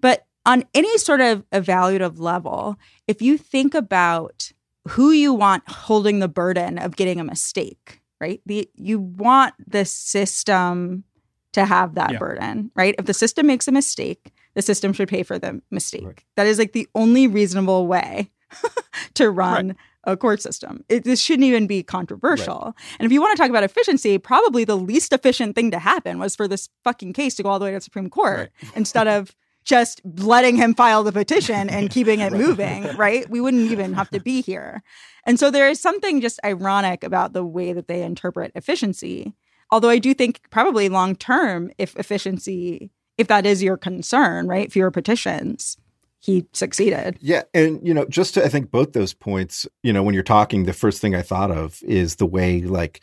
But 0.00 0.26
on 0.46 0.64
any 0.74 0.96
sort 0.98 1.20
of 1.20 1.44
evaluative 1.50 2.18
level, 2.18 2.76
if 3.06 3.20
you 3.22 3.38
think 3.38 3.74
about 3.74 4.52
who 4.88 5.10
you 5.12 5.32
want 5.32 5.68
holding 5.68 6.18
the 6.18 6.28
burden 6.28 6.78
of 6.78 6.96
getting 6.96 7.20
a 7.20 7.24
mistake, 7.24 8.00
right? 8.20 8.40
The 8.46 8.68
you 8.74 8.98
want 8.98 9.54
the 9.66 9.84
system 9.84 11.04
to 11.52 11.64
have 11.64 11.94
that 11.94 12.12
Yeah. 12.12 12.18
burden, 12.18 12.70
right? 12.74 12.94
If 12.98 13.06
the 13.06 13.14
system 13.14 13.46
makes 13.46 13.68
a 13.68 13.72
mistake, 13.72 14.32
the 14.54 14.62
system 14.62 14.92
should 14.92 15.08
pay 15.08 15.22
for 15.22 15.38
the 15.38 15.62
mistake. 15.70 16.04
Right. 16.04 16.24
That 16.36 16.46
is 16.46 16.58
like 16.58 16.72
the 16.72 16.88
only 16.94 17.26
reasonable 17.26 17.86
way 17.86 18.30
to 19.14 19.30
run 19.30 19.76
a 20.06 20.16
court 20.16 20.42
system. 20.42 20.84
It, 20.88 21.04
this 21.04 21.20
shouldn't 21.20 21.46
even 21.46 21.66
be 21.66 21.82
controversial. 21.82 22.74
And 22.98 23.06
if 23.06 23.12
you 23.12 23.20
want 23.20 23.36
to 23.36 23.42
talk 23.42 23.50
about 23.50 23.64
efficiency, 23.64 24.18
probably 24.18 24.64
the 24.64 24.76
least 24.76 25.12
efficient 25.12 25.54
thing 25.54 25.70
to 25.70 25.78
happen 25.78 26.18
was 26.18 26.36
for 26.36 26.48
this 26.48 26.68
fucking 26.84 27.12
case 27.12 27.34
to 27.36 27.42
go 27.42 27.50
all 27.50 27.58
the 27.58 27.66
way 27.66 27.72
to 27.72 27.78
the 27.78 27.82
Supreme 27.82 28.10
Court 28.10 28.50
instead 28.76 29.08
of 29.08 29.34
just 29.64 30.02
letting 30.04 30.56
him 30.56 30.74
file 30.74 31.02
the 31.02 31.12
petition 31.12 31.70
and 31.70 31.90
keeping 31.90 32.20
it 32.20 32.32
moving, 32.32 32.84
right? 32.96 33.28
We 33.28 33.40
wouldn't 33.40 33.70
even 33.70 33.94
have 33.94 34.10
to 34.10 34.20
be 34.20 34.42
here. 34.42 34.82
And 35.24 35.40
so 35.40 35.50
there 35.50 35.68
is 35.68 35.80
something 35.80 36.20
just 36.20 36.38
ironic 36.44 37.02
about 37.02 37.32
the 37.32 37.44
way 37.44 37.72
that 37.72 37.88
they 37.88 38.02
interpret 38.02 38.52
efficiency. 38.54 39.34
Although 39.70 39.88
I 39.88 39.98
do 39.98 40.14
think 40.14 40.42
probably 40.50 40.88
long 40.88 41.16
term, 41.16 41.70
if 41.78 41.96
efficiency, 41.96 42.90
if 43.16 43.26
that 43.28 43.46
is 43.46 43.62
your 43.62 43.78
concern, 43.78 44.46
right? 44.46 44.70
Fewer 44.70 44.90
petitions, 44.90 45.78
he 46.24 46.46
succeeded. 46.54 47.18
Yeah. 47.20 47.42
And, 47.52 47.86
you 47.86 47.92
know, 47.92 48.06
just 48.06 48.32
to, 48.34 48.44
I 48.44 48.48
think 48.48 48.70
both 48.70 48.94
those 48.94 49.12
points, 49.12 49.66
you 49.82 49.92
know, 49.92 50.02
when 50.02 50.14
you're 50.14 50.22
talking, 50.22 50.64
the 50.64 50.72
first 50.72 51.02
thing 51.02 51.14
I 51.14 51.20
thought 51.20 51.50
of 51.50 51.82
is 51.82 52.16
the 52.16 52.24
way, 52.24 52.62
like, 52.62 53.02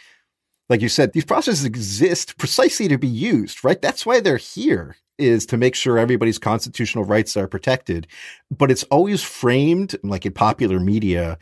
like 0.69 0.81
you 0.81 0.89
said, 0.89 1.13
these 1.13 1.25
processes 1.25 1.63
exist 1.63 2.37
precisely 2.37 2.87
to 2.87 2.97
be 2.97 3.07
used, 3.07 3.63
right? 3.63 3.79
That's 3.79 4.07
why 4.07 4.21
they're 4.21 4.37
here 4.37 4.95
is 5.19 5.45
to 5.45 5.57
make 5.57 5.75
sure 5.75 5.99
everybody's 5.99 6.39
constitutional 6.39 7.03
rights 7.03 7.37
are 7.37 7.47
protected. 7.47 8.07
But 8.49 8.71
it's 8.71 8.83
always 8.85 9.21
framed 9.21 9.95
like 10.01 10.25
in 10.25 10.31
popular 10.31 10.79
media 10.79 11.37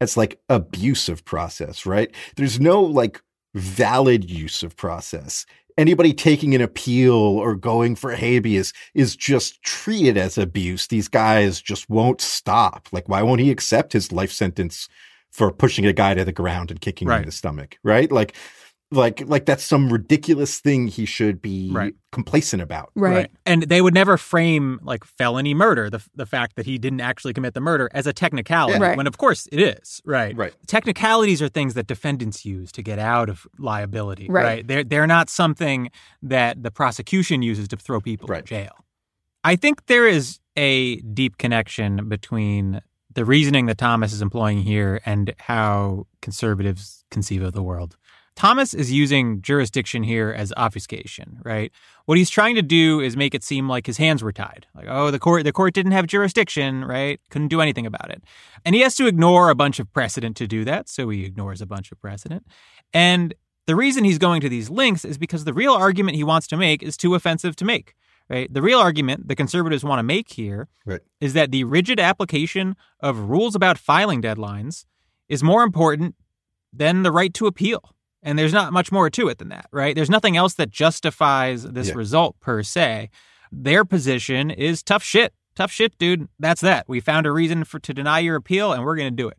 as 0.00 0.16
like 0.16 0.38
abusive 0.48 1.24
process, 1.24 1.84
right? 1.84 2.14
There's 2.36 2.60
no 2.60 2.80
like 2.80 3.20
valid 3.54 4.30
use 4.30 4.62
of 4.62 4.76
process 4.76 5.46
anybody 5.76 6.12
taking 6.12 6.54
an 6.54 6.60
appeal 6.60 7.14
or 7.14 7.54
going 7.54 7.96
for 7.96 8.12
habeas 8.14 8.72
is 8.94 9.16
just 9.16 9.62
treated 9.62 10.16
as 10.16 10.38
abuse. 10.38 10.86
These 10.86 11.08
guys 11.08 11.60
just 11.60 11.88
won't 11.90 12.20
stop. 12.20 12.88
Like, 12.92 13.08
why 13.08 13.22
won't 13.22 13.40
he 13.40 13.50
accept 13.50 13.92
his 13.92 14.12
life 14.12 14.32
sentence 14.32 14.88
for 15.30 15.50
pushing 15.52 15.84
a 15.86 15.92
guy 15.92 16.14
to 16.14 16.24
the 16.24 16.32
ground 16.32 16.70
and 16.70 16.80
kicking 16.80 17.08
Right. 17.08 17.16
him 17.16 17.22
in 17.22 17.26
the 17.28 17.32
stomach? 17.32 17.78
Right? 17.82 18.10
Like, 18.10 18.34
like, 18.94 19.22
like 19.26 19.44
that's 19.46 19.64
some 19.64 19.92
ridiculous 19.92 20.60
thing 20.60 20.86
he 20.88 21.04
should 21.04 21.42
be 21.42 21.70
Right. 21.72 21.94
complacent 22.12 22.62
about. 22.62 22.90
Right. 22.94 23.30
And 23.44 23.64
they 23.64 23.80
would 23.80 23.94
never 23.94 24.16
frame 24.16 24.78
like 24.82 25.04
felony 25.04 25.54
murder, 25.54 25.90
the, 25.90 26.04
the 26.14 26.26
fact 26.26 26.56
that 26.56 26.66
he 26.66 26.78
didn't 26.78 27.00
actually 27.00 27.32
commit 27.34 27.54
the 27.54 27.60
murder, 27.60 27.88
as 27.92 28.06
a 28.06 28.12
technicality, 28.12 28.78
Yeah. 28.78 28.84
Right. 28.88 28.96
when 28.96 29.06
of 29.06 29.18
course 29.18 29.46
it 29.52 29.60
is. 29.60 30.00
Right. 30.04 30.36
Right. 30.36 30.54
Technicalities 30.66 31.42
are 31.42 31.48
things 31.48 31.74
that 31.74 31.86
defendants 31.86 32.44
use 32.44 32.72
to 32.72 32.82
get 32.82 32.98
out 32.98 33.28
of 33.28 33.46
liability. 33.58 34.26
Right. 34.28 34.66
They're, 34.66 34.84
they're 34.84 35.06
not 35.06 35.28
something 35.28 35.90
that 36.22 36.62
the 36.62 36.70
prosecution 36.70 37.42
uses 37.42 37.68
to 37.68 37.76
throw 37.76 38.00
people 38.00 38.28
Right. 38.28 38.40
in 38.40 38.46
jail. 38.46 38.72
I 39.42 39.56
think 39.56 39.86
there 39.86 40.06
is 40.06 40.38
a 40.56 40.96
deep 41.00 41.36
connection 41.38 42.08
between 42.08 42.80
the 43.12 43.24
reasoning 43.24 43.66
that 43.66 43.78
Thomas 43.78 44.12
is 44.12 44.22
employing 44.22 44.58
here 44.62 45.00
and 45.06 45.34
how 45.38 46.06
conservatives 46.22 47.04
conceive 47.10 47.42
of 47.42 47.52
the 47.52 47.62
world. 47.62 47.96
Thomas 48.36 48.74
is 48.74 48.90
using 48.90 49.40
jurisdiction 49.42 50.02
here 50.02 50.34
as 50.36 50.52
obfuscation, 50.56 51.38
right? 51.44 51.70
What 52.06 52.18
he's 52.18 52.30
trying 52.30 52.56
to 52.56 52.62
do 52.62 53.00
is 53.00 53.16
make 53.16 53.34
it 53.34 53.44
seem 53.44 53.68
like 53.68 53.86
his 53.86 53.96
hands 53.98 54.24
were 54.24 54.32
tied. 54.32 54.66
Like, 54.74 54.86
oh, 54.88 55.10
the 55.12 55.20
court 55.20 55.44
the 55.44 55.52
court 55.52 55.72
didn't 55.72 55.92
have 55.92 56.06
jurisdiction, 56.06 56.84
right? 56.84 57.20
Couldn't 57.30 57.48
do 57.48 57.60
anything 57.60 57.86
about 57.86 58.10
it. 58.10 58.24
And 58.64 58.74
he 58.74 58.80
has 58.80 58.96
to 58.96 59.06
ignore 59.06 59.50
a 59.50 59.54
bunch 59.54 59.78
of 59.78 59.92
precedent 59.92 60.36
to 60.38 60.46
do 60.48 60.64
that, 60.64 60.88
so 60.88 61.08
he 61.10 61.24
ignores 61.24 61.60
a 61.60 61.66
bunch 61.66 61.92
of 61.92 62.00
precedent. 62.00 62.44
And 62.92 63.34
the 63.66 63.76
reason 63.76 64.04
he's 64.04 64.18
going 64.18 64.40
to 64.40 64.48
these 64.48 64.68
lengths 64.68 65.04
is 65.04 65.16
because 65.16 65.44
the 65.44 65.54
real 65.54 65.72
argument 65.72 66.16
he 66.16 66.24
wants 66.24 66.46
to 66.48 66.56
make 66.56 66.82
is 66.82 66.96
too 66.96 67.14
offensive 67.14 67.54
to 67.56 67.64
make. 67.64 67.94
Right? 68.28 68.52
The 68.52 68.62
real 68.62 68.80
argument 68.80 69.28
the 69.28 69.36
conservatives 69.36 69.84
want 69.84 69.98
to 70.00 70.02
make 70.02 70.32
here 70.32 70.68
is 70.86 70.90
Right. 70.90 71.34
that 71.34 71.50
the 71.52 71.64
rigid 71.64 72.00
application 72.00 72.74
of 72.98 73.18
rules 73.30 73.54
about 73.54 73.78
filing 73.78 74.20
deadlines 74.22 74.86
is 75.28 75.42
more 75.42 75.62
important 75.62 76.16
than 76.72 77.02
the 77.04 77.12
right 77.12 77.32
to 77.34 77.46
appeal. 77.46 77.93
And 78.24 78.38
there's 78.38 78.52
not 78.54 78.72
much 78.72 78.90
more 78.90 79.08
to 79.10 79.28
it 79.28 79.38
than 79.38 79.50
that, 79.50 79.66
right? 79.70 79.94
There's 79.94 80.10
nothing 80.10 80.36
else 80.36 80.54
that 80.54 80.70
justifies 80.70 81.62
this 81.64 81.88
Yeah. 81.88 81.94
result 81.94 82.40
per 82.40 82.62
se. 82.62 83.10
Their 83.52 83.84
position 83.84 84.50
is 84.50 84.82
tough 84.82 85.04
shit. 85.04 85.34
Tough 85.54 85.70
shit, 85.70 85.96
dude. 85.98 86.28
That's 86.40 86.62
that. 86.62 86.88
We 86.88 86.98
found 87.00 87.26
a 87.26 87.30
reason 87.32 87.62
for 87.64 87.78
to 87.78 87.94
deny 87.94 88.18
your 88.20 88.34
appeal 88.36 88.72
and 88.72 88.82
we're 88.82 88.96
going 88.96 89.12
to 89.12 89.22
do 89.22 89.28
it. 89.28 89.36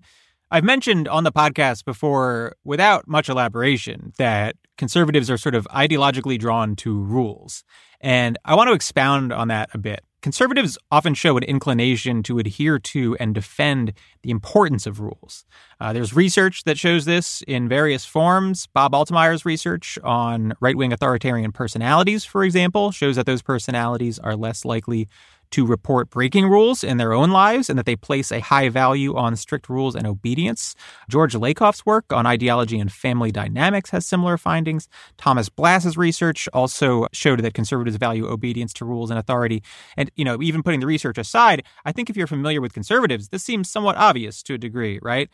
I've 0.51 0.63
mentioned 0.63 1.07
on 1.07 1.23
the 1.23 1.31
podcast 1.31 1.83
before, 1.83 2.55
without 2.63 3.07
much 3.07 3.27
elaboration, 3.27 4.13
that 4.19 4.55
conservatives 4.77 5.29
are 5.31 5.37
sort 5.37 5.55
of 5.55 5.67
ideologically 5.71 6.37
drawn 6.39 6.75
to 6.77 6.97
rules. 7.01 7.63
And 7.99 8.37
I 8.45 8.53
want 8.55 8.69
to 8.69 8.73
expound 8.73 9.33
on 9.33 9.47
that 9.47 9.69
a 9.73 9.77
bit. 9.79 10.01
Conservatives 10.25 10.75
often 10.89 11.13
show 11.13 11.37
an 11.37 11.43
inclination 11.43 12.23
to 12.23 12.39
adhere 12.39 12.79
to 12.79 13.15
and 13.19 13.35
defend 13.35 13.93
the 14.23 14.31
importance 14.31 14.87
of 14.87 14.99
rules. 14.99 15.45
Uh, 15.79 15.93
there's 15.93 16.15
research 16.15 16.63
that 16.63 16.79
shows 16.79 17.05
this 17.05 17.43
in 17.43 17.69
various 17.69 18.05
forms. 18.05 18.65
Bob 18.73 18.95
Altemeyer's 18.95 19.45
research 19.45 19.99
on 20.03 20.53
right 20.59 20.75
wing 20.75 20.91
authoritarian 20.91 21.51
personalities, 21.51 22.25
for 22.25 22.43
example, 22.43 22.89
shows 22.89 23.17
that 23.17 23.27
those 23.27 23.43
personalities 23.43 24.17
are 24.17 24.35
less 24.35 24.65
likely 24.65 25.07
to 25.55 25.65
report 25.65 26.09
breaking 26.09 26.49
rules 26.49 26.83
in 26.83 26.97
their 26.97 27.13
own 27.13 27.31
lives 27.31 27.69
and 27.69 27.79
that 27.79 27.85
they 27.85 27.95
place 27.95 28.29
a 28.29 28.41
high 28.41 28.67
value 28.67 29.15
on 29.15 29.37
strict 29.37 29.69
rules 29.69 29.95
and 29.95 30.05
obedience. 30.05 30.75
George 31.09 31.33
Lakoff's 31.33 31.85
work 31.85 32.11
on 32.11 32.25
ideology 32.25 32.77
and 32.77 32.91
family 32.91 33.31
dynamics 33.31 33.89
has 33.91 34.05
similar 34.05 34.37
findings. 34.37 34.89
Thomas 35.17 35.47
Blass's 35.47 35.95
research 35.95 36.49
also 36.51 37.07
showed 37.13 37.39
that 37.39 37.53
conservatives 37.53 37.95
value 37.95 38.27
obedience 38.27 38.73
to 38.73 38.83
rules 38.83 39.09
and 39.09 39.17
authority. 39.17 39.63
And, 39.95 40.11
you 40.17 40.25
know, 40.25 40.41
even 40.41 40.61
putting 40.61 40.81
the 40.81 40.87
research 40.87 41.17
aside, 41.17 41.63
I 41.85 41.93
think 41.93 42.09
if 42.09 42.17
you're 42.17 42.27
familiar 42.27 42.59
with 42.59 42.73
conservatives, 42.73 43.29
this 43.29 43.43
seems 43.43 43.71
somewhat 43.71 43.95
obvious 43.95 44.43
to 44.43 44.55
a 44.55 44.57
degree, 44.57 44.99
right? 45.01 45.29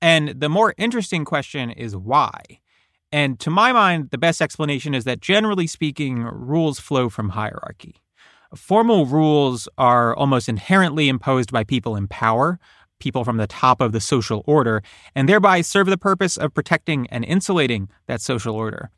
And 0.00 0.28
the 0.28 0.48
more 0.48 0.74
interesting 0.78 1.24
question 1.24 1.72
is 1.72 1.96
why? 1.96 2.40
And 3.10 3.40
to 3.40 3.50
my 3.50 3.72
mind, 3.72 4.10
the 4.10 4.18
best 4.18 4.40
explanation 4.40 4.94
is 4.94 5.02
that 5.06 5.20
generally 5.20 5.66
speaking, 5.66 6.22
rules 6.22 6.78
flow 6.78 7.08
from 7.08 7.30
hierarchy. 7.30 7.96
Formal 8.56 9.06
rules 9.06 9.68
are 9.78 10.14
almost 10.16 10.48
inherently 10.48 11.08
imposed 11.08 11.52
by 11.52 11.64
people 11.64 11.96
in 11.96 12.08
power, 12.08 12.58
people 12.98 13.24
from 13.24 13.36
the 13.36 13.46
top 13.46 13.80
of 13.80 13.92
the 13.92 14.00
social 14.00 14.42
order, 14.46 14.82
and 15.14 15.28
thereby 15.28 15.60
serve 15.60 15.86
the 15.86 15.98
purpose 15.98 16.36
of 16.36 16.54
protecting 16.54 17.06
and 17.08 17.24
insulating 17.24 17.88
that 18.06 18.20
social 18.20 18.54
order. 18.54 18.90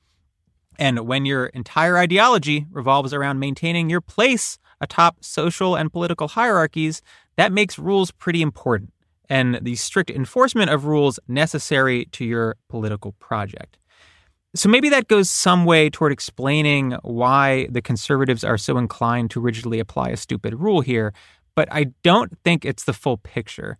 And 0.79 1.01
when 1.01 1.27
your 1.27 1.47
entire 1.47 1.99
ideology 1.99 2.67
revolves 2.71 3.13
around 3.13 3.41
maintaining 3.41 3.91
your 3.91 4.01
place 4.01 4.59
atop 4.81 5.25
social 5.25 5.75
and 5.75 5.93
political 5.93 6.29
hierarchies, 6.29 7.03
that 7.37 7.53
makes 7.53 7.79
rules 7.79 8.13
pretty 8.13 8.43
important 8.43 8.93
and 9.29 9.59
the 9.63 9.75
strict 9.75 10.11
enforcement 10.11 10.71
of 10.71 10.87
rules 10.87 11.19
necessary 11.29 12.07
to 12.07 12.25
your 12.25 12.57
political 12.69 13.13
project. 13.13 13.77
So 14.55 14.69
maybe 14.69 14.89
that 14.89 15.09
goes 15.09 15.29
some 15.29 15.67
way 15.67 15.91
toward 15.91 16.11
explaining 16.11 16.97
why 17.03 17.69
the 17.71 17.83
conservatives 17.83 18.45
are 18.45 18.57
so 18.57 18.79
inclined 18.79 19.31
to 19.33 19.41
rigidly 19.41 19.79
apply 19.79 20.09
a 20.09 20.17
stupid 20.17 20.55
rule 20.55 20.81
here, 20.81 21.13
but 21.55 21.69
I 21.71 21.93
don't 22.03 22.39
think 22.45 22.65
it's 22.65 22.85
the 22.85 22.95
full 22.95 23.19
picture. 23.19 23.77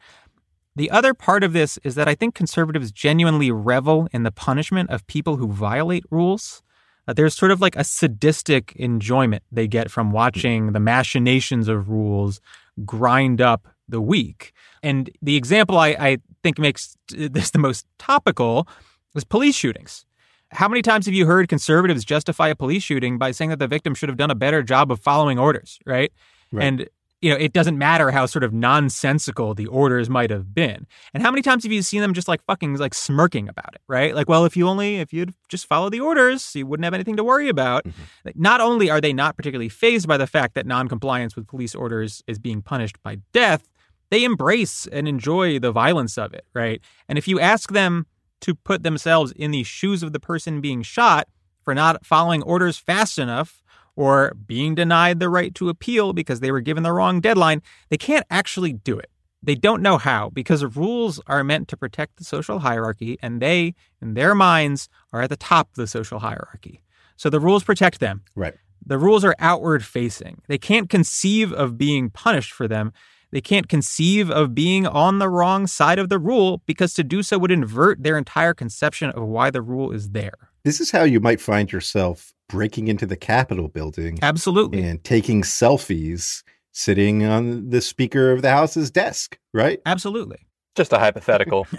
The 0.77 0.91
other 0.91 1.15
part 1.15 1.43
of 1.43 1.55
this 1.55 1.79
is 1.85 1.95
that 1.95 2.07
I 2.07 2.15
think 2.15 2.35
conservatives 2.35 2.93
genuinely 2.93 3.51
revel 3.51 4.09
in 4.13 4.25
the 4.25 4.31
punishment 4.31 4.91
of 4.91 5.07
people 5.07 5.37
who 5.37 5.49
violate 5.49 6.05
rules. 6.11 6.63
Uh, 7.09 7.15
there's 7.15 7.35
sort 7.35 7.51
of 7.51 7.61
like 7.63 7.75
a 7.75 7.83
sadistic 7.83 8.75
enjoyment 8.77 9.43
they 9.51 9.67
get 9.67 9.91
from 9.91 10.13
watching 10.13 10.73
the 10.73 10.81
machinations 10.81 11.67
of 11.67 11.89
rules 11.89 12.41
grind 12.85 13.41
up 13.41 13.67
the 13.89 14.03
weak. 14.03 14.53
And 14.83 15.11
the 15.23 15.37
example 15.37 15.79
I, 15.79 15.89
I 15.99 16.19
think 16.43 16.59
makes 16.59 16.97
this 17.09 17.51
the 17.51 17.59
most 17.59 17.87
topical 17.99 18.69
is 19.15 19.25
police 19.25 19.57
shootings. 19.57 20.05
How 20.51 20.69
many 20.69 20.83
times 20.83 21.07
have 21.07 21.15
you 21.15 21.27
heard 21.27 21.49
conservatives 21.49 22.05
justify 22.05 22.49
a 22.49 22.55
police 22.55 22.83
shooting 22.83 23.19
by 23.19 23.33
saying 23.33 23.51
that 23.51 23.59
the 23.59 23.69
victim 23.69 23.95
should 23.95 24.09
have 24.09 24.17
done 24.17 24.31
a 24.31 24.35
better 24.35 24.63
job 24.63 24.91
of 24.91 25.01
following 25.01 25.39
orders, 25.39 25.79
right? 25.85 26.13
Right. 26.51 26.65
And 26.65 26.89
you 27.21 27.31
know, 27.31 27.37
it 27.37 27.53
doesn't 27.53 27.77
matter 27.77 28.11
how 28.11 28.27
sort 28.27 28.45
of 28.45 28.53
nonsensical 28.53 29.55
the 29.55 29.67
orders 29.67 30.09
might 30.09 30.31
have 30.31 30.55
been. 30.55 30.87
And 31.13 31.23
how 31.23 31.31
many 31.31 31.43
times 31.43 31.65
have 31.65 31.73
you 31.73 31.83
seen 31.83 32.01
them 32.01 32.15
just 32.15 32.29
like 32.29 32.45
fucking 32.45 32.77
like 32.77 32.95
smirking 32.95 33.49
about 33.49 33.75
it, 33.75 33.81
right? 33.89 34.15
Like, 34.15 34.29
well, 34.29 34.45
if 34.45 34.57
you 34.57 34.69
only 34.69 34.97
if 34.97 35.13
you'd 35.13 35.35
just 35.49 35.67
follow 35.67 35.91
the 35.91 36.01
orders, 36.01 36.55
you 36.55 36.67
wouldn't 36.67 36.85
have 36.85 36.95
anything 36.95 37.17
to 37.17 37.25
worry 37.25 37.49
about. 37.49 37.85
Mm-hmm. 37.85 38.03
Like, 38.25 38.37
not 38.37 38.61
only 38.61 38.89
are 38.89 39.01
they 39.01 39.13
not 39.13 39.37
particularly 39.37 39.69
fazed 39.69 40.07
by 40.07 40.17
the 40.17 40.27
fact 40.27 40.55
that 40.55 40.67
noncompliance 40.67 41.35
with 41.35 41.49
police 41.49 41.75
orders 41.75 42.23
is 42.29 42.39
being 42.39 42.63
punished 42.63 43.03
by 43.03 43.19
death, 43.33 43.69
they 44.11 44.23
embrace 44.23 44.87
and 44.87 45.09
enjoy 45.09 45.59
the 45.59 45.73
violence 45.73 46.19
of 46.19 46.33
it, 46.33 46.47
right? 46.55 46.81
And 47.09 47.19
if 47.19 47.27
you 47.27 47.41
ask 47.41 47.73
them 47.73 48.07
to 48.41 48.55
put 48.55 48.83
themselves 48.83 49.33
in 49.33 49.51
the 49.51 49.63
shoes 49.63 50.03
of 50.03 50.13
the 50.13 50.21
person 50.21 50.61
being 50.61 50.83
shot 50.83 51.29
for 51.63 51.75
not 51.75 52.05
following 52.07 52.43
orders 52.43 52.79
fast 52.79 53.19
enough 53.19 53.63
or 53.97 54.33
being 54.47 54.75
denied 54.75 55.19
the 55.19 55.29
right 55.29 55.55
to 55.57 55.69
appeal 55.69 56.13
because 56.13 56.41
they 56.41 56.53
were 56.53 56.61
given 56.61 56.85
the 56.85 56.93
wrong 56.93 57.21
deadline, 57.21 57.61
they 57.89 57.97
can't 57.97 58.25
actually 58.31 58.73
do 58.73 58.99
it. 58.99 59.11
They 59.43 59.55
don't 59.55 59.83
know 59.83 59.99
how 59.99 60.31
because 60.31 60.61
the 60.61 60.69
rules 60.69 61.21
are 61.27 61.45
meant 61.45 61.69
to 61.69 61.77
protect 61.77 62.17
the 62.17 62.25
social 62.25 62.61
hierarchy, 62.61 63.19
and 63.23 63.41
they, 63.41 63.75
in 64.01 64.15
their 64.15 64.35
minds, 64.35 64.89
are 65.13 65.23
at 65.23 65.31
the 65.31 65.37
top 65.37 65.71
of 65.71 65.75
the 65.75 65.87
social 65.87 66.21
hierarchy. 66.21 66.83
So 67.17 67.29
the 67.31 67.41
rules 67.41 67.65
protect 67.65 68.01
them. 68.01 68.23
Right. 68.35 68.55
The 68.85 68.99
rules 68.99 69.25
are 69.25 69.35
outward 69.39 69.85
facing. 69.85 70.43
They 70.47 70.59
can't 70.59 70.89
conceive 70.89 71.53
of 71.53 71.77
being 71.77 72.11
punished 72.11 72.53
for 72.53 72.67
them. 72.69 72.93
They 73.31 73.41
can't 73.41 73.69
conceive 73.69 74.31
of 74.31 74.55
being 74.55 74.87
on 74.87 75.19
the 75.19 75.29
wrong 75.29 75.67
side 75.67 75.99
of 75.99 76.09
the 76.09 76.19
rule 76.19 76.63
because 76.67 76.95
to 76.95 77.05
do 77.05 77.23
so 77.23 77.39
would 77.39 77.51
invert 77.51 78.03
their 78.03 78.17
entire 78.17 78.55
conception 78.55 79.11
of 79.11 79.23
why 79.23 79.51
the 79.51 79.61
rule 79.63 79.91
is 79.93 80.11
there. 80.11 80.33
This 80.65 80.81
is 80.81 80.91
how 80.91 81.03
you 81.05 81.21
might 81.21 81.41
find 81.41 81.71
yourself 81.71 82.33
breaking 82.49 82.89
into 82.89 83.05
the 83.07 83.17
Capitol 83.17 83.69
building 83.69 84.19
Absolutely. 84.23 84.83
and 84.83 85.03
taking 85.05 85.43
selfies 85.43 86.43
sitting 86.73 87.25
on 87.25 87.69
the 87.69 87.81
Speaker 87.83 88.33
of 88.33 88.41
the 88.43 88.51
House's 88.51 88.91
desk, 88.91 89.39
right? 89.53 89.81
Absolutely. 89.85 90.39
Just 90.75 90.93
a 90.93 90.99
hypothetical. 90.99 91.67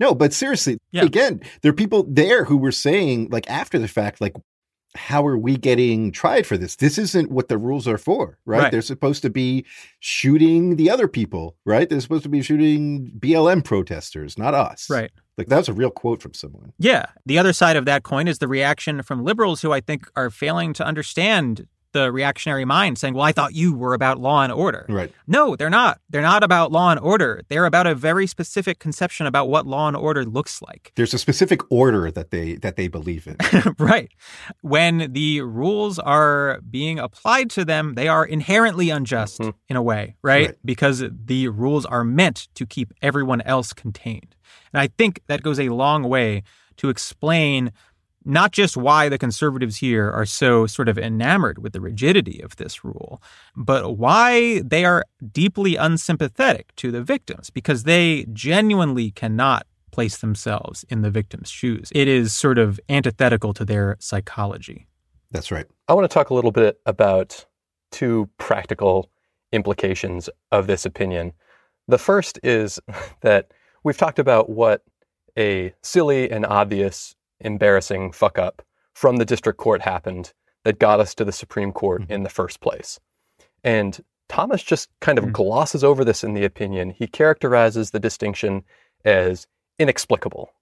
No, 0.00 0.16
but 0.16 0.32
seriously, 0.32 0.78
Yeah. 0.90 1.04
again, 1.04 1.40
there 1.60 1.70
are 1.70 1.74
people 1.74 2.04
there 2.08 2.44
who 2.44 2.56
were 2.56 2.72
saying, 2.72 3.28
like, 3.30 3.48
after 3.48 3.78
the 3.78 3.86
fact, 3.86 4.20
like, 4.20 4.34
how 4.94 5.26
are 5.26 5.38
we 5.38 5.56
getting 5.56 6.12
tried 6.12 6.46
for 6.46 6.58
this? 6.58 6.76
This 6.76 6.98
isn't 6.98 7.30
what 7.30 7.48
the 7.48 7.58
rules 7.58 7.88
are 7.88 7.98
for, 7.98 8.38
right? 8.44 8.64
Right. 8.64 8.72
They're 8.72 8.82
supposed 8.82 9.22
to 9.22 9.30
be 9.30 9.64
shooting 10.00 10.76
the 10.76 10.90
other 10.90 11.08
people, 11.08 11.56
right? 11.64 11.88
They're 11.88 12.00
supposed 12.00 12.24
to 12.24 12.28
be 12.28 12.42
shooting 12.42 13.12
BLM 13.18 13.64
protesters, 13.64 14.36
not 14.36 14.54
us. 14.54 14.90
Right. 14.90 15.10
Like, 15.38 15.48
that 15.48 15.56
was 15.56 15.68
a 15.68 15.72
real 15.72 15.90
quote 15.90 16.20
from 16.20 16.34
someone. 16.34 16.74
Yeah. 16.78 17.06
The 17.24 17.38
other 17.38 17.54
side 17.54 17.76
of 17.76 17.86
that 17.86 18.02
coin 18.02 18.28
is 18.28 18.38
the 18.38 18.48
reaction 18.48 19.02
from 19.02 19.24
liberals 19.24 19.62
who 19.62 19.72
I 19.72 19.80
think 19.80 20.06
are 20.14 20.28
failing 20.28 20.74
to 20.74 20.84
understand 20.84 21.66
the 21.92 22.10
reactionary 22.12 22.64
mind, 22.64 22.98
saying, 22.98 23.14
Well, 23.14 23.24
I 23.24 23.32
thought 23.32 23.54
you 23.54 23.74
were 23.74 23.94
about 23.94 24.18
law 24.18 24.42
and 24.42 24.52
order. 24.52 24.86
Right. 24.88 25.12
No, 25.26 25.56
they're 25.56 25.70
not. 25.70 26.00
They're 26.10 26.22
not 26.22 26.42
about 26.42 26.72
law 26.72 26.90
and 26.90 27.00
order. 27.00 27.42
They're 27.48 27.66
about 27.66 27.86
a 27.86 27.94
very 27.94 28.26
specific 28.26 28.78
conception 28.78 29.26
about 29.26 29.48
what 29.48 29.66
law 29.66 29.88
and 29.88 29.96
order 29.96 30.24
looks 30.24 30.60
like. 30.62 30.92
There's 30.96 31.14
a 31.14 31.18
specific 31.18 31.60
order 31.70 32.10
that 32.10 32.30
they 32.30 32.54
that 32.56 32.76
they 32.76 32.88
believe 32.88 33.26
in. 33.26 33.36
right. 33.78 34.10
When 34.60 35.12
the 35.12 35.40
rules 35.42 35.98
are 35.98 36.60
being 36.70 36.98
applied 36.98 37.50
to 37.50 37.64
them, 37.64 37.94
they 37.94 38.08
are 38.08 38.24
inherently 38.24 38.90
unjust 38.90 39.40
Mhm. 39.40 39.54
in 39.68 39.76
a 39.76 39.82
way, 39.82 40.16
right? 40.22 40.46
Right. 40.46 40.56
Because 40.64 41.04
the 41.10 41.48
rules 41.48 41.84
are 41.86 42.04
meant 42.04 42.48
to 42.54 42.66
keep 42.66 42.92
everyone 43.02 43.40
else 43.42 43.72
contained. 43.72 44.34
And 44.72 44.80
I 44.80 44.88
think 44.88 45.20
that 45.28 45.42
goes 45.42 45.60
a 45.60 45.68
long 45.68 46.02
way 46.04 46.42
to 46.78 46.88
explain 46.88 47.72
not 48.24 48.52
just 48.52 48.76
why 48.76 49.08
the 49.08 49.18
conservatives 49.18 49.76
here 49.76 50.10
are 50.10 50.26
so 50.26 50.66
sort 50.66 50.88
of 50.88 50.98
enamored 50.98 51.58
with 51.58 51.72
the 51.72 51.80
rigidity 51.80 52.40
of 52.40 52.56
this 52.56 52.84
rule, 52.84 53.22
but 53.56 53.96
why 53.96 54.60
they 54.60 54.84
are 54.84 55.04
deeply 55.32 55.76
unsympathetic 55.76 56.74
to 56.76 56.90
the 56.90 57.02
victims 57.02 57.50
because 57.50 57.84
they 57.84 58.26
genuinely 58.32 59.10
cannot 59.10 59.66
place 59.90 60.18
themselves 60.18 60.84
in 60.88 61.02
the 61.02 61.10
victim's 61.10 61.50
shoes. 61.50 61.92
It 61.94 62.08
is 62.08 62.34
sort 62.34 62.58
of 62.58 62.80
antithetical 62.88 63.52
to 63.54 63.64
their 63.64 63.96
psychology. 64.00 64.86
That's 65.30 65.50
right. 65.50 65.66
I 65.88 65.94
want 65.94 66.10
to 66.10 66.12
talk 66.12 66.30
a 66.30 66.34
little 66.34 66.50
bit 66.50 66.80
about 66.86 67.44
two 67.90 68.28
practical 68.38 69.10
implications 69.52 70.28
of 70.50 70.66
this 70.66 70.84
opinion. 70.84 71.32
The 71.88 71.98
first 71.98 72.38
is 72.42 72.80
that 73.20 73.52
we've 73.84 73.96
talked 73.96 74.18
about 74.18 74.50
what 74.50 74.82
a 75.38 75.72
silly 75.82 76.30
and 76.30 76.44
obvious, 76.44 77.14
embarrassing 77.44 78.12
fuck 78.12 78.38
up 78.38 78.62
from 78.94 79.16
the 79.16 79.24
district 79.24 79.58
court 79.58 79.82
happened 79.82 80.32
that 80.64 80.78
got 80.78 81.00
us 81.00 81.14
to 81.16 81.24
the 81.24 81.32
Supreme 81.32 81.72
Court 81.72 82.04
in 82.08 82.22
the 82.22 82.28
first 82.30 82.60
place. 82.60 83.00
And 83.64 84.02
Thomas 84.28 84.62
just 84.62 84.88
kind 85.00 85.18
of 85.18 85.24
Mhm. 85.26 85.32
glosses 85.32 85.82
over 85.84 86.04
this 86.04 86.22
in 86.24 86.34
the 86.34 86.44
opinion. 86.44 86.90
He 86.90 87.06
characterizes 87.06 87.90
the 87.90 88.00
distinction 88.00 88.64
as 89.04 89.46
inexplicable. 89.78 90.52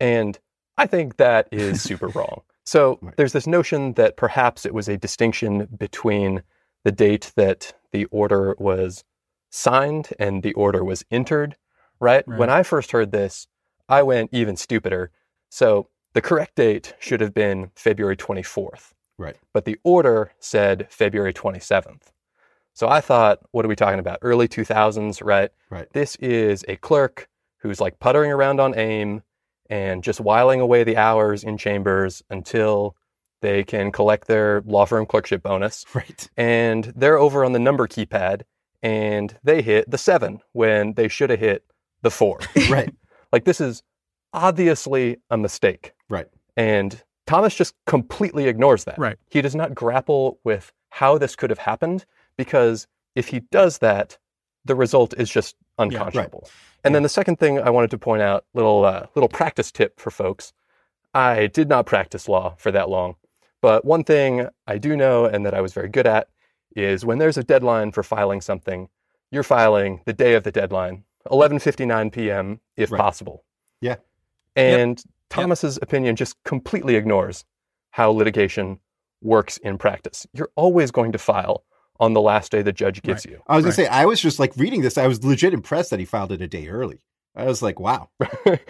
And 0.00 0.38
I 0.76 0.86
think 0.86 1.16
that 1.16 1.48
is 1.52 1.82
super 1.82 2.08
wrong. 2.08 2.42
So 2.64 2.98
Right. 3.00 3.16
there's 3.16 3.32
this 3.32 3.46
notion 3.46 3.92
that 3.94 4.16
perhaps 4.16 4.66
it 4.66 4.74
was 4.74 4.88
a 4.88 4.96
distinction 4.96 5.66
between 5.76 6.42
the 6.84 6.92
date 6.92 7.32
that 7.36 7.74
the 7.92 8.06
order 8.06 8.54
was 8.58 9.04
signed 9.50 10.08
and 10.18 10.42
the 10.42 10.52
order 10.54 10.84
was 10.84 11.04
entered, 11.10 11.56
right? 12.00 12.26
Right. 12.26 12.38
When 12.38 12.50
I 12.50 12.62
first 12.62 12.92
heard 12.92 13.12
this, 13.12 13.46
I 13.88 14.02
went 14.02 14.30
even 14.32 14.56
stupider. 14.56 15.10
So 15.48 15.88
the 16.16 16.22
correct 16.22 16.54
date 16.54 16.94
should 16.98 17.20
have 17.20 17.34
been 17.34 17.70
February 17.76 18.16
24th, 18.16 18.94
Right. 19.18 19.36
but 19.52 19.66
the 19.66 19.76
order 19.84 20.32
said 20.40 20.86
February 20.88 21.34
27th. 21.34 22.04
So 22.72 22.88
I 22.88 23.02
thought, 23.02 23.40
what 23.50 23.66
are 23.66 23.68
we 23.68 23.76
talking 23.76 23.98
about? 23.98 24.20
Early 24.22 24.48
2000s, 24.48 25.20
right? 25.22 25.50
Right. 25.68 25.86
This 25.92 26.16
is 26.16 26.64
a 26.68 26.76
clerk 26.76 27.28
who's 27.58 27.82
like 27.82 27.98
puttering 27.98 28.32
around 28.32 28.60
on 28.60 28.74
AIM 28.78 29.24
and 29.68 30.02
just 30.02 30.18
whiling 30.18 30.60
away 30.62 30.84
the 30.84 30.96
hours 30.96 31.44
in 31.44 31.58
chambers 31.58 32.22
until 32.30 32.96
they 33.42 33.62
can 33.62 33.92
collect 33.92 34.26
their 34.26 34.62
law 34.64 34.86
firm 34.86 35.04
clerkship 35.04 35.42
bonus. 35.42 35.84
Right. 35.94 36.30
And 36.34 36.94
they're 36.96 37.18
over 37.18 37.44
on 37.44 37.52
the 37.52 37.58
number 37.58 37.86
keypad 37.86 38.42
and 38.82 39.38
they 39.44 39.60
hit 39.60 39.90
the 39.90 39.98
seven 39.98 40.40
when 40.52 40.94
they 40.94 41.08
should 41.08 41.28
have 41.28 41.40
hit 41.40 41.62
the 42.00 42.10
four. 42.10 42.40
Right. 42.70 42.94
like 43.32 43.44
this 43.44 43.60
is 43.60 43.82
obviously 44.32 45.18
a 45.30 45.36
mistake. 45.36 45.92
Right. 46.08 46.26
And 46.56 47.02
Thomas 47.26 47.54
just 47.54 47.74
completely 47.86 48.46
ignores 48.48 48.84
that. 48.84 48.98
Right. 48.98 49.16
He 49.30 49.42
does 49.42 49.54
not 49.54 49.74
grapple 49.74 50.38
with 50.44 50.72
how 50.90 51.18
this 51.18 51.36
could 51.36 51.50
have 51.50 51.58
happened 51.58 52.04
because 52.36 52.86
if 53.14 53.28
he 53.28 53.40
does 53.50 53.78
that, 53.78 54.18
the 54.64 54.74
result 54.74 55.14
is 55.16 55.30
just 55.30 55.56
unconscionable. 55.78 56.40
Right. 56.44 56.52
And 56.84 56.94
then 56.94 57.02
the 57.02 57.08
second 57.08 57.36
thing 57.38 57.60
I 57.60 57.70
wanted 57.70 57.90
to 57.92 57.98
point 57.98 58.22
out, 58.22 58.44
little 58.54 58.84
uh, 58.84 59.06
little 59.14 59.28
practice 59.28 59.70
tip 59.72 59.98
for 59.98 60.10
folks. 60.10 60.52
I 61.14 61.46
did 61.46 61.68
not 61.68 61.86
practice 61.86 62.28
law 62.28 62.54
for 62.58 62.70
that 62.72 62.90
long, 62.90 63.16
but 63.62 63.84
one 63.84 64.04
thing 64.04 64.48
I 64.66 64.76
do 64.78 64.96
know 64.96 65.24
and 65.24 65.46
that 65.46 65.54
I 65.54 65.60
was 65.62 65.72
very 65.72 65.88
good 65.88 66.06
at 66.06 66.28
is 66.76 67.04
when 67.06 67.18
there's 67.18 67.38
a 67.38 67.42
deadline 67.44 67.90
for 67.92 68.02
filing 68.02 68.42
something, 68.42 68.88
you're 69.30 69.42
filing 69.42 70.02
the 70.04 70.12
day 70.12 70.34
of 70.34 70.42
the 70.44 70.52
deadline, 70.52 71.04
11:59 71.30 72.12
p.m. 72.12 72.60
if 72.76 72.92
Right. 72.92 73.00
possible. 73.00 73.44
Yeah. 73.80 73.96
And 74.56 75.02
Thomas's 75.30 75.78
opinion 75.82 76.16
just 76.16 76.36
completely 76.44 76.96
ignores 76.96 77.44
how 77.90 78.10
litigation 78.10 78.78
works 79.22 79.56
in 79.58 79.78
practice. 79.78 80.26
You're 80.32 80.50
always 80.56 80.90
going 80.90 81.12
to 81.12 81.18
file 81.18 81.64
on 81.98 82.12
the 82.12 82.20
last 82.20 82.52
day 82.52 82.62
the 82.62 82.72
judge 82.72 83.02
gives 83.02 83.24
you. 83.24 83.40
I 83.46 83.56
was 83.56 83.64
Right. 83.64 83.68
gonna 83.70 83.74
say 83.74 83.86
I 83.86 84.04
was 84.04 84.20
just 84.20 84.38
like 84.38 84.52
reading 84.56 84.82
this. 84.82 84.98
I 84.98 85.06
was 85.06 85.24
legit 85.24 85.54
impressed 85.54 85.90
that 85.90 85.98
he 85.98 86.04
filed 86.04 86.32
it 86.32 86.42
a 86.42 86.46
day 86.46 86.68
early. 86.68 87.00
I 87.36 87.44
was 87.44 87.62
like, 87.62 87.78
wow. 87.78 88.08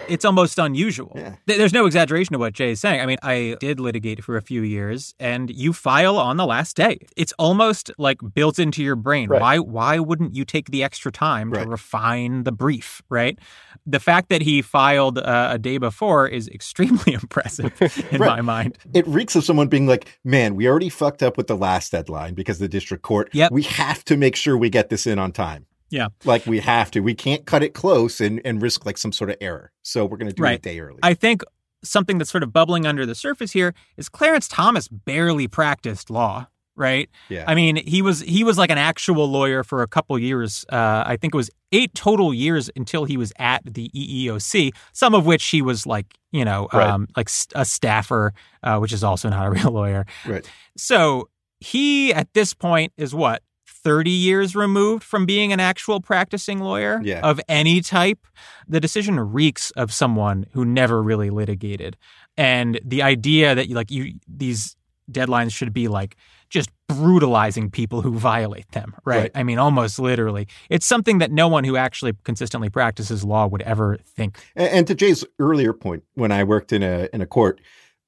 It's 0.09 0.25
almost 0.25 0.59
unusual. 0.59 1.13
Yeah. 1.17 1.35
There's 1.47 1.73
no 1.73 1.85
exaggeration 1.87 2.35
of 2.35 2.41
what 2.41 2.53
Jay 2.53 2.71
is 2.71 2.81
saying. 2.81 3.01
I 3.01 3.07
mean, 3.07 3.19
I 3.23 3.57
did 3.61 3.81
litigate 3.81 4.23
for 4.23 4.37
a 4.37 4.43
few 4.43 4.63
years 4.63 5.15
and 5.19 5.51
you 5.51 5.73
file 5.73 6.17
on 6.19 6.37
the 6.37 6.47
last 6.47 6.77
day. 6.77 6.99
It's 7.17 7.33
almost 7.39 7.91
like 7.99 8.19
built 8.35 8.59
into 8.61 8.83
your 8.85 8.95
brain. 8.97 9.29
Right. 9.29 9.41
Why 9.41 9.59
why 9.59 9.99
wouldn't 9.99 10.35
you 10.37 10.45
take 10.45 10.71
the 10.71 10.83
extra 10.85 11.11
time 11.11 11.51
Right. 11.51 11.65
to 11.65 11.69
refine 11.69 12.45
the 12.45 12.53
brief, 12.53 13.03
right? 13.09 13.39
The 13.85 13.99
fact 14.01 14.29
that 14.31 14.43
he 14.43 14.63
filed 14.63 15.19
uh, 15.19 15.49
a 15.53 15.59
day 15.59 15.79
before 15.79 16.29
is 16.29 16.49
extremely 16.49 17.13
impressive 17.23 17.73
in 18.13 18.21
Right. 18.21 18.37
my 18.37 18.41
mind. 18.43 18.79
It 18.95 19.07
reeks 19.09 19.35
of 19.37 19.45
someone 19.45 19.69
being 19.69 19.87
like, 19.87 20.19
man, 20.25 20.55
we 20.55 20.69
already 20.69 20.89
fucked 20.89 21.23
up 21.23 21.37
with 21.37 21.47
the 21.49 21.57
last 21.57 21.93
deadline 21.93 22.35
because 22.35 22.59
the 22.59 22.69
district 22.69 23.03
court. 23.03 23.29
Yep. 23.33 23.51
We 23.53 23.63
have 23.65 24.05
to 24.07 24.17
make 24.17 24.37
sure 24.37 24.57
we 24.57 24.71
get 24.71 24.89
this 24.89 25.07
in 25.07 25.19
on 25.19 25.33
time. 25.33 25.67
Yeah. 25.91 26.09
Like 26.25 26.47
we 26.47 26.61
have 26.61 26.91
to. 26.93 27.01
We 27.01 27.15
can't 27.15 27.47
cut 27.47 27.63
it 27.63 27.75
close 27.75 28.21
and, 28.21 28.41
and 28.45 28.61
risk 28.61 28.85
like 28.87 28.99
some 28.99 29.13
sort 29.13 29.31
of 29.31 29.37
error. 29.41 29.73
So 29.83 30.05
we're 30.05 30.17
going 30.17 30.29
to 30.29 30.35
do 30.35 30.45
it 30.45 30.55
a 30.55 30.59
day 30.59 30.81
early. 30.81 30.99
I 31.03 31.15
think 31.15 31.43
something 31.85 32.19
that's 32.19 32.31
sort 32.31 32.43
of 32.43 32.53
bubbling 32.53 32.87
under 32.87 33.07
the 33.07 33.15
surface 33.15 33.53
here 33.53 33.75
is 33.97 34.09
Clarence 34.09 34.49
Thomas 34.49 34.89
barely 34.89 35.47
practiced 35.47 36.11
law, 36.11 36.49
right? 36.75 37.09
yeah. 37.29 37.45
I 37.47 37.55
mean, 37.55 37.77
he 37.77 38.03
was 38.03 38.21
he 38.21 38.43
was 38.43 38.59
like 38.59 38.71
an 38.71 38.79
actual 38.79 39.29
lawyer 39.31 39.63
for 39.63 39.83
a 39.83 39.87
couple 39.87 40.19
years. 40.19 40.65
Uh, 40.73 41.05
I 41.07 41.17
think 41.17 41.35
it 41.35 41.37
was 41.37 41.51
eight 41.73 41.95
total 41.95 42.35
years 42.35 42.69
until 42.75 43.05
he 43.05 43.17
was 43.17 43.33
at 43.39 43.63
the 43.65 43.89
EEOC. 43.95 44.75
Some 44.93 45.15
of 45.15 45.25
which 45.27 45.45
he 45.47 45.63
was 45.63 45.87
like, 45.87 46.07
you 46.33 46.45
know, 46.45 46.69
Right. 46.73 46.89
um, 46.89 47.07
like 47.17 47.29
a 47.55 47.65
staffer, 47.65 48.33
uh, 48.63 48.79
which 48.79 48.93
is 48.93 49.05
also 49.05 49.29
not 49.29 49.47
a 49.47 49.51
real 49.53 49.71
lawyer. 49.71 50.05
right. 50.27 50.49
So 50.77 51.29
he, 51.61 52.13
at 52.13 52.33
this 52.35 52.55
point, 52.55 52.93
is 52.97 53.15
what. 53.15 53.43
30 53.87 54.11
years 54.11 54.57
removed 54.57 55.05
from 55.05 55.27
being 55.27 55.53
an 55.53 55.61
actual 55.61 56.01
practicing 56.01 56.59
lawyer 56.59 57.01
Yeah. 57.05 57.21
of 57.23 57.41
any 57.49 57.81
type. 57.81 58.19
The 58.67 58.81
decision 58.81 59.21
reeks 59.21 59.71
of 59.73 59.93
someone 59.93 60.47
who 60.55 60.65
never 60.65 61.01
really 61.01 61.31
litigated. 61.31 61.97
And 62.37 62.81
the 62.85 63.03
idea 63.03 63.55
that 63.55 63.71
like 63.71 63.93
you 63.93 64.15
these 64.27 64.77
deadlines 65.09 65.53
should 65.53 65.73
be 65.73 65.87
like 65.87 66.17
just 66.51 66.69
brutalizing 66.89 67.71
people 67.71 68.03
who 68.03 68.19
violate 68.19 68.69
them, 68.73 68.93
right? 69.05 69.19
Right. 69.19 69.31
I 69.37 69.45
mean, 69.45 69.59
almost 69.59 70.01
literally. 70.01 70.49
It's 70.69 70.87
something 70.87 71.19
that 71.19 71.31
no 71.31 71.47
one 71.47 71.63
who 71.63 71.77
actually 71.77 72.13
consistently 72.25 72.69
practices 72.71 73.23
law 73.23 73.47
would 73.47 73.63
ever 73.63 73.99
think. 74.05 74.39
And, 74.57 74.69
and 74.69 74.87
to 74.89 74.97
Jay's 74.97 75.25
earlier 75.39 75.73
point, 75.73 76.03
when 76.15 76.33
I 76.33 76.43
worked 76.43 76.73
in 76.73 76.83
a 76.83 77.09
in 77.13 77.21
a 77.21 77.27
court, 77.27 77.61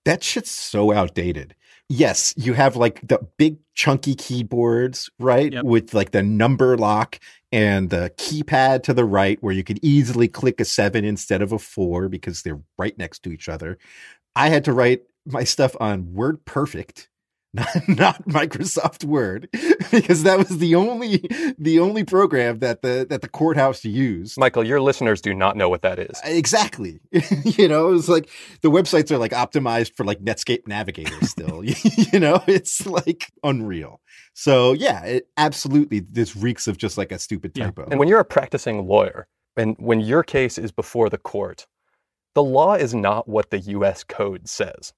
that 0.04 0.24
shit's 0.24 0.50
so 0.50 0.92
outdated. 0.92 1.54
Yes, 1.88 2.34
you 2.36 2.52
have 2.52 2.76
like 2.76 3.06
the 3.06 3.18
big 3.38 3.58
chunky 3.74 4.14
keyboards, 4.14 5.08
right? 5.18 5.52
Yep. 5.52 5.64
With 5.64 5.94
like 5.94 6.10
the 6.10 6.22
number 6.22 6.76
lock 6.76 7.18
and 7.50 7.88
the 7.88 8.12
keypad 8.18 8.82
to 8.84 8.94
the 8.94 9.06
right 9.06 9.42
where 9.42 9.54
you 9.54 9.64
could 9.64 9.78
easily 9.82 10.28
click 10.28 10.60
a 10.60 10.66
seven 10.66 11.04
instead 11.04 11.40
of 11.40 11.52
a 11.52 11.58
four 11.58 12.10
because 12.10 12.42
they're 12.42 12.60
right 12.76 12.96
next 12.98 13.22
to 13.22 13.32
each 13.32 13.48
other. 13.48 13.78
I 14.36 14.50
had 14.50 14.64
to 14.66 14.72
write 14.72 15.02
my 15.24 15.44
stuff 15.44 15.74
on 15.80 16.12
Word 16.12 16.44
Perfect 16.44 17.08
not, 17.54 17.88
not 17.88 18.24
Microsoft 18.28 19.04
Word, 19.04 19.48
because 19.90 20.22
that 20.24 20.36
was 20.38 20.58
the 20.58 20.74
only 20.74 21.26
the 21.58 21.80
only 21.80 22.04
program 22.04 22.58
that 22.58 22.82
the 22.82 23.06
that 23.08 23.22
the 23.22 23.28
courthouse 23.28 23.84
used. 23.84 24.38
Michael, 24.38 24.64
your 24.64 24.80
listeners 24.80 25.20
do 25.22 25.32
not 25.32 25.56
know 25.56 25.68
what 25.68 25.80
that 25.82 25.98
is. 25.98 26.20
Uh, 26.24 26.28
exactly. 26.28 27.00
you 27.44 27.66
know, 27.66 27.94
it's 27.94 28.08
like 28.08 28.28
the 28.60 28.70
websites 28.70 29.10
are 29.10 29.18
like 29.18 29.32
optimized 29.32 29.96
for 29.96 30.04
like 30.04 30.20
Netscape 30.20 30.66
Navigator 30.68 31.24
still. 31.24 31.64
you 31.64 32.20
know, 32.20 32.42
it's 32.46 32.86
like 32.86 33.32
unreal. 33.42 34.00
So 34.34 34.74
yeah, 34.74 35.02
it 35.04 35.28
absolutely 35.38 36.00
this 36.00 36.36
reeks 36.36 36.68
of 36.68 36.76
just 36.76 36.98
like 36.98 37.12
a 37.12 37.18
stupid 37.18 37.52
Yeah. 37.54 37.66
typo. 37.66 37.86
And 37.90 37.98
when 37.98 38.08
you're 38.08 38.20
a 38.20 38.24
practicing 38.26 38.86
lawyer, 38.86 39.26
and 39.56 39.74
when 39.78 40.00
your 40.00 40.22
case 40.22 40.58
is 40.58 40.70
before 40.70 41.08
the 41.08 41.18
court, 41.18 41.66
the 42.34 42.42
law 42.42 42.74
is 42.74 42.94
not 42.94 43.26
what 43.26 43.50
the 43.50 43.58
US 43.58 44.04
code 44.04 44.48
says. 44.48 44.92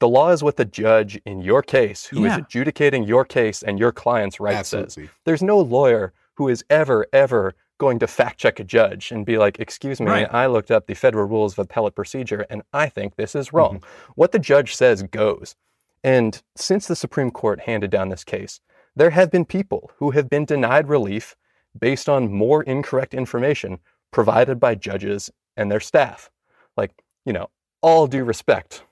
The 0.00 0.08
law 0.08 0.30
is 0.30 0.42
what 0.42 0.56
the 0.56 0.64
judge 0.64 1.20
in 1.24 1.40
your 1.40 1.62
case, 1.62 2.06
who 2.06 2.24
is 2.24 2.32
Yeah. 2.32 2.38
adjudicating 2.38 3.04
your 3.04 3.24
case 3.24 3.62
and 3.62 3.78
your 3.78 3.92
client's 3.92 4.40
right, 4.40 4.66
says. 4.66 4.98
There's 5.24 5.42
no 5.42 5.58
lawyer 5.58 6.12
who 6.34 6.48
is 6.48 6.64
ever, 6.68 7.06
ever 7.12 7.54
going 7.78 7.98
to 7.98 8.06
fact 8.06 8.38
check 8.38 8.60
a 8.60 8.64
judge 8.64 9.10
and 9.10 9.24
be 9.26 9.38
like, 9.38 9.58
excuse 9.58 10.00
me, 10.00 10.10
Right. 10.10 10.32
I 10.32 10.46
looked 10.46 10.70
up 10.70 10.86
the 10.86 10.94
federal 10.94 11.26
rules 11.26 11.52
of 11.54 11.60
appellate 11.60 11.94
procedure 11.94 12.46
and 12.50 12.62
I 12.72 12.88
think 12.88 13.16
this 13.16 13.34
is 13.34 13.48
mm-hmm. 13.48 13.56
wrong. 13.56 13.82
What 14.14 14.32
the 14.32 14.38
judge 14.38 14.74
says 14.74 15.02
goes. 15.02 15.56
And 16.02 16.42
since 16.54 16.86
the 16.86 16.96
Supreme 16.96 17.30
Court 17.30 17.60
handed 17.60 17.90
down 17.90 18.10
this 18.10 18.24
case, 18.24 18.60
there 18.94 19.10
have 19.10 19.30
been 19.30 19.44
people 19.44 19.90
who 19.96 20.10
have 20.12 20.28
been 20.28 20.44
denied 20.44 20.88
relief 20.88 21.34
based 21.78 22.08
on 22.08 22.32
more 22.32 22.62
incorrect 22.62 23.14
information 23.14 23.78
provided 24.12 24.60
by 24.60 24.74
judges 24.74 25.30
and 25.56 25.70
their 25.70 25.80
staff. 25.80 26.30
Like, 26.76 27.02
you 27.24 27.32
know, 27.32 27.50
all 27.80 28.06
due 28.06 28.24
respect, 28.24 28.84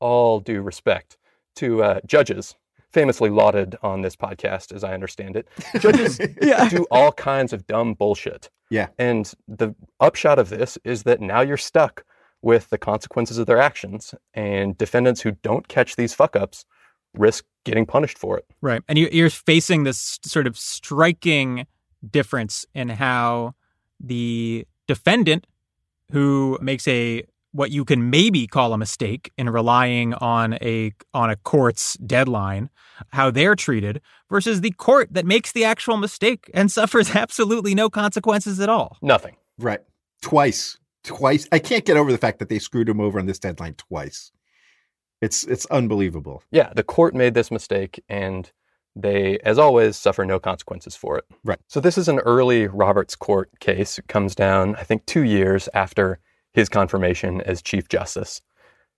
all 0.00 0.40
due 0.40 0.62
respect 0.62 1.16
to 1.56 1.82
uh, 1.82 2.00
judges, 2.06 2.54
famously 2.90 3.30
lauded 3.30 3.76
on 3.82 4.02
this 4.02 4.16
podcast, 4.16 4.72
as 4.72 4.84
I 4.84 4.94
understand 4.94 5.36
it. 5.36 5.48
Judges 5.80 6.18
do 6.18 6.86
all 6.90 7.12
kinds 7.12 7.52
of 7.52 7.66
dumb 7.66 7.94
bullshit. 7.94 8.50
Yeah. 8.70 8.88
And 8.98 9.32
the 9.48 9.74
upshot 10.00 10.38
of 10.38 10.48
this 10.48 10.78
is 10.84 11.02
that 11.04 11.20
now 11.20 11.40
you're 11.40 11.56
stuck 11.56 12.04
with 12.42 12.70
the 12.70 12.78
consequences 12.78 13.38
of 13.38 13.46
their 13.46 13.58
actions, 13.58 14.14
and 14.34 14.78
defendants 14.78 15.20
who 15.20 15.32
don't 15.32 15.68
catch 15.68 15.96
these 15.96 16.14
fuck 16.14 16.36
ups 16.36 16.64
risk 17.14 17.44
getting 17.64 17.86
punished 17.86 18.18
for 18.18 18.38
it. 18.38 18.44
Right. 18.60 18.82
And 18.88 18.98
you, 18.98 19.08
you're 19.10 19.30
facing 19.30 19.84
this 19.84 20.18
sort 20.22 20.46
of 20.46 20.56
striking 20.56 21.66
difference 22.08 22.66
in 22.74 22.90
how 22.90 23.54
the 23.98 24.66
defendant 24.86 25.46
who 26.12 26.58
makes 26.60 26.86
a 26.86 27.24
what 27.56 27.70
you 27.70 27.84
can 27.84 28.10
maybe 28.10 28.46
call 28.46 28.72
a 28.72 28.78
mistake 28.78 29.32
in 29.36 29.48
relying 29.50 30.14
on 30.14 30.54
a 30.54 30.92
on 31.14 31.30
a 31.30 31.36
court's 31.36 31.94
deadline 31.94 32.70
how 33.10 33.30
they're 33.30 33.54
treated 33.54 34.00
versus 34.30 34.60
the 34.60 34.70
court 34.72 35.08
that 35.12 35.26
makes 35.26 35.52
the 35.52 35.64
actual 35.64 35.96
mistake 35.96 36.50
and 36.54 36.70
suffers 36.78 37.14
absolutely 37.14 37.74
no 37.74 37.90
consequences 37.90 38.60
at 38.60 38.68
all 38.68 38.96
Nothing. 39.02 39.36
Right. 39.58 39.80
Twice. 40.22 40.78
Twice. 41.04 41.48
I 41.52 41.58
can't 41.58 41.84
get 41.84 41.96
over 41.96 42.10
the 42.12 42.18
fact 42.18 42.38
that 42.40 42.48
they 42.48 42.58
screwed 42.58 42.88
him 42.88 43.00
over 43.00 43.18
on 43.18 43.26
this 43.26 43.38
deadline 43.38 43.74
twice. 43.74 44.32
It's 45.22 45.44
it's 45.44 45.64
unbelievable. 45.66 46.42
Yeah, 46.50 46.72
the 46.74 46.82
court 46.82 47.14
made 47.14 47.34
this 47.34 47.50
mistake 47.50 48.02
and 48.08 48.50
they, 48.94 49.38
as 49.40 49.58
always, 49.58 49.96
suffer 49.96 50.24
no 50.24 50.40
consequences 50.40 50.96
for 50.96 51.18
it. 51.18 51.24
Right. 51.44 51.58
So 51.68 51.80
this 51.80 51.98
is 51.98 52.08
an 52.08 52.18
early 52.20 52.66
Roberts 52.66 53.14
Court 53.14 53.50
case. 53.60 53.98
It 53.98 54.08
comes 54.08 54.34
down, 54.34 54.74
I 54.76 54.84
think, 54.84 55.04
two 55.06 55.22
years 55.22 55.68
after 55.74 56.18
his 56.56 56.68
confirmation 56.70 57.42
as 57.42 57.62
Chief 57.62 57.86
Justice. 57.88 58.40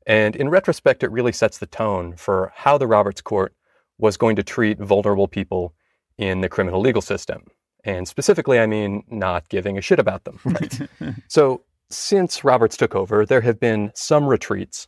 And 0.07 0.37
in 0.37 0.49
retrospect, 0.49 1.03
it 1.03 1.11
really 1.11 1.33
sets 1.33 1.59
the 1.59 1.67
tone 1.67 2.15
for 2.17 2.53
how 2.55 2.79
the 2.79 2.87
Roberts 2.87 3.21
Court 3.21 3.53
was 3.99 4.17
going 4.17 4.37
to 4.37 4.45
treat 4.45 4.79
vulnerable 4.79 5.27
people 5.27 5.75
in 6.17 6.41
the 6.41 6.49
criminal 6.49 6.81
legal 6.81 7.03
system. 7.03 7.43
And 7.85 8.07
specifically, 8.07 8.61
I 8.61 8.67
mean 8.67 9.03
not 9.11 9.49
giving 9.49 9.77
a 9.77 9.83
shit 9.83 9.99
about 9.99 10.25
them. 10.25 10.39
Right. 10.45 10.79
so 11.29 11.63
since 11.91 12.45
Roberts 12.45 12.77
took 12.77 12.95
over, 12.95 13.27
there 13.27 13.41
have 13.41 13.59
been 13.59 13.91
some 13.95 14.27
retreats 14.27 14.87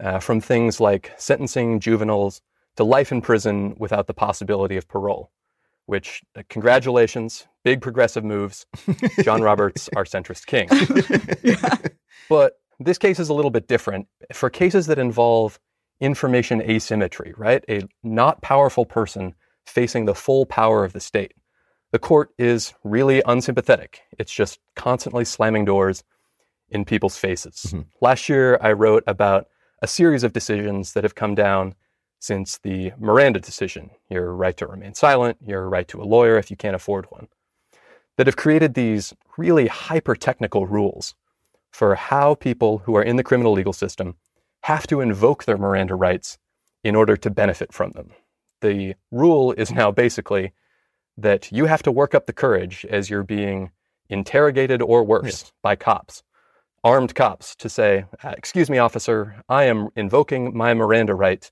uh, 0.00 0.18
from 0.18 0.40
things 0.40 0.80
like 0.80 1.12
sentencing 1.18 1.80
juveniles 1.80 2.40
to 2.76 2.84
life 2.84 3.12
in 3.12 3.20
prison 3.20 3.76
without 3.78 4.06
the 4.06 4.14
possibility 4.14 4.78
of 4.78 4.88
parole, 4.88 5.30
which, 5.84 6.22
uh, 6.34 6.42
congratulations, 6.48 7.46
big 7.62 7.82
progressive 7.82 8.24
moves. 8.24 8.64
John 9.22 9.42
Roberts, 9.42 9.90
our 9.94 10.04
centrist 10.04 10.46
king. 10.46 10.68
But 12.28 12.58
this 12.78 12.98
case 12.98 13.18
is 13.18 13.28
a 13.28 13.34
little 13.34 13.50
bit 13.50 13.68
different. 13.68 14.08
For 14.32 14.50
cases 14.50 14.86
that 14.86 14.98
involve 14.98 15.58
information 16.00 16.60
asymmetry, 16.62 17.32
right? 17.36 17.64
A 17.68 17.82
not 18.02 18.42
powerful 18.42 18.84
person 18.84 19.34
facing 19.64 20.04
the 20.04 20.14
full 20.14 20.46
power 20.46 20.84
of 20.84 20.92
the 20.92 21.00
state. 21.00 21.32
The 21.92 21.98
court 21.98 22.30
is 22.38 22.74
really 22.84 23.22
unsympathetic. 23.26 24.02
It's 24.18 24.32
just 24.32 24.58
constantly 24.74 25.24
slamming 25.24 25.64
doors 25.64 26.04
in 26.68 26.84
people's 26.84 27.16
faces. 27.16 27.66
Mm-hmm. 27.68 27.82
Last 28.00 28.28
year, 28.28 28.58
I 28.60 28.72
wrote 28.72 29.04
about 29.06 29.46
a 29.80 29.86
series 29.86 30.24
of 30.24 30.32
decisions 30.32 30.92
that 30.92 31.04
have 31.04 31.14
come 31.14 31.34
down 31.34 31.74
since 32.18 32.58
the 32.58 32.92
Miranda 32.98 33.40
decision 33.40 33.90
your 34.10 34.34
right 34.34 34.56
to 34.56 34.66
remain 34.66 34.94
silent, 34.94 35.38
your 35.40 35.68
right 35.68 35.86
to 35.88 36.02
a 36.02 36.04
lawyer 36.04 36.38
if 36.38 36.50
you 36.50 36.56
can't 36.56 36.76
afford 36.76 37.06
one 37.10 37.28
that 38.16 38.26
have 38.26 38.36
created 38.36 38.74
these 38.74 39.14
really 39.36 39.66
hyper 39.66 40.14
technical 40.14 40.66
rules 40.66 41.14
for 41.76 41.94
how 41.94 42.34
people 42.34 42.78
who 42.78 42.96
are 42.96 43.02
in 43.02 43.16
the 43.16 43.22
criminal 43.22 43.52
legal 43.52 43.72
system 43.74 44.16
have 44.62 44.86
to 44.86 45.02
invoke 45.02 45.44
their 45.44 45.58
Miranda 45.58 45.94
rights 45.94 46.38
in 46.82 46.96
order 46.96 47.18
to 47.18 47.28
benefit 47.28 47.70
from 47.70 47.90
them. 47.90 48.12
The 48.62 48.94
rule 49.10 49.52
is 49.52 49.70
now 49.70 49.90
basically 49.90 50.54
that 51.18 51.52
you 51.52 51.66
have 51.66 51.82
to 51.82 51.92
work 51.92 52.14
up 52.14 52.24
the 52.24 52.32
courage 52.32 52.86
as 52.88 53.10
you're 53.10 53.22
being 53.22 53.72
interrogated 54.08 54.80
or 54.80 55.04
worse 55.04 55.52
by 55.62 55.76
cops, 55.76 56.22
armed 56.82 57.14
cops, 57.14 57.54
to 57.56 57.68
say, 57.68 58.06
"Uh, 58.24 58.32
Excuse 58.38 58.70
me, 58.70 58.78
officer, 58.78 59.42
I 59.46 59.64
am 59.64 59.90
invoking 59.96 60.56
my 60.56 60.72
Miranda 60.72 61.14
right 61.14 61.44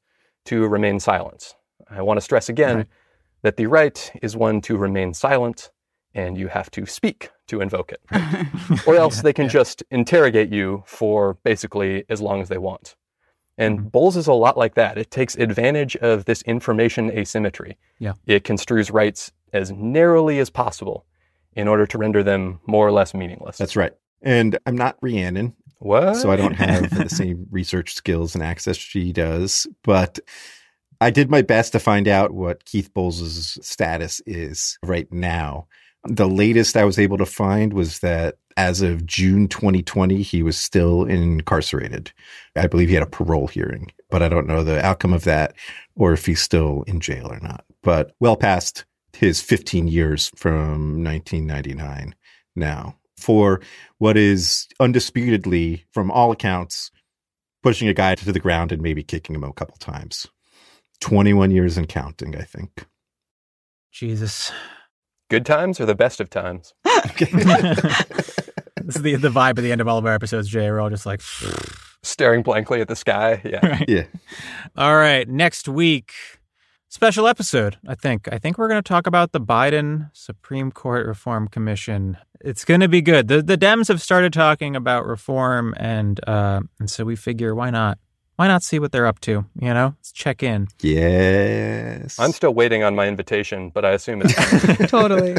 to 0.46 0.66
remain 0.66 1.00
silent. 1.00 1.54
I 1.90 2.00
want 2.00 2.16
to 2.16 2.22
stress 2.22 2.48
again 2.48 2.76
Right. 2.78 2.86
that 3.42 3.56
the 3.58 3.66
right 3.66 4.10
is 4.22 4.38
one 4.38 4.62
to 4.62 4.78
remain 4.78 5.12
silent 5.12 5.70
and 6.14 6.38
you 6.38 6.48
have 6.48 6.70
to 6.72 6.86
speak 6.86 7.30
to 7.48 7.60
invoke 7.60 7.92
it. 7.92 8.00
or 8.86 8.96
else 8.96 9.22
they 9.22 9.32
can 9.32 9.48
just 9.48 9.82
interrogate 9.90 10.50
you 10.50 10.82
for 10.86 11.34
basically 11.44 12.04
as 12.08 12.20
long 12.20 12.40
as 12.40 12.48
they 12.48 12.58
want. 12.58 12.96
And 13.56 13.78
mm-hmm. 13.78 13.88
Bowles 13.88 14.16
is 14.16 14.26
a 14.26 14.32
lot 14.32 14.56
like 14.56 14.74
that. 14.74 14.98
It 14.98 15.10
takes 15.10 15.36
advantage 15.36 15.96
of 15.96 16.24
this 16.24 16.42
information 16.42 17.10
asymmetry. 17.10 17.76
Yeah. 17.98 18.14
It 18.26 18.44
construes 18.44 18.90
rights 18.90 19.32
as 19.52 19.70
narrowly 19.70 20.38
as 20.38 20.50
possible 20.50 21.04
in 21.54 21.68
order 21.68 21.86
to 21.86 21.98
render 21.98 22.22
them 22.22 22.60
more 22.66 22.86
or 22.86 22.92
less 22.92 23.14
meaningless. 23.14 23.58
That's 23.58 23.76
right. 23.76 23.92
And 24.22 24.58
I'm 24.66 24.76
not 24.76 24.96
Rhiannon, 25.00 25.54
what? 25.78 26.14
so 26.14 26.30
I 26.30 26.36
don't 26.36 26.54
have 26.54 26.90
the 26.96 27.08
same 27.14 27.46
research 27.50 27.94
skills 27.94 28.34
and 28.34 28.42
access 28.42 28.76
she 28.76 29.12
does. 29.12 29.66
But 29.84 30.18
I 31.00 31.10
did 31.10 31.30
my 31.30 31.42
best 31.42 31.72
to 31.72 31.78
find 31.78 32.08
out 32.08 32.32
what 32.32 32.64
Keith 32.64 32.92
Bowles' 32.94 33.58
status 33.62 34.22
is 34.26 34.78
right 34.82 35.10
now. 35.12 35.68
The 36.06 36.28
latest 36.28 36.76
I 36.76 36.84
was 36.84 36.98
able 36.98 37.18
to 37.18 37.26
find 37.26 37.72
was 37.72 38.00
that 38.00 38.36
as 38.56 38.82
of 38.82 39.06
June 39.06 39.48
2020, 39.48 40.22
he 40.22 40.42
was 40.42 40.56
still 40.56 41.04
incarcerated. 41.04 42.12
I 42.56 42.66
believe 42.66 42.88
he 42.88 42.94
had 42.94 43.02
a 43.02 43.06
parole 43.06 43.48
hearing, 43.48 43.90
but 44.10 44.22
I 44.22 44.28
don't 44.28 44.46
know 44.46 44.62
the 44.62 44.84
outcome 44.84 45.12
of 45.12 45.24
that 45.24 45.54
or 45.96 46.12
if 46.12 46.26
he's 46.26 46.40
still 46.40 46.84
in 46.86 47.00
jail 47.00 47.26
or 47.26 47.40
not. 47.40 47.64
But 47.82 48.14
well 48.20 48.36
past 48.36 48.84
his 49.12 49.40
15 49.40 49.88
years 49.88 50.30
from 50.36 51.02
1999 51.02 52.14
now 52.54 52.96
for 53.16 53.60
what 53.98 54.16
is 54.16 54.68
undisputedly, 54.80 55.84
from 55.92 56.10
all 56.10 56.32
accounts, 56.32 56.90
pushing 57.62 57.88
a 57.88 57.94
guy 57.94 58.14
to 58.14 58.32
the 58.32 58.40
ground 58.40 58.72
and 58.72 58.82
maybe 58.82 59.02
kicking 59.02 59.34
him 59.34 59.44
a 59.44 59.52
couple 59.52 59.76
times. 59.78 60.26
21 61.00 61.50
years 61.50 61.76
and 61.76 61.88
counting, 61.88 62.36
I 62.36 62.42
think. 62.42 62.86
jesus 63.90 64.52
Good 65.30 65.46
times 65.46 65.80
or 65.80 65.86
the 65.86 65.94
best 65.94 66.20
of 66.20 66.30
times? 66.30 66.74
this 66.84 68.96
is 68.96 69.02
the, 69.02 69.16
the 69.16 69.30
vibe 69.30 69.50
at 69.50 69.56
the 69.56 69.72
end 69.72 69.80
of 69.80 69.88
all 69.88 69.98
of 69.98 70.06
our 70.06 70.12
episodes 70.12 70.48
jay 70.48 70.70
we're 70.70 70.80
all 70.80 70.90
just 70.90 71.06
like 71.06 71.20
Staring 72.02 72.42
blankly 72.42 72.80
at 72.82 72.88
the 72.88 72.96
sky. 72.96 73.40
Yeah. 73.44 73.66
right 73.66 73.88
Yeah. 73.88 74.04
All 74.76 74.96
right, 74.96 75.26
next 75.26 75.68
week, 75.68 76.12
special 76.88 77.26
episode. 77.26 77.78
I 77.88 77.94
think. 77.94 78.28
I 78.30 78.38
think 78.38 78.58
we're 78.58 78.68
going 78.68 78.82
to 78.82 78.86
talk 78.86 79.06
about 79.06 79.32
the 79.32 79.40
Biden 79.40 80.10
Supreme 80.12 80.70
Court 80.70 81.06
Reform 81.06 81.48
Commission. 81.48 82.18
It's 82.42 82.66
going 82.66 82.80
to 82.80 82.88
be 82.88 83.00
good. 83.00 83.28
The 83.28 83.42
the 83.42 83.56
Dems 83.56 83.88
have 83.88 84.02
started 84.02 84.34
talking 84.34 84.76
about 84.76 85.06
reform, 85.06 85.72
and 85.78 86.20
uh, 86.28 86.60
and 86.78 86.90
so 86.90 87.04
we 87.04 87.16
figure 87.16 87.54
why 87.54 87.70
not? 87.70 87.96
Why 88.36 88.48
not 88.48 88.62
see 88.62 88.78
what 88.78 88.90
they're 88.90 89.06
up 89.06 89.20
to? 89.20 89.44
You 89.60 89.74
know, 89.74 89.94
let's 89.98 90.10
check 90.10 90.42
in. 90.42 90.66
Yes. 90.80 92.18
I'm 92.18 92.32
still 92.32 92.52
waiting 92.52 92.82
on 92.82 92.96
my 92.96 93.06
invitation, 93.06 93.70
but 93.70 93.84
I 93.84 93.92
assume 93.92 94.22
it's 94.24 94.34
totally. 94.90 95.36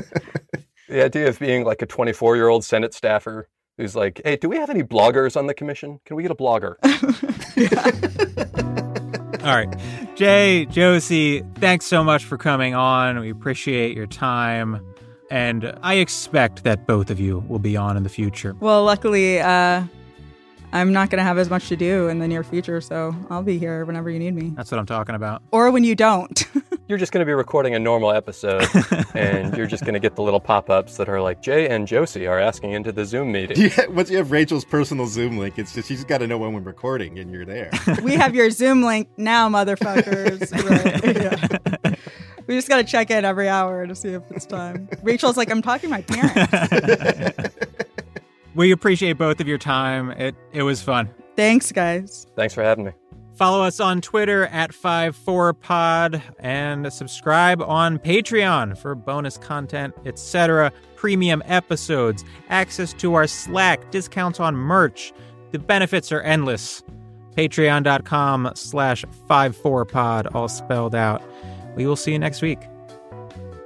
the 0.87 1.03
idea 1.03 1.27
of 1.27 1.37
being 1.39 1.65
like 1.65 1.81
a 1.81 1.85
24 1.85 2.37
year 2.37 2.47
old 2.47 2.63
Senate 2.63 2.93
staffer 2.93 3.49
who's 3.77 3.95
like, 3.95 4.21
hey, 4.23 4.37
do 4.37 4.47
we 4.47 4.55
have 4.57 4.69
any 4.69 4.83
bloggers 4.83 5.35
on 5.35 5.47
the 5.47 5.53
commission? 5.53 5.99
Can 6.05 6.15
we 6.15 6.23
get 6.23 6.31
a 6.31 6.35
blogger? 6.35 6.75
All 9.43 9.55
right. 9.55 10.15
Jay, 10.15 10.65
Josie, 10.67 11.43
thanks 11.55 11.85
so 11.85 12.03
much 12.03 12.23
for 12.23 12.37
coming 12.37 12.73
on. 12.73 13.19
We 13.19 13.29
appreciate 13.29 13.95
your 13.95 14.07
time. 14.07 14.81
And 15.29 15.77
I 15.81 15.95
expect 15.95 16.63
that 16.63 16.87
both 16.87 17.09
of 17.09 17.19
you 17.19 17.39
will 17.49 17.59
be 17.59 17.75
on 17.75 17.97
in 17.97 18.03
the 18.03 18.09
future. 18.09 18.55
Well, 18.59 18.85
luckily, 18.85 19.39
uh, 19.39 19.83
I'm 20.75 20.91
not 20.91 21.09
going 21.09 21.19
to 21.19 21.23
have 21.23 21.37
as 21.37 21.49
much 21.49 21.69
to 21.69 21.77
do 21.77 22.09
in 22.09 22.19
the 22.19 22.27
near 22.27 22.43
future, 22.43 22.81
so 22.81 23.15
I'll 23.29 23.43
be 23.43 23.57
here 23.57 23.85
whenever 23.85 24.09
you 24.09 24.19
need 24.19 24.35
me. 24.35 24.51
That's 24.57 24.69
what 24.69 24.77
I'm 24.77 24.85
talking 24.85 25.15
about. 25.15 25.41
Or 25.51 25.71
when 25.71 25.85
you 25.85 25.95
don't. 25.95 26.45
You're 26.89 26.97
just 26.97 27.13
going 27.13 27.21
to 27.21 27.25
be 27.25 27.31
recording 27.33 27.75
a 27.75 27.79
normal 27.79 28.11
episode, 28.11 28.67
and 29.15 29.57
you're 29.57 29.65
just 29.65 29.83
going 29.85 29.95
to 29.95 29.99
get 29.99 30.15
the 30.15 30.21
little 30.21 30.39
pop 30.39 30.69
ups 30.69 30.97
that 30.97 31.09
are 31.09 31.19
like, 31.19 31.41
Jay 31.41 31.67
and 31.67 31.87
Josie 31.87 32.27
are 32.27 32.39
asking 32.39 32.73
into 32.73 32.91
the 32.91 33.05
Zoom 33.05 33.31
meeting. 33.31 33.57
Yeah, 33.57 33.87
once 33.87 34.11
you 34.11 34.17
have 34.17 34.29
Rachel's 34.29 34.65
personal 34.65 35.07
Zoom 35.07 35.39
link, 35.39 35.57
it's 35.57 35.73
just 35.73 35.89
you 35.89 35.95
just 35.95 36.07
got 36.07 36.19
to 36.19 36.27
know 36.27 36.37
when 36.37 36.53
we're 36.53 36.59
recording, 36.59 37.17
and 37.17 37.31
you're 37.31 37.43
there. 37.43 37.71
we 38.03 38.13
have 38.13 38.35
your 38.35 38.51
Zoom 38.51 38.83
link 38.83 39.07
now, 39.17 39.49
motherfuckers. 39.49 40.51
Right. 40.69 41.83
Yeah. 41.83 41.95
We 42.45 42.53
just 42.53 42.67
got 42.67 42.77
to 42.77 42.83
check 42.83 43.09
in 43.09 43.25
every 43.25 43.49
hour 43.49 43.87
to 43.87 43.95
see 43.95 44.09
if 44.09 44.21
it's 44.29 44.45
time. 44.45 44.87
Rachel's 45.01 45.37
like, 45.37 45.49
I'm 45.49 45.63
talking 45.63 45.89
to 45.89 45.95
my 45.95 46.01
parents. 46.03 47.55
We 48.55 48.71
appreciate 48.71 49.13
both 49.13 49.39
of 49.39 49.47
your 49.47 49.57
time. 49.57 50.11
It 50.11 50.35
it 50.53 50.63
was 50.63 50.81
fun. 50.81 51.09
Thanks, 51.35 51.71
guys. 51.71 52.25
Thanks 52.35 52.53
for 52.53 52.63
having 52.63 52.85
me. 52.85 52.91
Follow 53.35 53.61
us 53.63 53.81
on 53.81 53.99
Twitter 53.99 54.45
at 54.47 54.71
54pod 54.71 56.21
and 56.39 56.91
subscribe 56.93 57.61
on 57.61 57.99
Patreon 57.99 58.77
for 58.77 58.95
bonus 58.95 59.37
content, 59.37 59.93
etc., 60.05 60.71
premium 60.95 61.43
episodes, 61.45 62.23
access 62.49 62.93
to 62.93 63.13
our 63.13 63.27
Slack, 63.27 63.91
discounts 63.91 64.39
on 64.39 64.55
merch. 64.55 65.11
The 65.51 65.59
benefits 65.59 66.13
are 66.13 66.21
endless. 66.21 66.81
Patreon.com 67.35 68.51
slash 68.55 69.03
54pod, 69.29 70.33
all 70.33 70.47
spelled 70.47 70.95
out. 70.95 71.21
We 71.75 71.85
will 71.85 71.97
see 71.97 72.13
you 72.13 72.19
next 72.19 72.41
week. 72.41 72.59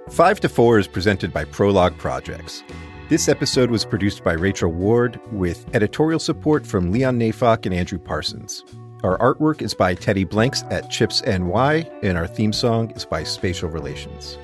5 0.09 0.39
to 0.39 0.49
4 0.49 0.79
is 0.79 0.87
presented 0.87 1.31
by 1.31 1.45
Prologue 1.45 1.95
Projects. 1.99 2.63
This 3.09 3.27
episode 3.27 3.71
was 3.71 3.85
produced 3.85 4.23
by 4.23 4.33
Rachel 4.33 4.71
Ward 4.71 5.19
with 5.31 5.65
editorial 5.73 6.19
support 6.19 6.63
from 6.63 6.91
Leon 6.91 7.17
Neyfakh 7.17 7.65
and 7.65 7.73
Andrew 7.73 7.97
Parsons. 7.97 8.63
Our 9.03 9.17
artwork 9.17 9.63
is 9.63 9.73
by 9.73 9.95
Teddy 9.95 10.25
Blanks 10.25 10.61
at 10.69 10.91
Chips 10.91 11.23
NY, 11.25 11.89
and 12.03 12.19
our 12.19 12.27
theme 12.27 12.53
song 12.53 12.91
is 12.91 13.05
by 13.05 13.23
Spatial 13.23 13.67
Relations. 13.67 14.37